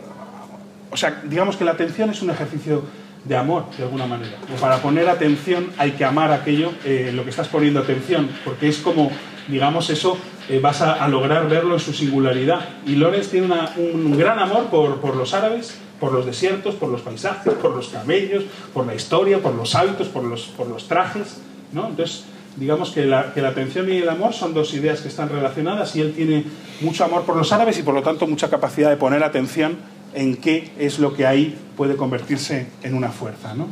o 0.90 0.96
sea, 0.96 1.22
digamos 1.24 1.56
que 1.56 1.64
la 1.64 1.72
atención 1.72 2.10
es 2.10 2.22
un 2.22 2.30
ejercicio 2.30 2.82
de 3.24 3.36
amor, 3.36 3.64
de 3.76 3.84
alguna 3.84 4.06
manera. 4.06 4.36
O 4.56 4.60
para 4.60 4.78
poner 4.78 5.08
atención 5.08 5.68
hay 5.78 5.92
que 5.92 6.04
amar 6.04 6.32
aquello, 6.32 6.72
eh, 6.84 7.12
lo 7.14 7.24
que 7.24 7.30
estás 7.30 7.48
poniendo 7.48 7.80
atención, 7.80 8.28
porque 8.44 8.68
es 8.68 8.78
como, 8.78 9.10
digamos, 9.48 9.90
eso 9.90 10.16
eh, 10.48 10.58
vas 10.60 10.80
a, 10.82 10.94
a 11.04 11.08
lograr 11.08 11.48
verlo 11.48 11.74
en 11.74 11.80
su 11.80 11.92
singularidad. 11.92 12.60
Y 12.86 12.96
Lorenz 12.96 13.28
tiene 13.28 13.46
una- 13.46 13.72
un 13.76 14.16
gran 14.18 14.38
amor 14.38 14.64
por, 14.66 15.00
por 15.00 15.16
los 15.16 15.32
árabes, 15.34 15.78
por 16.00 16.12
los 16.12 16.26
desiertos, 16.26 16.74
por 16.74 16.88
los 16.90 17.00
paisajes, 17.02 17.52
por 17.54 17.74
los 17.74 17.88
camellos, 17.88 18.44
por 18.74 18.86
la 18.86 18.94
historia, 18.94 19.38
por 19.38 19.54
los 19.54 19.74
hábitos, 19.74 20.08
por 20.08 20.24
los, 20.24 20.42
por 20.48 20.66
los 20.68 20.86
trajes. 20.88 21.40
¿no? 21.72 21.88
Entonces, 21.88 22.24
digamos 22.56 22.90
que 22.90 23.04
la, 23.04 23.32
que 23.32 23.42
la 23.42 23.48
atención 23.48 23.90
y 23.90 23.98
el 23.98 24.08
amor 24.08 24.32
son 24.32 24.54
dos 24.54 24.74
ideas 24.74 25.00
que 25.00 25.08
están 25.08 25.28
relacionadas 25.28 25.94
y 25.96 26.00
él 26.00 26.12
tiene 26.14 26.44
mucho 26.80 27.04
amor 27.04 27.22
por 27.22 27.36
los 27.36 27.52
árabes 27.52 27.78
y 27.78 27.82
por 27.82 27.94
lo 27.94 28.02
tanto 28.02 28.26
mucha 28.26 28.48
capacidad 28.48 28.90
de 28.90 28.96
poner 28.96 29.22
atención 29.24 29.76
en 30.14 30.36
qué 30.36 30.70
es 30.78 30.98
lo 30.98 31.14
que 31.14 31.26
ahí 31.26 31.56
puede 31.76 31.96
convertirse 31.96 32.68
en 32.82 32.94
una 32.94 33.10
fuerza. 33.10 33.54
¿no? 33.54 33.66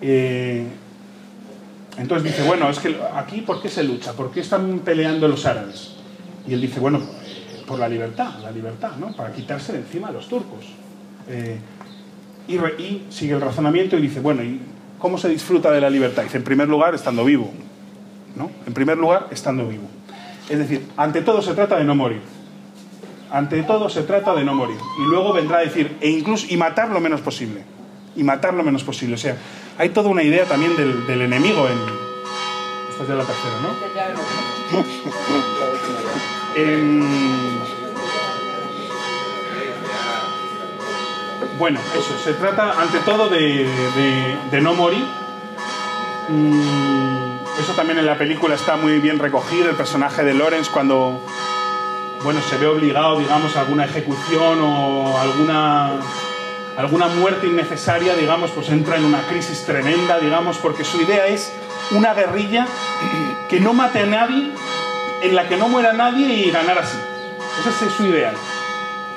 Eh, 0.00 0.66
entonces 1.96 2.32
dice, 2.32 2.46
bueno, 2.46 2.68
es 2.68 2.78
que 2.78 2.96
aquí 3.14 3.42
¿por 3.42 3.62
qué 3.62 3.68
se 3.68 3.84
lucha? 3.84 4.12
¿Por 4.12 4.30
qué 4.30 4.40
están 4.40 4.80
peleando 4.80 5.28
los 5.28 5.46
árabes? 5.46 5.94
Y 6.46 6.54
él 6.54 6.60
dice, 6.60 6.80
bueno, 6.80 7.00
por 7.66 7.78
la 7.78 7.88
libertad, 7.88 8.40
la 8.42 8.50
libertad, 8.50 8.96
¿no? 8.98 9.14
Para 9.14 9.32
quitarse 9.32 9.72
de 9.72 9.78
encima 9.78 10.08
a 10.08 10.12
los 10.12 10.28
turcos. 10.28 10.64
Eh, 11.28 11.58
y 12.48 13.02
sigue 13.10 13.34
el 13.34 13.40
razonamiento 13.40 13.96
y 13.96 14.02
dice, 14.02 14.20
bueno, 14.20 14.42
¿y 14.42 14.60
cómo 14.98 15.16
se 15.18 15.28
disfruta 15.28 15.70
de 15.70 15.80
la 15.80 15.88
libertad? 15.88 16.24
Dice, 16.24 16.38
en 16.38 16.44
primer 16.44 16.68
lugar, 16.68 16.94
estando 16.94 17.24
vivo. 17.24 17.52
¿No? 18.36 18.50
En 18.66 18.72
primer 18.74 18.96
lugar, 18.98 19.28
estando 19.30 19.66
vivo. 19.66 19.84
Es 20.48 20.58
decir, 20.58 20.86
ante 20.96 21.22
todo 21.22 21.40
se 21.42 21.54
trata 21.54 21.76
de 21.76 21.84
no 21.84 21.94
morir. 21.94 22.20
Ante 23.30 23.62
todo 23.62 23.88
se 23.88 24.02
trata 24.02 24.34
de 24.34 24.44
no 24.44 24.54
morir. 24.54 24.76
Y 24.98 25.04
luego 25.08 25.32
vendrá 25.32 25.58
a 25.58 25.60
decir, 25.60 25.96
e 26.00 26.10
incluso, 26.10 26.46
y 26.50 26.56
matar 26.56 26.90
lo 26.90 27.00
menos 27.00 27.20
posible. 27.20 27.62
Y 28.16 28.22
matar 28.24 28.52
lo 28.52 28.62
menos 28.62 28.84
posible. 28.84 29.14
O 29.14 29.18
sea, 29.18 29.36
hay 29.78 29.88
toda 29.90 30.10
una 30.10 30.22
idea 30.22 30.44
también 30.44 30.76
del, 30.76 31.22
enemigo 31.22 31.66
en... 31.66 31.78
Esta 32.90 33.02
es 33.04 33.08
ya 33.08 33.14
la 33.14 33.24
tercera, 33.24 33.54
¿no? 33.62 34.82
En- 36.62 37.62
Bueno, 41.58 41.78
eso, 41.96 42.18
se 42.18 42.34
trata 42.34 42.80
ante 42.80 42.98
todo 43.00 43.28
de, 43.28 43.38
de- 43.38 44.36
de 44.50 44.60
no 44.60 44.74
morir. 44.74 45.04
Mm, 46.28 47.11
eso 47.62 47.74
también 47.74 47.98
en 47.98 48.06
la 48.06 48.18
película 48.18 48.54
está 48.54 48.76
muy 48.76 48.98
bien 48.98 49.18
recogido, 49.18 49.70
el 49.70 49.76
personaje 49.76 50.24
de 50.24 50.34
Lawrence 50.34 50.70
cuando 50.72 51.20
bueno, 52.24 52.40
se 52.40 52.56
ve 52.56 52.66
obligado, 52.66 53.18
digamos, 53.18 53.56
a 53.56 53.60
alguna 53.60 53.84
ejecución 53.84 54.60
o 54.60 55.18
alguna, 55.18 55.92
alguna 56.76 57.08
muerte 57.08 57.46
innecesaria, 57.46 58.14
digamos, 58.14 58.50
pues 58.50 58.68
entra 58.70 58.96
en 58.96 59.04
una 59.04 59.22
crisis 59.22 59.64
tremenda, 59.64 60.18
digamos, 60.18 60.58
porque 60.58 60.84
su 60.84 61.00
idea 61.00 61.26
es 61.26 61.52
una 61.90 62.14
guerrilla 62.14 62.66
que 63.48 63.60
no 63.60 63.74
mate 63.74 64.00
a 64.00 64.06
nadie, 64.06 64.50
en 65.22 65.34
la 65.34 65.48
que 65.48 65.56
no 65.56 65.68
muera 65.68 65.92
nadie 65.92 66.34
y 66.34 66.50
ganar 66.50 66.78
así. 66.78 66.98
Esa 67.60 67.86
es 67.86 67.92
su 67.92 68.06
ideal. 68.06 68.34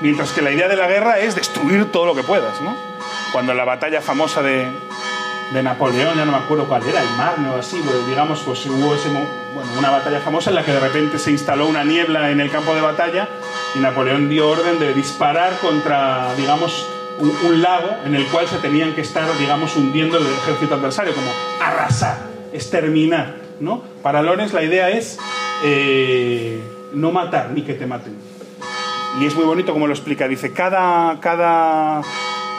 Mientras 0.01 0.31
que 0.31 0.41
la 0.41 0.51
idea 0.51 0.67
de 0.67 0.75
la 0.75 0.87
guerra 0.87 1.19
es 1.19 1.35
destruir 1.35 1.91
todo 1.91 2.05
lo 2.05 2.15
que 2.15 2.23
puedas, 2.23 2.59
¿no? 2.61 2.75
Cuando 3.31 3.53
la 3.53 3.65
batalla 3.65 4.01
famosa 4.01 4.41
de, 4.41 4.67
de 5.53 5.63
Napoleón, 5.63 6.15
ya 6.15 6.25
no 6.25 6.31
me 6.31 6.37
acuerdo 6.39 6.65
cuál 6.65 6.83
era, 6.87 7.01
el 7.01 7.09
Marne 7.17 7.49
o 7.49 7.57
así, 7.57 7.81
pues, 7.83 8.07
digamos, 8.07 8.41
pues 8.41 8.65
hubo 8.65 8.95
ese, 8.95 9.09
bueno, 9.09 9.69
una 9.77 9.91
batalla 9.91 10.19
famosa 10.19 10.49
en 10.49 10.55
la 10.55 10.65
que 10.65 10.71
de 10.71 10.79
repente 10.79 11.19
se 11.19 11.31
instaló 11.31 11.67
una 11.67 11.83
niebla 11.83 12.31
en 12.31 12.41
el 12.41 12.49
campo 12.49 12.73
de 12.73 12.81
batalla 12.81 13.29
y 13.75 13.79
Napoleón 13.79 14.29
dio 14.29 14.49
orden 14.49 14.79
de 14.79 14.93
disparar 14.93 15.53
contra, 15.59 16.33
digamos, 16.35 16.87
un, 17.19 17.31
un 17.47 17.61
lago 17.61 17.89
en 18.05 18.15
el 18.15 18.25
cual 18.27 18.47
se 18.47 18.57
tenían 18.57 18.93
que 18.93 19.01
estar, 19.01 19.25
digamos, 19.37 19.75
hundiendo 19.75 20.17
el 20.17 20.25
ejército 20.25 20.75
adversario, 20.75 21.13
como 21.13 21.31
arrasar, 21.61 22.17
exterminar, 22.51 23.35
¿no? 23.59 23.83
Para 24.01 24.21
Lorenz 24.21 24.53
la 24.53 24.63
idea 24.63 24.89
es 24.89 25.17
eh, 25.63 26.61
no 26.93 27.11
matar 27.11 27.51
ni 27.51 27.61
que 27.61 27.73
te 27.73 27.85
maten. 27.85 28.15
Y 29.19 29.25
es 29.25 29.35
muy 29.35 29.45
bonito 29.45 29.71
como 29.71 29.87
lo 29.87 29.93
explica. 29.93 30.27
Dice, 30.27 30.51
cada, 30.51 31.19
cada, 31.21 32.01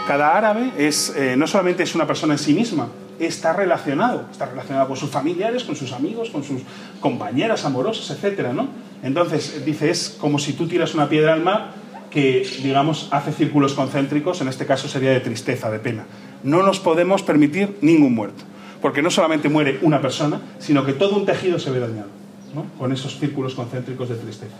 cada 0.06 0.36
árabe 0.36 0.72
es, 0.78 1.14
eh, 1.16 1.36
no 1.36 1.46
solamente 1.46 1.82
es 1.82 1.94
una 1.94 2.06
persona 2.06 2.34
en 2.34 2.38
sí 2.38 2.54
misma, 2.54 2.88
está 3.18 3.52
relacionado. 3.52 4.26
Está 4.30 4.46
relacionado 4.46 4.88
con 4.88 4.96
sus 4.96 5.10
familiares, 5.10 5.64
con 5.64 5.74
sus 5.76 5.92
amigos, 5.92 6.30
con 6.30 6.44
sus 6.44 6.62
compañeras 7.00 7.64
amorosas, 7.64 8.10
etc. 8.22 8.48
¿no? 8.54 8.68
Entonces, 9.02 9.64
dice, 9.64 9.90
es 9.90 10.16
como 10.20 10.38
si 10.38 10.52
tú 10.52 10.66
tiras 10.68 10.94
una 10.94 11.08
piedra 11.08 11.32
al 11.32 11.42
mar 11.42 11.72
que, 12.10 12.46
digamos, 12.62 13.08
hace 13.10 13.32
círculos 13.32 13.74
concéntricos, 13.74 14.40
en 14.40 14.48
este 14.48 14.64
caso 14.66 14.88
sería 14.88 15.10
de 15.10 15.20
tristeza, 15.20 15.70
de 15.70 15.78
pena. 15.78 16.04
No 16.42 16.62
nos 16.62 16.78
podemos 16.78 17.22
permitir 17.22 17.76
ningún 17.80 18.14
muerto, 18.14 18.44
porque 18.80 19.02
no 19.02 19.10
solamente 19.10 19.48
muere 19.48 19.78
una 19.82 20.00
persona, 20.00 20.40
sino 20.58 20.84
que 20.84 20.92
todo 20.92 21.16
un 21.16 21.26
tejido 21.26 21.58
se 21.58 21.70
ve 21.70 21.80
dañado. 21.80 22.08
¿no? 22.54 22.64
con 22.78 22.90
esos 22.90 23.18
círculos 23.18 23.54
concéntricos 23.54 24.08
de 24.08 24.14
tristeza. 24.14 24.54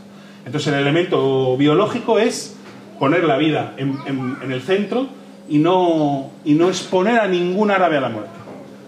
Entonces 0.44 0.70
el 0.70 0.80
elemento 0.80 1.56
biológico 1.56 2.18
es 2.18 2.54
poner 2.98 3.24
la 3.24 3.38
vida 3.38 3.72
en- 3.78 3.96
en 4.42 4.52
el 4.52 4.60
centro 4.60 5.06
y 5.48 5.58
no, 5.58 6.30
y 6.44 6.54
no 6.54 6.68
exponer 6.68 7.20
a 7.20 7.26
ningún 7.26 7.70
árabe 7.70 7.96
a 7.96 8.00
la 8.00 8.08
muerte. 8.08 8.30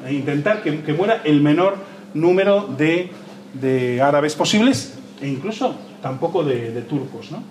E 0.06 0.14
intentar 0.14 0.62
que, 0.62 0.82
que 0.82 0.92
muera 0.92 1.20
el 1.24 1.40
menor 1.40 1.76
número 2.14 2.66
de, 2.76 3.11
de 3.54 4.00
árabes 4.02 4.34
posibles 4.34 4.98
e 5.20 5.28
incluso 5.28 5.74
tampoco 6.02 6.42
de, 6.44 6.82
turcos. 6.82 7.30
¿no? 7.30 7.42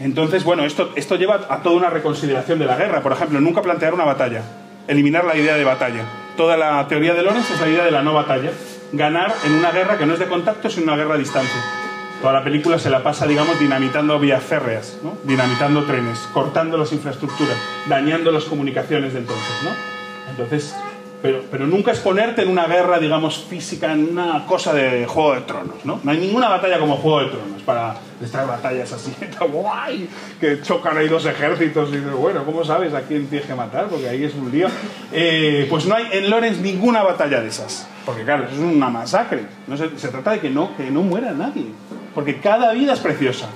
Entonces, 0.00 0.44
bueno, 0.44 0.64
esto, 0.64 0.90
esto 0.96 1.16
lleva 1.16 1.46
a 1.48 1.62
toda 1.62 1.76
una 1.76 1.90
reconsideración 1.90 2.58
de 2.58 2.66
la 2.66 2.76
guerra. 2.76 3.02
Por 3.02 3.12
ejemplo, 3.12 3.40
nunca 3.40 3.62
plantear 3.62 3.94
una 3.94 4.04
batalla, 4.04 4.42
eliminar 4.88 5.24
la 5.24 5.36
idea 5.36 5.54
de 5.54 5.64
batalla. 5.64 6.04
Toda 6.36 6.56
la 6.56 6.86
teoría 6.88 7.14
de 7.14 7.22
Lorenz 7.22 7.50
es 7.50 7.60
la 7.60 7.68
idea 7.68 7.84
de 7.84 7.90
la 7.90 8.02
no 8.02 8.12
batalla. 8.14 8.50
Ganar 8.92 9.32
en 9.46 9.54
una 9.54 9.70
guerra 9.70 9.96
que 9.96 10.06
no 10.06 10.14
es 10.14 10.18
de 10.18 10.26
contacto, 10.26 10.68
sino 10.68 10.84
una 10.84 10.96
guerra 10.96 11.14
a 11.14 11.18
distancia. 11.18 11.81
Toda 12.22 12.34
la 12.34 12.44
película 12.44 12.78
se 12.78 12.88
la 12.88 13.02
pasa, 13.02 13.26
digamos, 13.26 13.58
dinamitando 13.58 14.16
vías 14.20 14.44
férreas, 14.44 14.96
¿no? 15.02 15.18
dinamitando 15.24 15.82
trenes, 15.84 16.20
cortando 16.32 16.78
las 16.78 16.92
infraestructuras, 16.92 17.56
dañando 17.88 18.30
las 18.30 18.44
comunicaciones 18.44 19.12
de 19.12 19.18
entonces. 19.18 19.52
¿no? 19.64 20.30
Entonces, 20.30 20.72
pero, 21.20 21.42
pero 21.50 21.66
nunca 21.66 21.90
es 21.90 21.98
ponerte 21.98 22.42
en 22.42 22.48
una 22.48 22.66
guerra, 22.66 23.00
digamos, 23.00 23.44
física, 23.48 23.92
en 23.92 24.10
una 24.10 24.46
cosa 24.46 24.72
de 24.72 25.06
Juego 25.06 25.34
de 25.34 25.40
Tronos, 25.42 25.84
¿no? 25.84 26.00
No 26.02 26.10
hay 26.10 26.18
ninguna 26.18 26.48
batalla 26.48 26.78
como 26.78 26.96
Juego 26.96 27.20
de 27.20 27.26
Tronos 27.26 27.62
para 27.62 27.94
estas 28.20 28.46
batallas 28.46 28.92
así, 28.92 29.12
guay, 29.52 30.08
que 30.40 30.62
chocan 30.62 30.96
ahí 30.96 31.08
dos 31.08 31.26
ejércitos 31.26 31.90
y 31.90 31.96
dices, 31.96 32.12
bueno, 32.12 32.44
¿cómo 32.44 32.64
sabes 32.64 32.94
a 32.94 33.02
quién 33.02 33.26
tienes 33.26 33.46
que 33.46 33.54
matar? 33.54 33.86
Porque 33.86 34.08
ahí 34.08 34.24
es 34.24 34.34
un 34.34 34.50
lío. 34.50 34.68
Eh, 35.12 35.66
pues 35.70 35.86
no 35.86 35.94
hay 35.94 36.06
en 36.12 36.30
Lorenz 36.30 36.58
ninguna 36.58 37.02
batalla 37.02 37.40
de 37.40 37.48
esas, 37.48 37.88
porque 38.04 38.24
claro, 38.24 38.44
eso 38.44 38.54
es 38.54 38.60
una 38.60 38.90
masacre. 38.90 39.46
No 39.68 39.76
se, 39.76 39.96
se 39.98 40.08
trata 40.08 40.32
de 40.32 40.40
que 40.40 40.50
no, 40.50 40.76
que 40.76 40.90
no 40.90 41.02
muera 41.02 41.32
nadie, 41.32 41.66
porque 42.14 42.40
cada 42.40 42.72
vida 42.72 42.92
es 42.92 43.00
preciosa. 43.00 43.48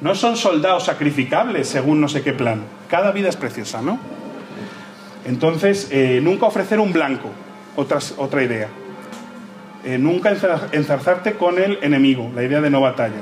No 0.00 0.14
son 0.14 0.36
soldados 0.36 0.84
sacrificables 0.84 1.68
según 1.68 2.00
no 2.00 2.08
sé 2.08 2.22
qué 2.22 2.32
plan. 2.32 2.62
Cada 2.88 3.12
vida 3.12 3.28
es 3.28 3.36
preciosa, 3.36 3.82
¿no? 3.82 3.98
Entonces, 5.24 5.88
eh, 5.90 6.20
nunca 6.22 6.46
ofrecer 6.46 6.80
un 6.80 6.92
blanco, 6.92 7.28
otras- 7.76 8.14
otra 8.18 8.42
idea. 8.42 8.68
Eh, 9.84 9.98
nunca 9.98 10.30
enzar- 10.32 10.68
enzarzarte 10.72 11.34
con 11.34 11.58
el 11.58 11.78
enemigo, 11.82 12.30
la 12.34 12.42
idea 12.42 12.60
de 12.60 12.70
no 12.70 12.80
batalla. 12.80 13.20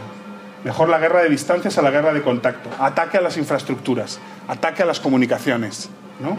Mejor 0.64 0.88
la 0.88 0.98
guerra 0.98 1.22
de 1.22 1.28
distancias 1.30 1.76
a 1.78 1.82
la 1.82 1.90
guerra 1.90 2.12
de 2.12 2.22
contacto. 2.22 2.68
Ataque 2.78 3.18
a 3.18 3.20
las 3.20 3.36
infraestructuras, 3.36 4.20
ataque 4.48 4.82
a 4.82 4.86
las 4.86 5.00
comunicaciones. 5.00 5.88
¿no? 6.20 6.36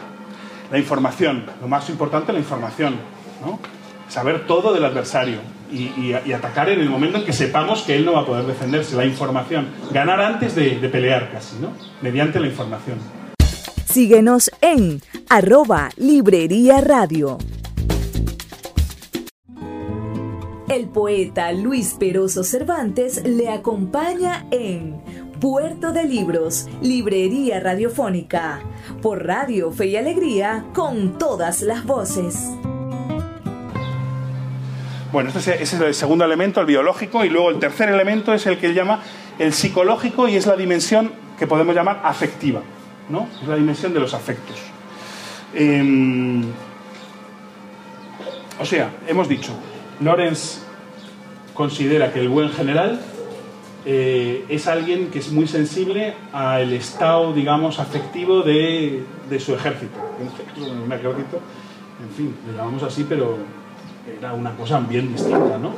La 0.71 0.77
información, 0.77 1.45
lo 1.59 1.67
más 1.67 1.89
importante, 1.89 2.31
la 2.33 2.39
información. 2.39 2.95
Saber 4.09 4.45
todo 4.45 4.73
del 4.73 4.85
adversario 4.85 5.39
y, 5.71 6.13
atacar 6.33 6.69
en 6.69 6.79
el 6.79 6.89
momento 6.89 7.17
en 7.17 7.25
que 7.25 7.33
sepamos 7.33 7.81
que 7.83 7.95
él 7.95 8.05
no 8.05 8.13
va 8.13 8.21
a 8.21 8.25
poder 8.25 8.45
defenderse. 8.45 8.95
La 8.95 9.05
información. 9.05 9.67
Ganar 9.91 10.21
antes 10.21 10.55
de, 10.55 10.79
de 10.79 10.89
pelear 10.89 11.31
casi, 11.31 11.57
¿no? 11.59 11.69
mediante 12.01 12.39
la 12.39 12.47
información. 12.47 12.97
Síguenos 13.85 14.51
en 14.61 15.01
arroba 15.29 15.89
Librería 15.97 16.81
Radio. 16.81 17.37
El 20.69 20.87
poeta 20.87 21.51
Luis 21.51 21.95
Peroso 21.99 22.45
Cervantes 22.45 23.21
le 23.25 23.49
acompaña 23.49 24.45
en 24.51 25.01
Puerto 25.41 25.91
de 25.91 26.05
Libros, 26.05 26.67
Librería 26.81 27.59
Radiofónica, 27.59 28.61
por 29.01 29.25
Radio 29.25 29.71
Fe 29.71 29.87
y 29.87 29.97
Alegría, 29.97 30.67
con 30.73 31.17
todas 31.17 31.61
las 31.61 31.83
voces. 31.83 32.51
Bueno, 35.11 35.29
este 35.29 35.39
es, 35.39 35.47
ese 35.47 35.75
es 35.75 35.81
el 35.81 35.93
segundo 35.93 36.23
elemento, 36.23 36.61
el 36.61 36.65
biológico, 36.65 37.25
y 37.25 37.29
luego 37.29 37.49
el 37.49 37.59
tercer 37.59 37.89
elemento 37.89 38.33
es 38.33 38.45
el 38.45 38.57
que 38.57 38.67
él 38.67 38.73
llama 38.73 39.01
el 39.39 39.51
psicológico 39.51 40.29
y 40.29 40.37
es 40.37 40.45
la 40.45 40.55
dimensión 40.55 41.11
que 41.37 41.47
podemos 41.47 41.75
llamar 41.75 41.99
afectiva, 42.03 42.61
¿no? 43.09 43.27
Es 43.41 43.47
la 43.47 43.55
dimensión 43.55 43.93
de 43.93 43.99
los 43.99 44.13
afectos. 44.13 44.55
Em, 45.53 46.43
o 48.57 48.65
sea, 48.65 48.91
hemos 49.05 49.27
dicho, 49.27 49.51
Lorenz 49.99 50.61
considera 51.53 52.13
que 52.13 52.21
el 52.21 52.29
buen 52.29 52.49
general 52.49 53.01
eh, 53.85 54.45
es 54.47 54.67
alguien 54.67 55.11
que 55.11 55.19
es 55.19 55.31
muy 55.31 55.47
sensible 55.47 56.13
al 56.31 56.71
estado, 56.71 57.33
digamos, 57.33 57.79
afectivo 57.79 58.43
de, 58.43 59.03
de 59.29 59.39
su 59.41 59.53
ejército. 59.55 59.99
Este 60.25 60.43
caso, 60.43 60.71
un 60.71 60.91
ejército, 60.93 61.41
en 62.01 62.15
fin, 62.15 62.35
le 62.47 62.55
llamamos 62.55 62.83
así, 62.83 63.05
pero 63.09 63.39
era 64.19 64.33
una 64.33 64.51
cosa 64.55 64.79
bien 64.79 65.11
distinta, 65.13 65.57
¿no? 65.57 65.73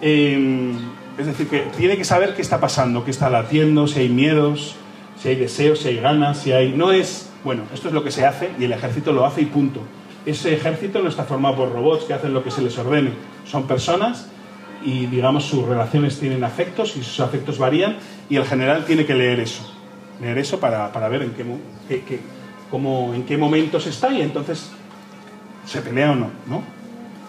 Eh, 0.00 0.72
es 1.18 1.26
decir, 1.26 1.48
que 1.48 1.60
tiene 1.76 1.96
que 1.96 2.04
saber 2.04 2.34
qué 2.34 2.42
está 2.42 2.60
pasando, 2.60 3.04
qué 3.04 3.10
está 3.10 3.30
latiendo, 3.30 3.86
si 3.86 4.00
hay 4.00 4.08
miedos, 4.08 4.74
si 5.20 5.28
hay 5.28 5.36
deseos, 5.36 5.78
si 5.80 5.88
hay 5.88 6.00
ganas, 6.00 6.38
si 6.38 6.52
hay... 6.52 6.72
No 6.72 6.90
es, 6.92 7.30
bueno, 7.44 7.62
esto 7.72 7.88
es 7.88 7.94
lo 7.94 8.02
que 8.02 8.10
se 8.10 8.26
hace 8.26 8.50
y 8.58 8.64
el 8.64 8.72
ejército 8.72 9.12
lo 9.12 9.24
hace 9.24 9.42
y 9.42 9.46
punto. 9.46 9.80
Ese 10.26 10.54
ejército 10.54 11.00
no 11.02 11.08
está 11.08 11.24
formado 11.24 11.56
por 11.56 11.72
robots 11.72 12.04
que 12.04 12.14
hacen 12.14 12.32
lo 12.34 12.42
que 12.42 12.50
se 12.50 12.62
les 12.62 12.76
ordene. 12.78 13.10
Son 13.44 13.66
personas 13.66 14.28
y, 14.84 15.06
digamos, 15.06 15.44
sus 15.44 15.64
relaciones 15.66 16.18
tienen 16.18 16.42
afectos 16.44 16.96
y 16.96 17.02
sus 17.04 17.20
afectos 17.20 17.58
varían 17.58 17.96
y 18.28 18.36
el 18.36 18.44
general 18.44 18.84
tiene 18.84 19.06
que 19.06 19.14
leer 19.14 19.40
eso. 19.40 19.70
Leer 20.20 20.38
eso 20.38 20.58
para, 20.58 20.92
para 20.92 21.08
ver 21.08 21.22
en 21.22 21.30
qué, 21.30 21.44
qué- 22.02 22.20
cómo, 22.70 23.12
en 23.14 23.24
qué 23.24 23.36
momentos 23.36 23.86
está 23.86 24.10
y 24.12 24.20
entonces 24.22 24.70
se 25.66 25.80
pelea 25.80 26.10
o 26.12 26.14
no, 26.16 26.30
¿no? 26.48 26.62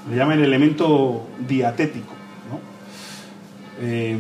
Le 0.09 0.15
llaman 0.15 0.39
el 0.39 0.45
elemento 0.45 1.27
diatético, 1.47 2.13
¿no? 2.49 2.59
Eh, 3.81 4.17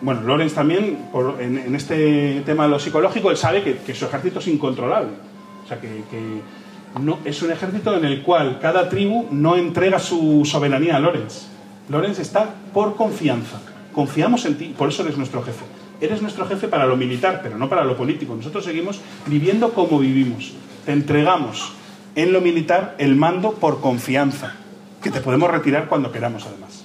bueno, 0.00 0.22
Lorenz 0.22 0.52
también, 0.54 0.98
en 1.38 1.76
este 1.76 2.42
tema 2.44 2.64
de 2.64 2.70
lo 2.70 2.80
psicológico, 2.80 3.30
él 3.30 3.36
sabe 3.36 3.62
que, 3.62 3.76
que 3.76 3.94
su 3.94 4.04
ejército 4.06 4.40
es 4.40 4.48
incontrolable. 4.48 5.12
O 5.64 5.68
sea, 5.68 5.80
que, 5.80 6.02
que 6.10 6.40
no, 7.00 7.18
es 7.24 7.40
un 7.42 7.52
ejército 7.52 7.96
en 7.96 8.04
el 8.04 8.22
cual 8.22 8.58
cada 8.60 8.88
tribu 8.88 9.28
no 9.30 9.56
entrega 9.56 9.98
su 9.98 10.44
soberanía 10.44 10.96
a 10.96 11.00
Lorenz. 11.00 11.46
Lorenz 11.88 12.18
está 12.18 12.52
por 12.74 12.96
confianza. 12.96 13.60
Confiamos 13.94 14.44
en 14.44 14.56
ti, 14.56 14.74
por 14.76 14.88
eso 14.88 15.02
eres 15.02 15.16
nuestro 15.16 15.42
jefe. 15.42 15.64
Eres 16.00 16.20
nuestro 16.20 16.46
jefe 16.46 16.66
para 16.66 16.86
lo 16.86 16.96
militar, 16.96 17.40
pero 17.42 17.56
no 17.56 17.68
para 17.68 17.84
lo 17.84 17.96
político. 17.96 18.34
Nosotros 18.34 18.64
seguimos 18.64 19.00
viviendo 19.26 19.72
como 19.72 19.98
vivimos. 19.98 20.52
Te 20.84 20.92
entregamos 20.92 21.72
en 22.14 22.32
lo 22.32 22.40
militar 22.40 22.94
el 22.98 23.16
mando 23.16 23.52
por 23.52 23.80
confianza, 23.80 24.54
que 25.02 25.10
te 25.10 25.20
podemos 25.20 25.50
retirar 25.50 25.88
cuando 25.88 26.12
queramos, 26.12 26.46
además. 26.46 26.84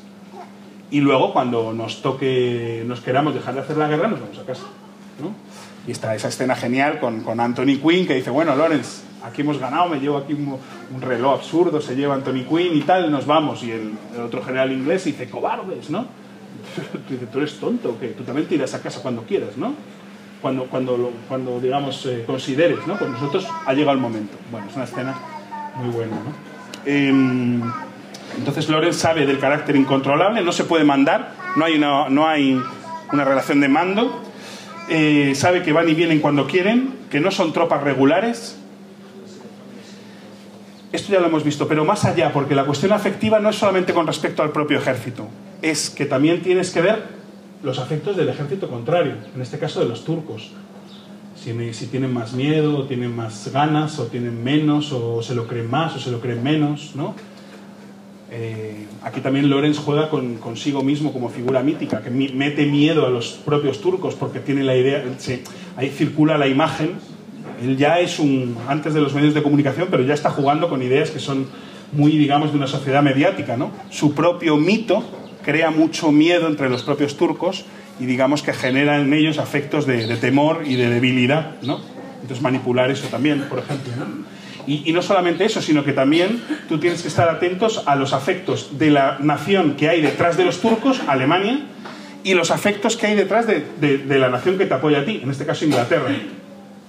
Y 0.89 1.01
luego, 1.01 1.33
cuando 1.33 1.73
nos 1.73 2.01
toque, 2.01 2.83
nos 2.87 3.01
queramos 3.01 3.33
dejar 3.33 3.55
de 3.55 3.61
hacer 3.61 3.77
la 3.77 3.87
guerra, 3.87 4.07
nos 4.07 4.21
vamos 4.21 4.39
a 4.39 4.45
casa. 4.45 4.63
¿no? 5.21 5.33
Y 5.85 5.91
está 5.91 6.15
esa 6.15 6.29
escena 6.29 6.55
genial 6.55 6.99
con, 6.99 7.21
con 7.21 7.39
Anthony 7.39 7.79
Quinn 7.81 8.07
que 8.07 8.15
dice, 8.15 8.29
bueno, 8.29 8.55
Lawrence, 8.55 9.01
aquí 9.23 9.41
hemos 9.41 9.57
ganado, 9.57 9.89
me 9.89 9.99
llevo 9.99 10.17
aquí 10.17 10.33
un, 10.33 10.57
un 10.93 11.01
reloj 11.01 11.39
absurdo, 11.39 11.81
se 11.81 11.95
lleva 11.95 12.15
Anthony 12.15 12.45
Quinn 12.47 12.75
y 12.75 12.81
tal, 12.81 13.11
nos 13.11 13.25
vamos. 13.25 13.63
Y 13.63 13.71
el, 13.71 13.93
el 14.15 14.21
otro 14.21 14.43
general 14.43 14.71
inglés 14.71 15.05
dice, 15.05 15.29
cobardes, 15.29 15.89
¿no? 15.89 16.05
Tú 17.07 17.13
dices, 17.13 17.31
tú 17.31 17.37
eres 17.39 17.59
tonto, 17.59 17.97
que 17.99 18.07
tú 18.09 18.23
también 18.23 18.47
te 18.47 18.55
irás 18.55 18.73
a 18.73 18.81
casa 18.81 19.01
cuando 19.01 19.23
quieras, 19.23 19.57
¿no? 19.57 19.73
Cuando, 20.41 20.65
cuando, 20.65 21.11
cuando 21.27 21.59
digamos, 21.59 22.05
eh, 22.05 22.23
consideres, 22.25 22.85
¿no? 22.85 22.95
Pues 22.95 23.09
nosotros 23.09 23.47
ha 23.65 23.73
llegado 23.73 23.93
el 23.93 24.01
momento. 24.01 24.37
Bueno, 24.51 24.67
es 24.69 24.75
una 24.75 24.85
escena 24.85 25.15
muy 25.75 25.89
buena, 25.89 26.15
¿no? 26.15 26.47
Em, 26.85 27.61
entonces 28.37 28.69
Lorenz 28.69 28.97
sabe 28.97 29.25
del 29.25 29.39
carácter 29.39 29.75
incontrolable, 29.75 30.41
no 30.41 30.51
se 30.51 30.63
puede 30.63 30.83
mandar, 30.83 31.33
no 31.55 31.65
hay 31.65 31.75
una, 31.75 32.09
no 32.09 32.27
hay 32.27 32.61
una 33.11 33.25
relación 33.25 33.59
de 33.61 33.67
mando, 33.67 34.21
eh, 34.89 35.33
sabe 35.35 35.63
que 35.63 35.73
van 35.73 35.89
y 35.89 35.93
vienen 35.93 36.19
cuando 36.19 36.47
quieren, 36.47 36.93
que 37.09 37.19
no 37.19 37.31
son 37.31 37.51
tropas 37.51 37.83
regulares. 37.83 38.57
Esto 40.91 41.11
ya 41.11 41.19
lo 41.19 41.27
hemos 41.27 41.43
visto, 41.43 41.67
pero 41.67 41.83
más 41.83 42.05
allá, 42.05 42.31
porque 42.31 42.55
la 42.55 42.63
cuestión 42.63 42.93
afectiva 42.93 43.39
no 43.39 43.49
es 43.49 43.57
solamente 43.57 43.93
con 43.93 44.07
respecto 44.07 44.41
al 44.43 44.51
propio 44.51 44.77
ejército, 44.77 45.27
es 45.61 45.89
que 45.89 46.05
también 46.05 46.41
tienes 46.41 46.71
que 46.71 46.81
ver 46.81 47.03
los 47.63 47.79
afectos 47.79 48.15
del 48.15 48.29
ejército 48.29 48.67
contrario, 48.69 49.13
en 49.35 49.41
este 49.41 49.57
caso 49.57 49.79
de 49.79 49.87
los 49.87 50.03
turcos. 50.03 50.51
Si, 51.35 51.87
tienen 51.87 52.13
más 52.13 52.33
miedo, 52.33 52.79
o 52.79 52.83
tienen 52.83 53.15
más 53.15 53.49
ganas, 53.53 53.99
o 53.99 54.07
tienen 54.07 54.43
menos, 54.43 54.91
o 54.91 55.21
se 55.23 55.33
lo 55.33 55.47
creen 55.47 55.69
más, 55.69 55.95
o 55.95 55.99
se 55.99 56.11
lo 56.11 56.19
creen 56.19 56.43
menos, 56.43 56.91
¿no? 56.95 57.15
Eh, 58.29 58.85
aquí 59.03 59.21
también 59.21 59.49
Lorenz 59.49 59.77
juega 59.77 60.09
con, 60.09 60.35
consigo 60.35 60.83
mismo 60.83 61.13
como 61.13 61.29
figura 61.29 61.63
mítica, 61.63 62.01
que 62.01 62.09
mete 62.09 62.65
miedo 62.65 63.05
a 63.05 63.09
los 63.09 63.29
propios 63.45 63.79
turcos 63.79 64.15
porque 64.15 64.39
tiene 64.41 64.63
la 64.63 64.75
idea, 64.75 65.05
se- 65.17 65.43
ahí 65.77 65.89
circula 65.89 66.37
la 66.37 66.47
imagen, 66.47 66.95
él 67.63 67.77
ya 67.77 67.99
es 68.01 68.19
un, 68.19 68.57
antes 68.67 68.93
de 68.93 68.99
los 68.99 69.13
medios 69.13 69.33
de 69.33 69.41
comunicación, 69.41 69.87
pero 69.89 70.03
ya 70.03 70.13
está 70.13 70.29
jugando 70.29 70.67
con 70.67 70.81
ideas 70.81 71.09
que 71.11 71.19
son 71.19 71.45
muy, 71.93 72.17
digamos, 72.17 72.51
de 72.51 72.57
una 72.57 72.67
sociedad 72.67 73.01
mediática, 73.01 73.55
¿no? 73.55 73.71
Su 73.89 74.13
propio 74.13 74.57
mito 74.57 75.01
crea 75.47 75.71
mucho 75.71 76.11
miedo 76.11 76.45
entre 76.49 76.69
los 76.69 76.83
propios 76.83 77.15
turcos 77.15 77.63
y 78.01 78.05
digamos 78.05 78.43
que 78.43 78.51
genera 78.51 78.99
en 78.99 79.13
ellos 79.13 79.37
afectos 79.37 79.87
de, 79.87 80.05
temor 80.17 80.63
y 80.65 80.75
de 80.75 80.89
debilidad, 80.89 81.55
¿no? 81.61 81.79
Entonces 82.21 82.41
manipular 82.41 82.91
eso 82.91 83.07
también, 83.07 83.45
por 83.47 83.59
ejemplo. 83.59 83.93
Y, 84.67 84.91
no 84.91 85.01
solamente 85.01 85.45
eso, 85.45 85.61
sino 85.61 85.85
que 85.85 85.93
también 85.93 86.43
tú 86.67 86.79
tienes 86.79 87.01
que 87.01 87.07
estar 87.07 87.29
atentos 87.29 87.83
a 87.85 87.95
los 87.95 88.11
afectos 88.11 88.77
de 88.77 88.91
la 88.91 89.19
nación 89.21 89.77
que 89.77 89.87
hay 89.87 90.01
detrás 90.01 90.35
de 90.35 90.43
los 90.43 90.59
turcos, 90.59 90.99
Alemania, 91.07 91.61
y 92.25 92.33
los 92.33 92.51
afectos 92.51 92.97
que 92.97 93.07
hay 93.07 93.15
detrás 93.15 93.47
de, 93.47 93.65
de, 93.79 93.99
de 93.99 94.19
la 94.19 94.27
nación 94.27 94.57
que 94.57 94.65
te 94.65 94.73
apoya 94.73 94.99
a 94.99 95.05
ti, 95.05 95.21
en 95.23 95.31
este 95.31 95.45
caso 95.45 95.63
Inglaterra. 95.63 96.09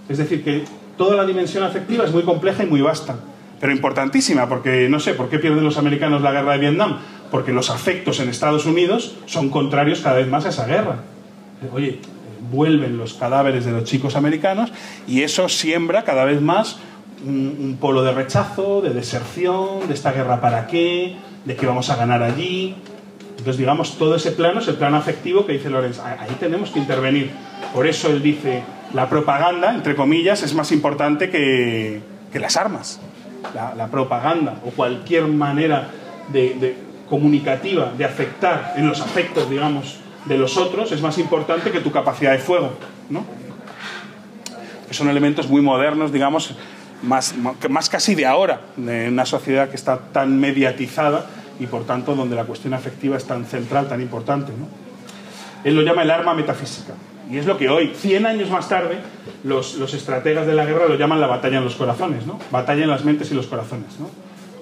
Es 0.08 0.18
decir, 0.18 0.42
que 0.42 0.64
toda 0.96 1.14
la 1.14 1.24
dimensión 1.24 1.62
afectiva 1.62 2.04
es 2.04 2.10
muy 2.10 2.24
compleja 2.24 2.64
y 2.64 2.66
muy 2.66 2.80
vasta, 2.80 3.20
pero 3.60 3.72
importantísima, 3.72 4.48
porque 4.48 4.88
no 4.88 4.98
sé, 4.98 5.14
¿por 5.14 5.28
qué 5.28 5.38
pierden 5.38 5.62
los 5.62 5.78
americanos 5.78 6.22
la 6.22 6.32
guerra 6.32 6.54
de 6.54 6.58
Vietnam? 6.58 6.98
Porque 7.30 7.52
los 7.52 7.70
afectos 7.70 8.20
en 8.20 8.28
Estados 8.28 8.66
Unidos 8.66 9.16
son 9.26 9.50
contrarios 9.50 10.00
cada 10.00 10.16
vez 10.16 10.28
más 10.28 10.46
a 10.46 10.50
esa 10.50 10.66
guerra. 10.66 11.00
Oye, 11.72 12.00
vuelven 12.50 12.96
los 12.96 13.14
cadáveres 13.14 13.64
de 13.64 13.72
los 13.72 13.84
chicos 13.84 14.16
americanos 14.16 14.70
y 15.06 15.22
eso 15.22 15.48
siembra 15.48 16.04
cada 16.04 16.24
vez 16.24 16.40
más 16.40 16.78
un, 17.24 17.76
polo 17.80 18.02
de 18.02 18.12
rechazo, 18.12 18.80
de 18.80 18.90
deserción, 18.90 19.88
de 19.88 19.94
esta 19.94 20.12
guerra 20.12 20.40
para 20.40 20.66
qué, 20.66 21.16
de 21.44 21.56
que 21.56 21.66
vamos 21.66 21.90
a 21.90 21.96
ganar 21.96 22.22
allí. 22.22 22.74
Entonces, 23.30 23.58
digamos, 23.58 23.98
todo 23.98 24.16
ese 24.16 24.32
plano 24.32 24.60
es 24.60 24.68
el 24.68 24.76
plano 24.76 24.96
afectivo 24.96 25.46
que 25.46 25.52
dice 25.52 25.70
Lorenz. 25.70 26.00
Ahí 26.00 26.36
tenemos 26.40 26.70
que 26.70 26.78
intervenir. 26.78 27.30
Por 27.72 27.86
eso 27.86 28.08
él 28.08 28.22
dice, 28.22 28.62
la 28.94 29.08
propaganda, 29.08 29.74
entre 29.74 29.94
comillas, 29.94 30.42
es 30.42 30.54
más 30.54 30.72
importante 30.72 31.30
que, 31.30 32.00
que 32.32 32.38
las 32.38 32.56
armas. 32.56 33.00
La, 33.54 33.86
propaganda 33.86 34.60
o 34.66 34.70
cualquier 34.70 35.26
manera 35.26 35.88
de, 36.32 36.76
comunicativa 37.08 37.92
de 37.96 38.04
afectar 38.04 38.74
en 38.76 38.88
los 38.88 39.00
afectos, 39.00 39.48
digamos, 39.48 39.98
de 40.24 40.36
los 40.36 40.56
otros 40.56 40.92
es 40.92 41.00
más 41.00 41.18
importante 41.18 41.70
que 41.70 41.80
tu 41.80 41.90
capacidad 41.90 42.32
de 42.32 42.38
fuego, 42.38 42.72
¿no? 43.08 43.24
Que 44.86 44.94
son 44.94 45.08
elementos 45.08 45.48
muy 45.48 45.62
modernos, 45.62 46.12
digamos, 46.12 46.54
más, 47.02 47.34
más 47.68 47.88
casi 47.88 48.14
de 48.14 48.26
ahora, 48.26 48.60
de 48.76 49.08
una 49.08 49.24
sociedad 49.26 49.68
que 49.68 49.76
está 49.76 49.98
tan 49.98 50.38
mediatizada 50.38 51.26
y 51.60 51.66
por 51.66 51.84
tanto 51.84 52.14
donde 52.14 52.36
la 52.36 52.44
cuestión 52.44 52.74
afectiva 52.74 53.16
es 53.16 53.24
tan 53.24 53.44
central, 53.44 53.88
tan 53.88 54.00
importante, 54.00 54.52
¿no? 54.52 54.68
Él 55.64 55.74
lo 55.74 55.82
llama 55.82 56.02
el 56.02 56.10
arma 56.10 56.34
metafísica. 56.34 56.94
Y 57.30 57.36
es 57.36 57.46
lo 57.46 57.58
que 57.58 57.68
hoy, 57.68 57.92
100 57.94 58.26
años 58.26 58.48
más 58.48 58.68
tarde, 58.68 58.98
los, 59.44 59.74
los, 59.74 59.92
estrategas 59.92 60.46
de 60.46 60.54
la 60.54 60.64
guerra 60.64 60.88
lo 60.88 60.94
llaman 60.94 61.20
la 61.20 61.26
batalla 61.26 61.58
en 61.58 61.64
los 61.64 61.74
corazones, 61.74 62.26
¿no? 62.26 62.38
Batalla 62.50 62.84
en 62.84 62.90
las 62.90 63.04
mentes 63.04 63.30
y 63.30 63.34
los 63.34 63.46
corazones, 63.46 63.98
¿no? 63.98 64.08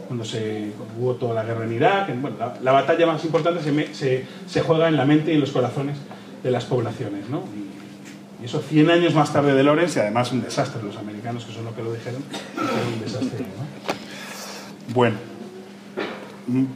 Cuando 0.07 0.25
se 0.25 0.71
hubo 0.99 1.15
toda 1.15 1.35
la 1.35 1.45
guerra 1.45 1.65
en 1.65 1.73
Irak, 1.73 2.09
en, 2.11 2.23
bueno, 2.23 2.37
la, 2.39 2.55
la, 2.63 2.73
batalla 2.73 3.07
más 3.07 3.25
importante 3.25 3.61
se, 3.63 4.63
juega 4.63 4.89
en 4.89 4.97
la 4.97 5.05
mente 5.05 5.33
y 5.33 5.35
en 5.35 5.41
los 5.41 5.51
corazones 5.51 5.97
de 6.43 6.51
las 6.51 6.65
poblaciones, 6.65 7.29
¿no? 7.29 7.43
Y, 7.55 7.67
eso 8.45 8.61
100 8.61 8.91
años 8.91 9.15
más 9.15 9.33
tarde 9.33 9.55
de 9.55 9.63
Lorenz 9.65 9.97
y 9.97 10.01
además 10.01 10.31
un 10.31 10.43
desastre, 10.43 10.83
los 10.83 10.97
americanos 10.97 11.45
que 11.45 11.53
son 11.53 11.65
los 11.65 11.75
que 11.75 11.83
lo 11.83 11.93
dijeron, 11.93 12.23
dijeron 12.53 12.93
un 12.95 13.01
desastre, 13.01 13.41
¿no? 13.41 14.95
Bueno, 14.95 15.17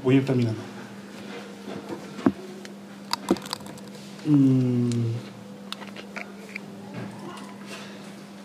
voy 0.03 0.14
a 0.14 0.18
ir 0.18 0.24
terminando. 0.24 0.61
Mm. 4.26 5.30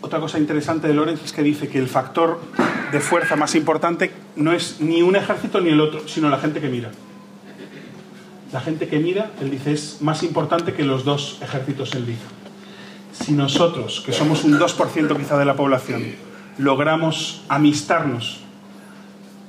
Otra 0.06 0.20
cosa 0.20 0.38
interesante 0.38 0.88
de 0.88 0.94
Lorenz 0.94 1.24
es 1.26 1.34
que 1.34 1.42
dice 1.42 1.68
que 1.68 1.80
el 1.80 1.88
factor 1.88 2.40
de 2.92 3.00
fuerza 3.00 3.36
más 3.36 3.56
importante 3.56 4.12
no 4.36 4.54
es 4.54 4.80
ni 4.80 5.02
un 5.02 5.16
ejército 5.16 5.60
ni 5.60 5.70
el 5.70 5.82
otro, 5.82 6.08
sino 6.08 6.30
la 6.30 6.38
gente 6.38 6.62
que 6.62 6.70
mira. 6.70 6.92
La 8.54 8.62
gente 8.62 8.88
que 8.88 9.00
mira, 9.00 9.32
él 9.42 9.50
dice, 9.50 9.72
es 9.72 9.98
más 10.02 10.22
importante 10.22 10.74
que 10.74 10.84
los 10.84 11.06
dos 11.06 11.40
ejércitos, 11.42 11.96
él 11.96 12.06
dice. 12.06 12.22
Si 13.14 13.32
nosotros, 13.32 14.04
que 14.06 14.14
somos 14.14 14.44
un 14.44 14.60
2% 14.60 15.18
quizá 15.18 15.40
de 15.40 15.46
la 15.46 15.56
población, 15.56 16.04
logramos 16.60 17.42
amistarnos 17.50 18.42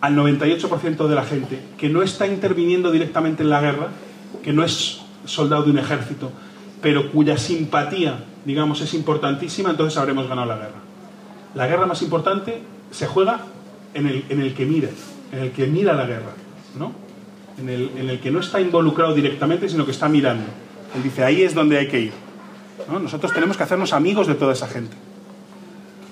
al 0.00 0.16
98% 0.16 1.06
de 1.06 1.14
la 1.14 1.24
gente 1.24 1.60
que 1.76 1.90
no 1.90 2.02
está 2.02 2.26
interviniendo 2.26 2.90
directamente 2.90 3.42
en 3.42 3.50
la 3.50 3.60
guerra, 3.60 3.88
que 4.42 4.54
no 4.54 4.64
es 4.64 5.02
soldado 5.26 5.64
de 5.64 5.72
un 5.72 5.78
ejército, 5.78 6.32
pero 6.80 7.12
cuya 7.12 7.36
simpatía, 7.36 8.24
digamos, 8.46 8.80
es 8.80 8.94
importantísima, 8.94 9.70
entonces 9.70 9.98
habremos 9.98 10.28
ganado 10.28 10.46
la 10.46 10.56
guerra. 10.56 10.80
La 11.54 11.66
guerra 11.66 11.84
más 11.84 12.00
importante 12.02 12.62
se 12.92 13.06
juega 13.06 13.40
en 13.92 14.06
el, 14.06 14.24
en 14.28 14.40
el 14.40 14.54
que 14.54 14.64
mira, 14.64 14.88
en 15.32 15.38
el 15.40 15.50
que 15.50 15.66
mira 15.66 15.94
la 15.94 16.06
guerra, 16.06 16.32
¿no? 16.78 16.92
En 17.58 17.68
el, 17.68 17.90
en 17.96 18.08
el, 18.08 18.20
que 18.20 18.30
no 18.30 18.38
está 18.38 18.60
involucrado 18.60 19.14
directamente, 19.14 19.68
sino 19.68 19.84
que 19.84 19.90
está 19.90 20.08
mirando. 20.08 20.44
Él 20.94 21.02
dice, 21.02 21.24
ahí 21.24 21.42
es 21.42 21.54
donde 21.54 21.78
hay 21.78 21.88
que 21.88 22.00
ir. 22.00 22.12
¿no? 22.88 23.00
Nosotros 23.00 23.32
tenemos 23.32 23.56
que 23.56 23.64
hacernos 23.64 23.92
amigos 23.92 24.28
de 24.28 24.34
toda 24.34 24.52
esa 24.52 24.68
gente. 24.68 24.94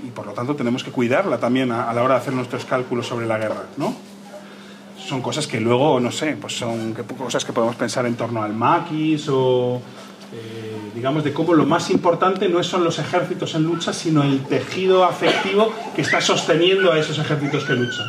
Y 0.04 0.10
por 0.10 0.26
lo 0.26 0.32
tanto 0.32 0.56
tenemos 0.56 0.82
que 0.82 0.90
cuidarla 0.90 1.38
también 1.38 1.70
a, 1.70 1.88
a 1.88 1.94
la 1.94 2.02
hora 2.02 2.14
de 2.14 2.20
hacer 2.20 2.32
nuestros 2.32 2.64
cálculos 2.64 3.06
sobre 3.06 3.26
la 3.26 3.38
guerra, 3.38 3.64
¿no? 3.76 3.94
Son 4.98 5.20
cosas 5.20 5.46
que 5.46 5.60
luego, 5.60 6.00
no 6.00 6.10
sé, 6.10 6.36
pues 6.40 6.54
son 6.54 6.94
cosas 6.94 7.44
que 7.44 7.52
podemos 7.52 7.76
pensar 7.76 8.06
en 8.06 8.16
torno 8.16 8.42
al 8.42 8.54
maquis 8.54 9.28
o 9.28 9.80
eh, 10.34 10.90
digamos, 10.94 11.22
de 11.22 11.32
cómo 11.32 11.54
lo 11.54 11.64
más 11.64 11.90
importante 11.90 12.48
no 12.48 12.62
son 12.62 12.82
los 12.84 12.98
ejércitos 12.98 13.54
en 13.54 13.64
lucha, 13.64 13.92
sino 13.92 14.22
el 14.22 14.40
tejido 14.40 15.04
afectivo 15.04 15.72
que 15.94 16.02
está 16.02 16.20
sosteniendo 16.20 16.92
a 16.92 16.98
esos 16.98 17.18
ejércitos 17.18 17.64
que 17.64 17.74
luchan. 17.74 18.06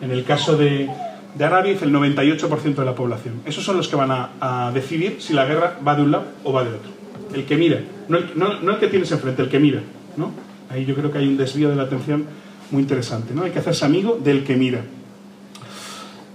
En 0.00 0.10
el 0.10 0.24
caso 0.24 0.56
de, 0.56 0.90
de 1.34 1.44
Arabia, 1.44 1.76
el 1.80 1.92
98% 1.92 2.74
de 2.74 2.84
la 2.84 2.94
población. 2.94 3.42
Esos 3.44 3.64
son 3.64 3.76
los 3.76 3.88
que 3.88 3.96
van 3.96 4.10
a, 4.10 4.70
decidir 4.74 5.16
si 5.20 5.32
la 5.32 5.44
guerra 5.44 5.78
va 5.86 5.94
de 5.94 6.02
un 6.02 6.10
lado 6.10 6.24
o 6.42 6.52
va 6.52 6.64
del 6.64 6.74
otro. 6.74 6.90
El 7.34 7.44
que 7.44 7.56
mira, 7.56 7.80
no 8.08 8.18
el, 8.18 8.30
no, 8.34 8.60
no 8.60 8.72
el 8.72 8.78
que 8.78 8.88
tienes 8.88 9.10
enfrente, 9.12 9.42
el 9.42 9.48
que 9.48 9.60
mira. 9.60 9.80
¿no? 10.16 10.32
Ahí 10.70 10.84
yo 10.84 10.94
creo 10.94 11.12
que 11.12 11.18
hay 11.18 11.28
un 11.28 11.36
desvío 11.36 11.68
de 11.68 11.76
la 11.76 11.84
atención 11.84 12.24
muy 12.70 12.82
interesante. 12.82 13.34
¿no? 13.34 13.44
Hay 13.44 13.52
que 13.52 13.60
hacerse 13.60 13.84
amigo 13.84 14.18
del 14.22 14.42
que 14.44 14.56
mira. 14.56 14.80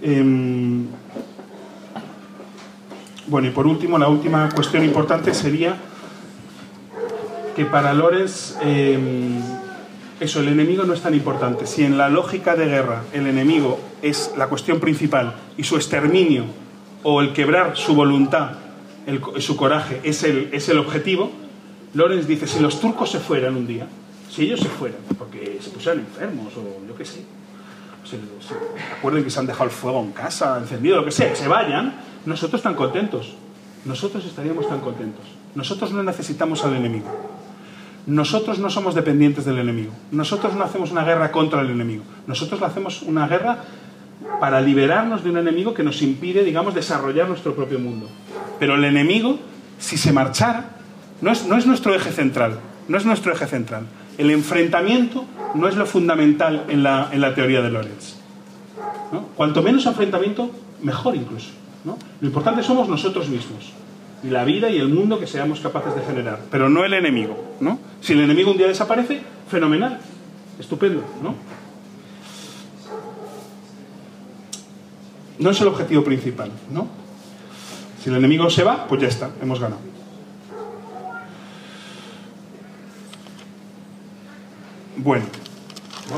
Eh, 0.01 0.23
bueno, 3.28 3.47
y 3.47 3.51
por 3.51 3.67
último, 3.67 3.97
la 3.97 4.07
última 4.07 4.49
cuestión 4.53 4.84
importante 4.84 5.34
sería 5.34 5.78
que 7.55 7.65
para 7.65 7.93
Lorenz, 7.93 8.57
eh, 8.61 8.97
eso, 10.19 10.39
el 10.41 10.49
enemigo 10.49 10.84
no 10.84 10.93
es 10.93 11.01
tan 11.01 11.13
importante. 11.13 11.65
Si 11.65 11.84
en 11.84 11.97
la 11.97 12.09
lógica 12.09 12.55
de 12.55 12.67
guerra 12.67 13.03
el 13.13 13.28
enemigo 13.28 13.80
es 14.01 14.34
la 14.38 14.47
cuestión 14.47 14.80
principal 14.80 15.36
y 15.57 15.63
su 15.63 15.76
exterminio 15.76 16.45
o 17.03 17.21
el 17.21 17.34
quebrar 17.34 17.78
su 17.78 17.95
voluntad, 17.95 18.51
el, 19.07 19.21
su 19.39 19.55
coraje, 19.55 20.01
es 20.03 20.23
el, 20.23 20.49
es 20.51 20.69
el 20.69 20.80
objetivo, 20.80 21.32
Lorenz 21.93 22.28
dice, 22.28 22.47
si 22.47 22.59
los 22.59 22.80
turcos 22.82 23.11
se 23.11 23.19
fueran 23.19 23.55
un 23.55 23.67
día, 23.67 23.88
si 24.30 24.43
ellos 24.43 24.59
se 24.59 24.67
fueran, 24.67 24.99
porque 25.17 25.59
se 25.61 25.69
pusieran 25.69 25.99
enfermos 25.99 26.53
o 26.57 26.86
yo 26.86 26.95
qué 26.95 27.05
sé, 27.05 27.23
se, 28.03 28.17
se, 28.17 28.53
acuerden 28.97 29.23
que 29.23 29.30
se 29.30 29.39
han 29.39 29.47
dejado 29.47 29.65
el 29.65 29.71
fuego 29.71 30.01
en 30.01 30.11
casa, 30.11 30.57
encendido, 30.57 30.97
lo 30.97 31.05
que 31.05 31.11
sea, 31.11 31.34
se 31.36 31.47
vayan, 31.47 31.95
nosotros 32.26 32.61
tan 32.61 32.76
contentos. 32.76 33.36
Nosotros 33.86 34.26
estaríamos 34.26 34.67
tan 34.67 34.80
contentos. 34.80 35.23
Nosotros 35.53 35.91
no 35.91 36.03
necesitamos 36.03 36.63
al 36.65 36.76
enemigo. 36.76 37.05
Nosotros 38.07 38.59
no 38.59 38.69
somos 38.69 38.93
dependientes 38.95 39.45
del 39.45 39.59
enemigo. 39.59 39.91
Nosotros 40.11 40.53
no 40.55 40.63
hacemos 40.63 40.91
una 40.91 41.03
guerra 41.03 41.32
contra 41.32 41.61
el 41.61 41.69
enemigo. 41.69 42.03
Nosotros 42.28 42.61
hacemos 42.61 43.01
una 43.01 43.28
guerra 43.28 43.63
para 44.39 44.61
liberarnos 44.61 45.23
de 45.23 45.30
un 45.30 45.38
enemigo 45.38 45.73
que 45.73 45.84
nos 45.84 46.01
impide, 46.01 46.43
digamos, 46.43 46.76
desarrollar 46.76 47.28
nuestro 47.28 47.55
propio 47.55 47.80
mundo. 47.80 48.07
Pero 48.59 48.76
el 48.76 48.84
enemigo, 48.84 49.39
si 49.80 49.97
se 49.97 50.11
marchara, 50.11 50.78
no 51.21 51.32
es, 51.32 51.45
no 51.47 51.57
es 51.57 51.65
nuestro 51.65 51.95
eje 51.95 52.11
central. 52.11 52.59
No 52.88 52.97
es 52.97 53.05
nuestro 53.05 53.34
eje 53.34 53.47
central. 53.47 53.86
El 54.17 54.30
enfrentamiento 54.30 55.26
no 55.55 55.67
es 55.67 55.76
lo 55.76 55.86
fundamental 55.86 56.65
en 56.69 56.84
la, 56.84 57.09
en 57.11 57.21
la 57.21 57.34
teoría 57.34 57.61
de 57.61 57.69
Lorenz. 57.69 58.15
Cuanto 59.36 59.61
menos 59.61 59.86
enfrentamiento, 59.86 60.51
mejor 60.82 61.15
incluso. 61.15 61.49
¿No? 61.86 61.97
Lo 62.19 62.27
importante 62.27 62.63
somos 62.63 62.89
nosotros 62.89 63.29
mismos. 63.29 63.71
Y 64.23 64.29
la 64.29 64.43
vida 64.43 64.69
y 64.69 64.77
el 64.77 64.89
mundo 64.89 65.19
que 65.19 65.27
seamos 65.27 65.59
capaces 65.59 65.95
de 65.95 66.01
generar. 66.01 66.39
Pero 66.49 66.69
no 66.69 66.83
el 66.83 66.93
enemigo. 66.93 67.38
¿no? 67.59 67.79
Si 68.01 68.13
el 68.13 68.21
enemigo 68.21 68.51
un 68.51 68.57
día 68.57 68.67
desaparece, 68.67 69.21
fenomenal. 69.47 69.99
Estupendo. 70.59 71.03
¿no? 71.21 71.36
no 75.39 75.49
es 75.49 75.61
el 75.61 75.67
objetivo 75.67 76.03
principal. 76.03 76.51
¿no? 76.71 76.88
Si 78.01 78.09
el 78.09 78.15
enemigo 78.15 78.49
se 78.49 78.63
va, 78.63 78.88
pues 78.88 79.01
ya 79.01 79.07
está, 79.07 79.29
hemos 79.41 79.59
ganado. 79.59 79.81
Bueno, 84.97 85.25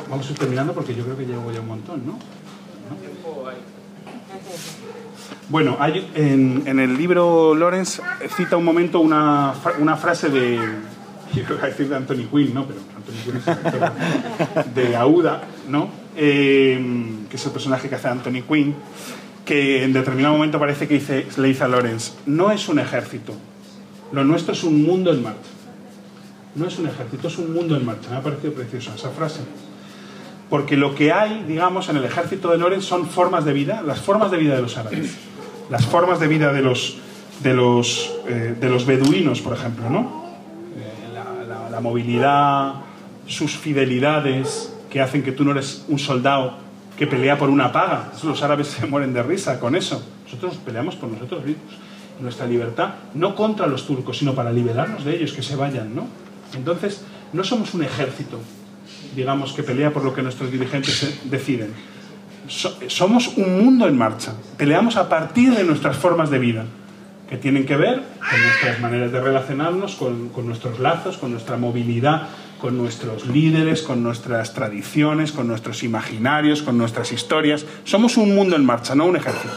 vamos 0.10 0.28
a 0.28 0.32
ir 0.32 0.38
terminando 0.38 0.74
porque 0.74 0.96
yo 0.96 1.04
creo 1.04 1.18
que 1.18 1.26
llevo 1.26 1.52
ya 1.52 1.60
un 1.60 1.68
montón, 1.68 2.06
¿no? 2.06 2.14
¿No? 2.14 2.18
Bueno, 5.50 5.78
hay, 5.80 6.12
en, 6.16 6.64
en, 6.66 6.80
el 6.80 6.98
libro 6.98 7.56
Lorenz 7.56 8.02
cita 8.36 8.58
un 8.58 8.66
momento 8.66 9.00
una, 9.00 9.54
una 9.80 9.96
frase 9.96 10.30
de, 10.30 10.58
yo 11.34 11.56
decir 11.58 11.90
de 11.90 11.96
Anthony 11.96 12.28
Quinn, 12.32 12.54
¿no? 12.54 12.66
Pero 12.66 12.80
Anthony 12.96 13.24
Quinn 13.24 13.38
es 13.38 13.48
el 13.48 13.54
actor 13.54 14.74
de 14.76 14.96
Auda, 14.96 15.44
¿no? 15.70 15.90
Eh, 16.16 16.80
que 17.30 17.36
es 17.36 17.46
el 17.46 17.52
personaje 17.52 17.90
que 17.90 17.96
hace 17.96 18.08
Anthony 18.08 18.42
Quinn, 18.48 18.76
que 19.46 19.84
en 19.84 19.94
determinado 19.94 20.34
momento 20.34 20.60
parece 20.60 20.88
que 20.88 20.96
dice, 20.96 21.28
le 21.38 21.48
dice 21.48 21.64
a 21.64 21.68
Lorenz, 21.68 22.14
no 22.26 22.52
es 22.52 22.68
un 22.68 22.80
ejército, 22.80 23.34
lo 24.12 24.24
nuestro 24.24 24.54
es 24.54 24.64
un 24.64 24.84
mundo 24.84 25.12
en 25.12 25.24
marcha. 25.24 25.50
No 26.56 26.66
es 26.66 26.80
un 26.80 26.88
ejército, 26.88 27.28
es 27.28 27.38
un 27.38 27.54
mundo 27.54 27.76
en 27.76 27.86
marcha. 27.86 28.10
Me 28.10 28.18
ha 28.18 28.22
parecido 28.22 28.54
preciosa 28.54 28.96
esa 28.96 29.12
frase. 29.12 29.42
Porque 30.50 30.78
lo 30.78 30.96
que 30.96 31.12
hay, 31.12 31.44
digamos, 31.48 31.90
en 31.90 31.98
el 31.98 32.06
ejército 32.06 32.50
de 32.52 32.58
Lorenz 32.58 32.86
son 32.86 33.08
formas 33.08 33.46
de 33.46 33.54
vida, 33.54 33.82
las 33.82 34.00
formas 34.00 34.32
de 34.32 34.38
vida 34.38 34.56
de 34.56 34.62
los 34.62 34.78
árabes, 34.78 35.18
las 35.70 35.86
formas 35.86 36.20
de 36.20 36.28
vida 36.28 36.54
de 36.54 36.62
los, 36.62 36.98
de 37.42 37.54
los, 37.54 38.14
eh, 38.28 38.56
de 38.60 38.70
los 38.70 38.86
beduinos, 38.86 39.42
por 39.42 39.54
ejemplo, 39.54 39.90
¿no? 39.90 40.26
Eh, 40.78 41.14
la, 41.50 41.70
la 41.70 41.80
movilidad, 41.82 42.76
sus 43.26 43.58
fidelidades, 43.58 44.74
que 44.90 45.02
hacen 45.02 45.24
que 45.24 45.32
tú 45.32 45.44
no 45.44 45.52
eres 45.52 45.86
un 45.88 46.00
soldado 46.00 46.54
que 46.98 47.08
pelea 47.08 47.38
por 47.38 47.50
una 47.50 47.72
paga. 47.72 48.12
Los 48.24 48.42
árabes 48.42 48.68
se 48.80 48.86
mueren 48.86 49.14
de 49.14 49.24
risa 49.24 49.60
con 49.60 49.76
eso. 49.76 50.04
Nosotros 50.26 50.58
peleamos 50.58 50.96
por 50.96 51.10
nosotros 51.10 51.46
mismos. 51.46 51.74
Nuestra 52.20 52.48
libertad, 52.48 52.96
no 53.14 53.36
contra 53.36 53.68
los 53.68 53.86
turcos, 53.86 54.18
sino 54.18 54.34
para 54.34 54.52
liberarnos 54.52 55.06
de 55.06 55.16
ellos, 55.16 55.34
que 55.34 55.44
se 55.44 55.56
vayan, 55.56 55.96
¿no? 55.96 56.08
Entonces, 56.56 57.04
no 57.32 57.44
somos 57.44 57.76
un 57.76 57.84
ejército, 57.84 58.40
digamos, 59.16 59.54
que 59.54 59.64
pelea 59.64 59.92
por 59.92 60.04
lo 60.04 60.14
que 60.14 60.22
nuestros 60.22 60.52
dirigentes 60.52 61.20
deciden. 61.26 61.74
somos 62.88 63.38
un 63.38 63.64
mundo 63.64 63.88
en 63.88 63.98
marcha. 63.98 64.34
Peleamos 64.58 64.96
a 64.98 65.10
partir 65.10 65.54
de 65.54 65.64
nuestras 65.64 65.98
formas 65.98 66.30
de 66.30 66.40
vida, 66.40 66.66
que 67.30 67.38
tienen 67.38 67.66
que 67.66 67.76
ver 67.76 68.04
con 68.30 68.42
nuestras 68.42 68.80
maneras 68.80 69.12
de 69.12 69.20
relacionarnos, 69.20 69.96
con, 69.96 70.30
con 70.30 70.48
nuestros 70.48 70.80
lazos, 70.80 71.18
con 71.18 71.32
nuestra 71.32 71.58
movilidad, 71.58 72.30
con 72.60 72.78
nuestros 72.78 73.28
líderes, 73.28 73.82
con 73.82 74.02
nuestras 74.02 74.54
tradiciones, 74.54 75.32
con 75.32 75.48
nuestros 75.48 75.84
imaginarios, 75.84 76.62
con 76.62 76.78
nuestras 76.78 77.12
historias. 77.12 77.66
Somos 77.84 78.18
un 78.18 78.34
mundo 78.34 78.56
en 78.56 78.66
marcha, 78.66 78.96
no 78.96 79.06
un 79.06 79.16
ejército. 79.16 79.54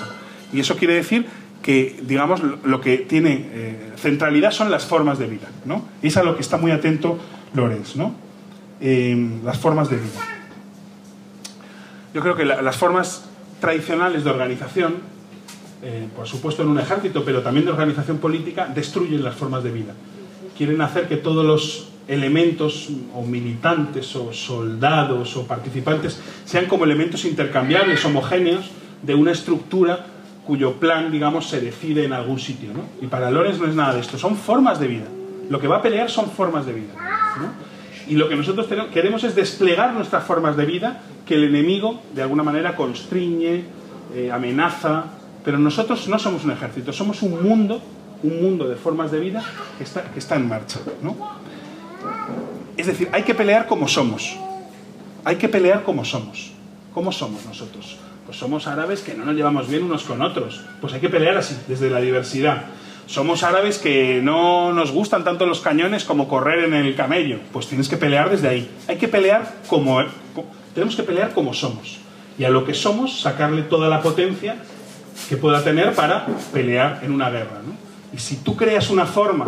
Y 0.52 0.60
eso 0.60 0.76
quiere 0.76 0.94
decir 0.94 1.26
que, 1.62 2.00
digamos, 2.02 2.40
lo 2.64 2.80
que 2.80 2.98
tiene 2.98 3.48
eh, 3.52 3.92
centralidad 3.96 4.50
son 4.50 4.70
las 4.70 4.86
formas 4.86 5.18
de 5.18 5.26
vida, 5.26 5.48
¿no? 5.64 5.84
Y 6.02 6.08
es 6.08 6.16
a 6.16 6.22
lo 6.22 6.34
que 6.34 6.42
está 6.42 6.56
muy 6.56 6.72
atento 6.72 7.18
Lorenz, 7.54 7.96
¿no? 7.96 8.14
Las 8.80 9.58
formas 9.58 9.90
de 9.90 9.96
vida. 9.96 10.20
Yo 12.14 12.20
creo 12.22 12.34
que 12.34 12.44
las 12.44 12.76
formas 12.76 13.24
tradicionales 13.60 14.24
de 14.24 14.30
organización, 14.30 14.96
eh, 15.82 16.08
por 16.16 16.26
supuesto 16.26 16.62
en 16.62 16.68
un 16.68 16.78
ejército, 16.80 17.24
pero 17.24 17.42
también 17.42 17.66
de 17.66 17.72
organización 17.72 18.18
política, 18.18 18.66
destruyen 18.66 19.22
las 19.22 19.34
formas 19.34 19.62
de 19.62 19.70
vida. 19.70 19.94
Quieren 20.56 20.80
hacer 20.80 21.08
que 21.08 21.16
todos 21.16 21.44
los 21.44 21.90
elementos 22.08 22.88
o 23.14 23.22
militantes 23.22 24.16
o 24.16 24.32
soldados 24.32 25.36
o 25.36 25.46
participantes 25.46 26.18
sean 26.44 26.66
como 26.66 26.84
elementos 26.84 27.24
intercambiables, 27.24 28.04
homogéneos, 28.04 28.70
de 29.02 29.14
una 29.14 29.32
estructura 29.32 30.06
cuyo 30.46 30.74
plan, 30.74 31.12
digamos, 31.12 31.48
se 31.48 31.60
decide 31.60 32.04
en 32.04 32.12
algún 32.12 32.40
sitio. 32.40 32.70
¿no? 32.74 32.82
Y 33.00 33.06
para 33.06 33.30
Lorenz 33.30 33.60
no 33.60 33.66
es 33.66 33.74
nada 33.74 33.94
de 33.94 34.00
esto, 34.00 34.18
son 34.18 34.36
formas 34.36 34.80
de 34.80 34.88
vida. 34.88 35.06
Lo 35.48 35.60
que 35.60 35.68
va 35.68 35.76
a 35.76 35.82
pelear 35.82 36.10
son 36.10 36.30
formas 36.30 36.66
de 36.66 36.72
vida. 36.72 36.92
Y 38.10 38.16
lo 38.16 38.28
que 38.28 38.34
nosotros 38.34 38.66
queremos 38.92 39.22
es 39.22 39.36
desplegar 39.36 39.94
nuestras 39.94 40.24
formas 40.24 40.56
de 40.56 40.66
vida 40.66 41.00
que 41.24 41.36
el 41.36 41.44
enemigo, 41.44 42.02
de 42.12 42.22
alguna 42.22 42.42
manera, 42.42 42.74
constriñe, 42.74 43.62
eh, 44.12 44.32
amenaza. 44.32 45.04
Pero 45.44 45.58
nosotros 45.58 46.08
no 46.08 46.18
somos 46.18 46.44
un 46.44 46.50
ejército, 46.50 46.92
somos 46.92 47.22
un 47.22 47.40
mundo, 47.40 47.80
un 48.24 48.42
mundo 48.42 48.68
de 48.68 48.74
formas 48.74 49.12
de 49.12 49.20
vida 49.20 49.44
que 49.78 49.84
está, 49.84 50.34
en 50.34 50.48
marcha. 50.48 50.80
¿no? 51.02 51.16
Es 52.76 52.88
decir, 52.88 53.08
hay 53.12 53.22
que 53.22 53.32
pelear 53.32 53.68
como 53.68 53.86
somos. 53.86 54.36
Hay 55.24 55.36
que 55.36 55.48
pelear 55.48 55.84
como 55.84 56.04
somos. 56.04 56.50
¿Cómo 56.92 57.12
somos 57.12 57.46
nosotros? 57.46 57.96
Pues 58.26 58.36
somos 58.36 58.66
árabes 58.66 59.02
que 59.02 59.14
no 59.14 59.24
nos 59.24 59.36
llevamos 59.36 59.68
bien 59.68 59.84
unos 59.84 60.02
con 60.02 60.20
otros. 60.20 60.62
Pues 60.80 60.92
hay 60.94 61.00
que 61.00 61.10
pelear 61.10 61.36
así, 61.36 61.56
desde 61.68 61.88
la 61.88 62.00
diversidad. 62.00 62.64
Somos 63.06 63.42
árabes 63.42 63.78
que 63.78 64.20
no 64.22 64.72
nos 64.72 64.92
gustan 64.92 65.24
tanto 65.24 65.46
los 65.46 65.60
cañones 65.60 66.04
como 66.04 66.28
correr 66.28 66.64
en 66.64 66.74
el 66.74 66.94
camello. 66.94 67.38
Pues 67.52 67.66
tienes 67.66 67.88
que 67.88 67.96
pelear 67.96 68.30
desde 68.30 68.48
ahí. 68.48 68.70
Hay 68.88 68.96
que 68.96 69.08
pelear 69.08 69.54
como... 69.66 70.00
Tenemos 70.74 70.94
que 70.94 71.02
pelear 71.02 71.32
como 71.32 71.52
somos. 71.52 71.98
Y 72.38 72.44
a 72.44 72.50
lo 72.50 72.64
que 72.64 72.74
somos, 72.74 73.20
sacarle 73.20 73.62
toda 73.62 73.88
la 73.88 74.00
potencia 74.00 74.56
que 75.28 75.36
pueda 75.36 75.62
tener 75.62 75.94
para 75.94 76.26
pelear 76.52 77.00
en 77.02 77.12
una 77.12 77.30
guerra. 77.30 77.60
Y 78.12 78.18
si 78.18 78.36
tú 78.36 78.56
creas 78.56 78.90
una 78.90 79.06
forma 79.06 79.46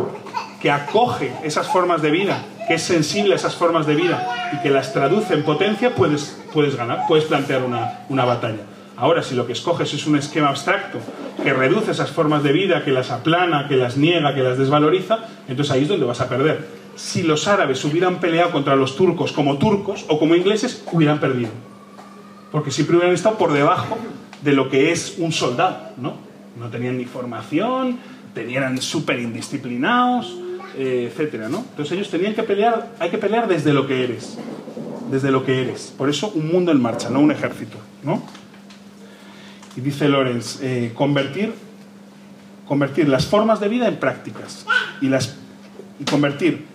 que 0.61 0.71
acoge 0.71 1.33
esas 1.43 1.67
formas 1.67 2.03
de 2.03 2.11
vida, 2.11 2.45
que 2.69 2.75
es 2.75 2.83
sensible 2.83 3.33
a 3.33 3.37
esas 3.37 3.57
formas 3.57 3.87
de 3.87 3.95
vida 3.95 4.51
y 4.53 4.63
que 4.63 4.71
las 4.71 4.93
traduce 4.93 5.35
en 5.35 5.43
potencia, 5.43 5.95
puedes, 5.95 6.39
puedes 6.53 6.77
ganar, 6.77 7.05
puedes 7.09 7.25
plantear 7.25 7.63
una, 7.63 8.01
una 8.09 8.25
batalla. 8.25 8.61
Ahora, 8.97 9.23
si 9.23 9.35
lo 9.35 9.47
que 9.47 9.53
escoges 9.53 9.93
es 9.95 10.07
un 10.07 10.17
esquema 10.17 10.49
abstracto 10.49 10.99
que 11.43 11.53
reduce 11.53 11.91
esas 11.91 12.11
formas 12.11 12.43
de 12.43 12.53
vida, 12.53 12.85
que 12.85 12.91
las 12.91 13.11
aplana, 13.11 13.67
que 13.69 13.77
las 13.77 13.97
niega, 13.97 14.35
que 14.35 14.43
las 14.43 14.59
desvaloriza, 14.59 15.21
entonces 15.49 15.73
ahí 15.73 15.83
es 15.83 15.89
donde 15.89 16.07
vas 16.07 16.21
a 16.21 16.29
perder. 16.29 16.67
Si 16.95 17.23
los 17.23 17.49
árabes 17.49 17.85
hubieran 17.85 18.21
peleado 18.21 18.53
contra 18.53 18.77
los 18.77 18.97
turcos 18.97 19.33
como 19.33 19.57
turcos 19.59 20.05
o 20.09 20.19
como 20.19 20.35
ingleses, 20.35 20.85
hubieran 20.93 21.21
perdido. 21.21 21.51
Porque 22.51 22.71
siempre 22.71 22.97
hubieran 22.97 23.15
estado 23.15 23.39
por 23.39 23.53
debajo 23.53 23.97
de 24.43 24.53
lo 24.53 24.69
que 24.69 24.93
es 24.93 25.17
un 25.19 25.33
soldado, 25.33 25.93
¿no? 25.97 26.15
No 26.59 26.69
tenían 26.69 26.99
ni 26.99 27.07
formación, 27.07 27.99
tenían 28.35 28.81
súper 28.81 29.21
indisciplinados, 29.21 30.37
eh, 30.77 31.09
etcétera, 31.11 31.49
¿no? 31.49 31.65
Entonces 31.71 31.93
ellos 31.93 32.11
tenían 32.11 32.35
que 32.35 32.43
pelear, 32.43 32.93
hay 32.99 33.09
que 33.09 33.19
pelear 33.19 33.49
desde 33.49 33.73
lo 33.73 33.87
que 33.87 34.05
eres, 34.05 34.39
desde 35.11 35.31
lo 35.31 35.45
que 35.45 35.63
eres. 35.63 35.95
Por 35.97 36.11
eso 36.11 36.31
un 36.35 36.53
mundo 36.53 36.73
en 36.73 36.81
marcha, 36.81 37.09
no 37.09 37.21
un 37.21 37.31
ejército, 37.31 37.79
¿no? 38.03 38.23
Y 39.77 39.81
dice 39.81 40.09
Lorenz, 40.09 40.61
eh, 40.63 40.93
convertir, 40.95 41.55
convertir 42.67 43.09
las 43.09 43.27
formas 43.27 43.61
de 43.61 43.69
vida 43.69 43.89
en 43.89 43.97
prácticas 43.97 44.67
y, 45.01 45.09
las, 45.09 45.37
y 45.99 46.05
convertir 46.05 46.67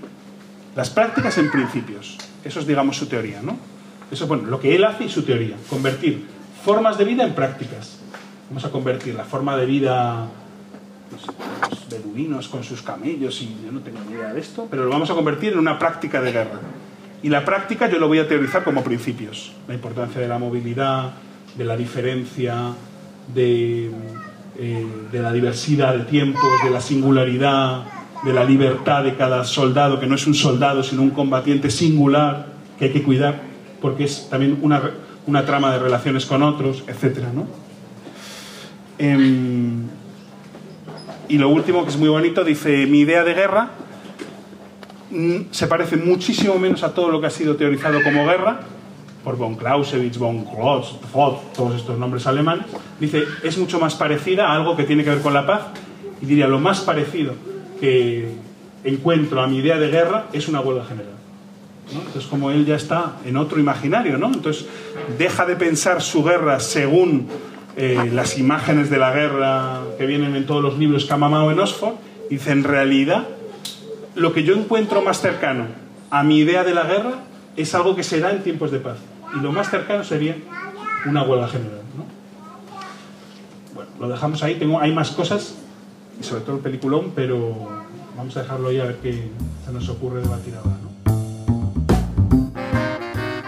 las 0.76 0.90
prácticas 0.90 1.38
en 1.38 1.52
principios. 1.52 2.18
Eso 2.44 2.60
es, 2.60 2.68
digamos, 2.68 2.98
su 2.98 3.08
teoría, 3.08 3.42
¿no? 3.42 3.58
Eso 4.12 4.24
es, 4.24 4.28
bueno, 4.28 4.46
lo 4.46 4.60
que 4.60 4.76
él 4.76 4.84
hace 4.84 5.06
y 5.06 5.10
su 5.10 5.24
teoría. 5.24 5.56
Convertir 5.70 6.26
formas 6.64 6.98
de 6.98 7.06
vida 7.06 7.24
en 7.24 7.34
prácticas. 7.34 8.00
Vamos 8.50 8.64
a 8.66 8.72
convertir 8.72 9.16
la 9.16 9.26
forma 9.26 9.58
de 9.58 9.66
vida 9.66 10.30
los 11.12 11.90
beduinos 11.90 12.48
con 12.48 12.64
sus 12.64 12.82
camellos 12.82 13.42
y 13.42 13.56
yo 13.66 13.72
no 13.72 13.80
tengo 13.82 14.00
ni 14.08 14.16
idea 14.16 14.34
de 14.34 14.40
esto, 14.40 14.68
pero 14.70 14.84
lo 14.84 14.90
vamos 14.90 15.10
a 15.10 15.14
convertir 15.14 15.54
en 15.54 15.60
una 15.60 15.80
práctica 15.80 16.22
de 16.22 16.32
guerra. 16.32 16.60
Y 17.24 17.30
la 17.30 17.46
práctica 17.46 17.90
yo 17.90 17.98
lo 17.98 18.08
voy 18.08 18.20
a 18.20 18.28
teorizar 18.28 18.64
como 18.64 18.84
principios. 18.84 19.54
La 19.68 19.74
importancia 19.74 20.22
de 20.22 20.28
la 20.28 20.38
movilidad, 20.38 21.14
de 21.58 21.66
la 21.66 21.76
diferencia, 21.76 22.74
de, 23.34 23.92
eh, 24.58 24.88
de 25.12 25.22
la 25.22 25.32
diversidad 25.32 25.96
de 25.96 26.06
tiempos, 26.06 26.64
de 26.64 26.70
la 26.70 26.82
singularidad, 26.82 27.84
de 28.24 28.34
la 28.34 28.44
libertad 28.44 29.04
de 29.04 29.16
cada 29.16 29.44
soldado, 29.44 30.00
que 30.00 30.08
no 30.08 30.16
es 30.16 30.28
un 30.28 30.34
soldado, 30.34 30.84
sino 30.84 31.02
un 31.02 31.12
combatiente 31.12 31.70
singular 31.70 32.48
que 32.78 32.86
hay 32.86 32.92
que 32.92 33.04
cuidar, 33.04 33.42
porque 33.82 34.04
es 34.06 34.28
también 34.30 34.60
una, 34.62 34.82
una 35.26 35.46
trama 35.46 35.72
de 35.72 35.80
relaciones 35.80 36.26
con 36.26 36.44
otros, 36.44 36.84
etc. 36.88 37.20
¿no? 37.34 37.48
Em, 38.98 39.84
y 41.30 41.38
lo 41.38 41.50
último, 41.50 41.84
que 41.84 41.90
es 41.90 41.98
muy 41.98 42.10
bonito, 42.10 42.44
dice, 42.44 42.86
mi 42.88 43.02
idea 43.02 43.24
de 43.24 43.34
guerra 43.34 43.70
mm, 45.12 45.38
se 45.52 45.68
parece 45.68 45.98
muchísimo 45.98 46.58
menos 46.58 46.84
a 46.84 46.94
todo 46.94 47.10
lo 47.10 47.20
que 47.20 47.28
ha 47.28 47.32
sido 47.32 47.56
teorizado 47.56 48.02
como 48.04 48.26
guerra, 48.26 48.62
por 49.28 49.36
von 49.36 49.56
Clausewitz, 49.56 50.18
von 50.18 50.46
Klotz, 50.46 50.94
todos 51.54 51.76
estos 51.76 52.00
nombres 52.00 52.26
alemanes, 52.28 52.66
dice, 52.98 53.26
es 53.44 53.58
mucho 53.58 53.78
más 53.78 53.94
parecida 53.96 54.48
a 54.48 54.56
algo 54.56 54.78
que 54.78 54.86
tiene 54.86 55.04
que 55.04 55.10
ver 55.10 55.20
con 55.20 55.34
la 55.34 55.46
paz, 55.46 55.64
y 56.22 56.26
diría, 56.26 56.48
lo 56.48 56.60
más 56.60 56.80
parecido 56.80 57.34
que 57.78 58.30
encuentro 58.86 59.42
a 59.42 59.48
mi 59.48 59.58
idea 59.58 59.78
de 59.78 59.90
guerra 59.90 60.28
es 60.32 60.48
una 60.48 60.62
huelga 60.62 60.86
general. 60.86 61.12
Entonces, 61.92 62.26
como 62.30 62.52
él 62.52 62.66
ya 62.66 62.78
está 62.78 63.18
en 63.26 63.36
otro 63.36 63.60
imaginario, 63.60 64.18
¿no? 64.18 64.28
Entonces, 64.28 64.66
deja 65.18 65.46
de 65.46 65.58
pensar 65.58 66.02
su 66.02 66.24
guerra 66.24 66.62
según 66.62 67.28
eh, 67.76 68.10
las 68.14 68.38
imágenes 68.38 68.90
de 68.90 68.98
la 68.98 69.12
guerra 69.12 69.82
que 69.98 70.06
vienen 70.06 70.38
en 70.38 70.46
todos 70.46 70.64
los 70.64 70.78
libros 70.78 71.04
que 71.04 71.12
ha 71.12 71.18
mamado 71.18 71.52
en 71.52 71.60
Oxford, 71.60 71.96
dice, 72.30 72.52
en 72.52 72.64
realidad, 72.64 73.28
lo 74.16 74.32
que 74.32 74.46
yo 74.46 74.56
encuentro 74.56 75.02
más 75.02 75.20
cercano 75.20 75.66
a 76.12 76.24
mi 76.24 76.38
idea 76.38 76.64
de 76.64 76.74
la 76.74 76.84
guerra 76.84 77.16
es 77.58 77.76
algo 77.76 77.94
que 77.94 78.04
será 78.04 78.32
en 78.32 78.42
tiempos 78.42 78.72
de 78.72 78.80
paz. 78.80 79.00
Y 79.36 79.40
lo 79.40 79.52
más 79.52 79.70
cercano 79.70 80.04
sería 80.04 80.38
una 81.06 81.24
huelga 81.24 81.48
general. 81.48 81.82
Bueno, 83.76 83.92
lo 84.00 84.10
dejamos 84.10 84.42
ahí, 84.44 84.56
Tengo, 84.56 84.80
hay 84.80 84.94
más 84.94 85.12
cosas, 85.12 85.56
y 86.20 86.24
sobre 86.24 86.42
todo 86.42 86.56
el 86.56 86.62
peliculón, 86.62 87.12
pero 87.16 87.84
vamos 88.16 88.36
a 88.38 88.42
dejarlo 88.42 88.70
ahí 88.70 88.80
a 88.80 88.86
ver 88.86 88.98
qué 88.98 89.30
se 89.66 89.72
nos 89.72 89.88
ocurre 89.90 90.22
debatir 90.22 90.56
ahora. 90.56 90.87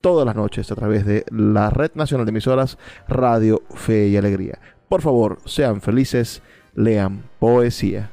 todas 0.00 0.26
las 0.26 0.36
noches 0.36 0.70
a 0.70 0.74
través 0.74 1.04
de 1.04 1.24
la 1.30 1.70
Red 1.70 1.92
Nacional 1.94 2.26
de 2.26 2.30
Emisoras 2.30 2.78
Radio 3.08 3.62
Fe 3.74 4.08
y 4.08 4.16
Alegría. 4.16 4.58
Por 4.88 5.02
favor, 5.02 5.38
sean 5.44 5.80
felices, 5.80 6.42
lean 6.74 7.22
poesía. 7.38 8.10